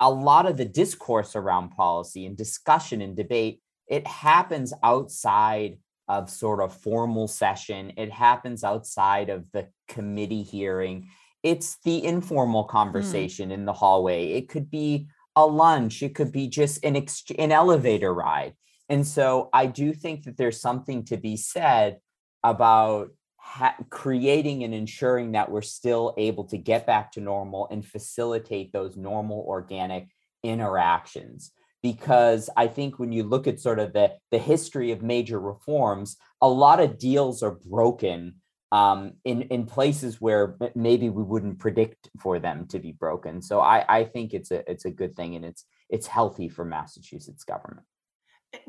a 0.00 0.10
lot 0.10 0.46
of 0.46 0.56
the 0.56 0.64
discourse 0.64 1.34
around 1.34 1.70
policy 1.70 2.24
and 2.24 2.36
discussion 2.36 3.00
and 3.02 3.16
debate 3.16 3.60
it 3.88 4.06
happens 4.06 4.72
outside 4.82 5.78
of 6.08 6.30
sort 6.30 6.60
of 6.60 6.74
formal 6.74 7.28
session. 7.28 7.92
It 7.96 8.10
happens 8.10 8.64
outside 8.64 9.28
of 9.28 9.50
the 9.52 9.68
committee 9.88 10.42
hearing. 10.42 11.10
It's 11.42 11.78
the 11.84 12.04
informal 12.04 12.64
hmm. 12.64 12.70
conversation 12.70 13.50
mm. 13.50 13.52
in 13.52 13.64
the 13.64 13.72
hallway. 13.72 14.32
It 14.32 14.48
could 14.48 14.70
be 14.70 15.08
a 15.36 15.46
lunch. 15.46 16.02
It 16.02 16.14
could 16.14 16.32
be 16.32 16.48
just 16.48 16.84
an 16.84 16.96
ex- 16.96 17.24
an 17.38 17.52
elevator 17.52 18.12
ride. 18.12 18.54
And 18.88 19.06
so 19.06 19.50
I 19.52 19.66
do 19.66 19.92
think 19.92 20.24
that 20.24 20.36
there's 20.36 20.60
something 20.60 21.04
to 21.06 21.16
be 21.16 21.36
said 21.36 21.98
about 22.42 23.10
ha- 23.36 23.76
creating 23.90 24.64
and 24.64 24.74
ensuring 24.74 25.32
that 25.32 25.50
we're 25.50 25.62
still 25.62 26.14
able 26.16 26.44
to 26.44 26.58
get 26.58 26.86
back 26.86 27.12
to 27.12 27.20
normal 27.20 27.68
and 27.70 27.86
facilitate 27.86 28.72
those 28.72 28.96
normal 28.96 29.44
organic 29.46 30.08
interactions 30.42 31.52
because 31.82 32.50
I 32.56 32.66
think 32.66 32.98
when 32.98 33.12
you 33.12 33.22
look 33.22 33.46
at 33.46 33.60
sort 33.60 33.78
of 33.78 33.92
the, 33.92 34.14
the 34.30 34.38
history 34.38 34.90
of 34.90 35.02
major 35.02 35.38
reforms, 35.38 36.16
a 36.40 36.48
lot 36.48 36.80
of 36.80 36.98
deals 36.98 37.42
are 37.42 37.58
broken 37.66 38.36
um, 38.70 39.12
in, 39.24 39.42
in 39.42 39.66
places 39.66 40.20
where 40.20 40.56
maybe 40.74 41.08
we 41.08 41.22
wouldn't 41.22 41.58
predict 41.58 42.10
for 42.20 42.38
them 42.38 42.66
to 42.68 42.78
be 42.78 42.92
broken. 42.92 43.40
So 43.40 43.60
I, 43.60 43.84
I 43.88 44.04
think 44.04 44.34
it's 44.34 44.50
a 44.50 44.68
it's 44.70 44.84
a 44.84 44.90
good 44.90 45.16
thing 45.16 45.36
and 45.36 45.44
it's 45.44 45.64
it's 45.88 46.06
healthy 46.06 46.48
for 46.48 46.64
Massachusetts 46.64 47.44
government 47.44 47.86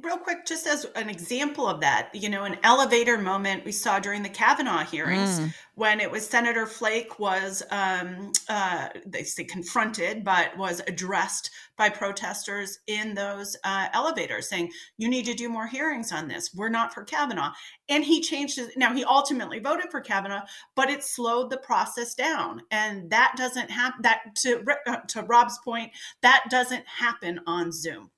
real 0.04 0.18
quick 0.18 0.46
just 0.46 0.68
as 0.68 0.86
an 0.96 1.10
example 1.10 1.66
of 1.66 1.80
that 1.80 2.10
you 2.14 2.28
know 2.28 2.44
an 2.44 2.58
elevator 2.64 3.18
moment 3.18 3.64
we 3.64 3.72
saw 3.72 3.98
during 3.98 4.22
the 4.22 4.30
kavanaugh 4.30 4.84
hearings 4.84 5.40
mm. 5.40 5.54
when 5.76 6.02
it 6.02 6.12
was 6.12 6.28
senator 6.28 6.66
flake 6.66 7.18
was 7.18 7.64
um, 7.72 8.32
uh, 8.50 8.90
they 9.06 9.24
say 9.24 9.44
confronted 9.46 10.24
but 10.24 10.56
was 10.58 10.82
addressed 10.88 11.50
by 11.80 11.88
protesters 11.88 12.80
in 12.88 13.16
those 13.16 13.56
uh, 13.64 13.88
elevators 13.94 14.50
saying 14.50 14.70
you 14.98 15.08
need 15.08 15.26
to 15.26 15.34
do 15.34 15.48
more 15.48 15.66
hearings 15.66 16.12
on 16.12 16.28
this. 16.28 16.54
We're 16.54 16.68
not 16.68 16.94
for 16.94 17.06
kavanaugh. 17.06 17.54
And 17.88 18.04
he 18.04 18.20
changed 18.22 18.58
his 18.58 18.76
now 18.76 18.94
he 18.94 19.06
ultimately 19.06 19.60
voted 19.60 19.90
for 19.90 20.02
kavanaugh 20.02 20.46
but 20.76 20.90
it 20.90 21.04
slowed 21.04 21.50
the 21.50 21.58
process 21.58 22.14
down. 22.14 22.62
And 22.70 23.10
that 23.12 23.36
doesn't 23.38 23.72
happen 23.72 24.02
that 24.02 24.36
to, 24.42 24.64
uh, 24.86 24.98
to 25.08 25.24
rob's 25.24 25.58
point 25.64 25.92
that 26.22 26.44
doesn't 26.50 26.86
happen 26.86 27.40
on 27.48 27.72
zoom. 27.72 28.12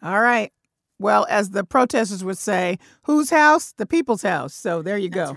All 0.00 0.20
right 0.20 0.52
well, 0.98 1.26
as 1.28 1.50
the 1.50 1.64
protesters 1.64 2.24
would 2.24 2.38
say, 2.38 2.78
whose 3.02 3.30
house? 3.30 3.72
The 3.72 3.86
people's 3.86 4.22
house. 4.22 4.54
So 4.54 4.82
there 4.82 4.98
you 4.98 5.10
go. 5.10 5.36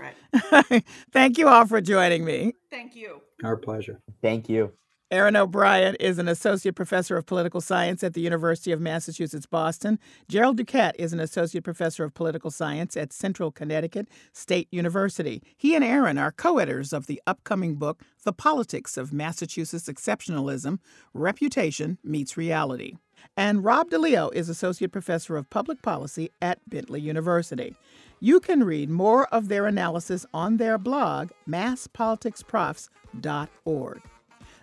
Right. 0.52 0.84
Thank 1.12 1.38
you 1.38 1.48
all 1.48 1.66
for 1.66 1.80
joining 1.80 2.24
me. 2.24 2.52
Thank 2.70 2.94
you. 2.94 3.22
Our 3.42 3.56
pleasure. 3.56 4.00
Thank 4.22 4.48
you. 4.48 4.72
Erin 5.10 5.36
O'Brien 5.36 5.94
is 5.94 6.18
an 6.18 6.28
associate 6.28 6.74
professor 6.74 7.16
of 7.16 7.24
political 7.24 7.62
science 7.62 8.04
at 8.04 8.12
the 8.12 8.20
University 8.20 8.72
of 8.72 8.80
Massachusetts 8.80 9.46
Boston. 9.46 9.98
Jerold 10.30 10.58
Duquette 10.58 10.96
is 10.98 11.14
an 11.14 11.20
associate 11.20 11.64
professor 11.64 12.04
of 12.04 12.12
political 12.12 12.50
science 12.50 12.94
at 12.94 13.14
Central 13.14 13.50
Connecticut 13.50 14.06
State 14.34 14.68
University. 14.70 15.42
He 15.56 15.74
and 15.74 15.82
Erin 15.82 16.18
are 16.18 16.30
co 16.30 16.58
editors 16.58 16.92
of 16.92 17.06
the 17.06 17.22
upcoming 17.26 17.76
book, 17.76 18.02
The 18.24 18.34
Politics 18.34 18.98
of 18.98 19.10
Massachusetts 19.10 19.88
Exceptionalism 19.88 20.78
Reputation 21.14 21.96
Meets 22.04 22.36
Reality. 22.36 22.96
And 23.36 23.64
Rob 23.64 23.90
DeLeo 23.90 24.32
is 24.34 24.48
Associate 24.48 24.90
Professor 24.90 25.36
of 25.36 25.50
Public 25.50 25.82
Policy 25.82 26.30
at 26.42 26.58
Bentley 26.68 27.00
University. 27.00 27.76
You 28.20 28.40
can 28.40 28.64
read 28.64 28.90
more 28.90 29.26
of 29.26 29.46
their 29.48 29.66
analysis 29.66 30.26
on 30.34 30.56
their 30.56 30.76
blog, 30.76 31.30
masspoliticsprofs.org. 31.48 34.02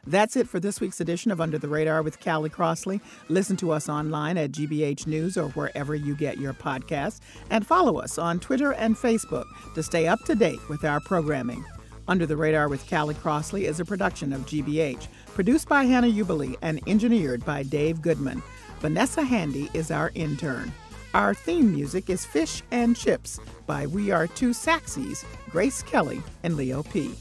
That's 0.07 0.35
it 0.35 0.47
for 0.47 0.59
this 0.59 0.79
week's 0.79 1.01
edition 1.01 1.31
of 1.31 1.41
Under 1.41 1.57
the 1.57 1.67
Radar 1.67 2.03
with 2.03 2.19
Callie 2.19 2.49
Crossley. 2.49 3.01
Listen 3.27 3.57
to 3.57 3.71
us 3.71 3.89
online 3.89 4.37
at 4.37 4.51
GBH 4.51 5.07
News 5.07 5.35
or 5.35 5.49
wherever 5.49 5.95
you 5.95 6.15
get 6.15 6.37
your 6.37 6.53
podcasts, 6.53 7.21
and 7.49 7.65
follow 7.65 7.97
us 7.97 8.19
on 8.19 8.39
Twitter 8.39 8.73
and 8.73 8.95
Facebook 8.95 9.45
to 9.73 9.81
stay 9.81 10.07
up 10.07 10.23
to 10.25 10.35
date 10.35 10.59
with 10.69 10.83
our 10.83 10.99
programming. 10.99 11.65
Under 12.07 12.27
the 12.27 12.37
Radar 12.37 12.69
with 12.69 12.87
Callie 12.87 13.15
Crossley 13.15 13.65
is 13.65 13.79
a 13.79 13.85
production 13.85 14.31
of 14.31 14.41
GBH, 14.41 15.07
produced 15.35 15.67
by 15.67 15.83
Hannah 15.83 16.07
Ubeli 16.07 16.55
and 16.61 16.79
engineered 16.87 17.45
by 17.45 17.61
Dave 17.61 18.01
Goodman. 18.01 18.41
Vanessa 18.79 19.21
Handy 19.21 19.69
is 19.73 19.91
our 19.91 20.11
intern. 20.15 20.71
Our 21.13 21.33
theme 21.33 21.71
music 21.71 22.09
is 22.09 22.25
Fish 22.25 22.63
and 22.71 22.95
Chips 22.95 23.39
by 23.67 23.85
We 23.85 24.11
Are 24.11 24.27
Two 24.27 24.51
Saxies, 24.51 25.25
Grace 25.49 25.83
Kelly 25.83 26.23
and 26.43 26.55
Leo 26.55 26.83
P. 26.83 27.13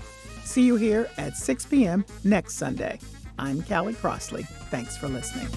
See 0.45 0.63
you 0.63 0.77
here 0.77 1.11
at 1.19 1.37
6 1.37 1.67
p.m. 1.67 2.05
next 2.23 2.55
Sunday. 2.55 3.01
I'm 3.39 3.63
Callie 3.63 3.95
Crossley. 3.95 4.45
Thanks 4.71 4.97
for 4.97 5.09
listening. 5.09 5.49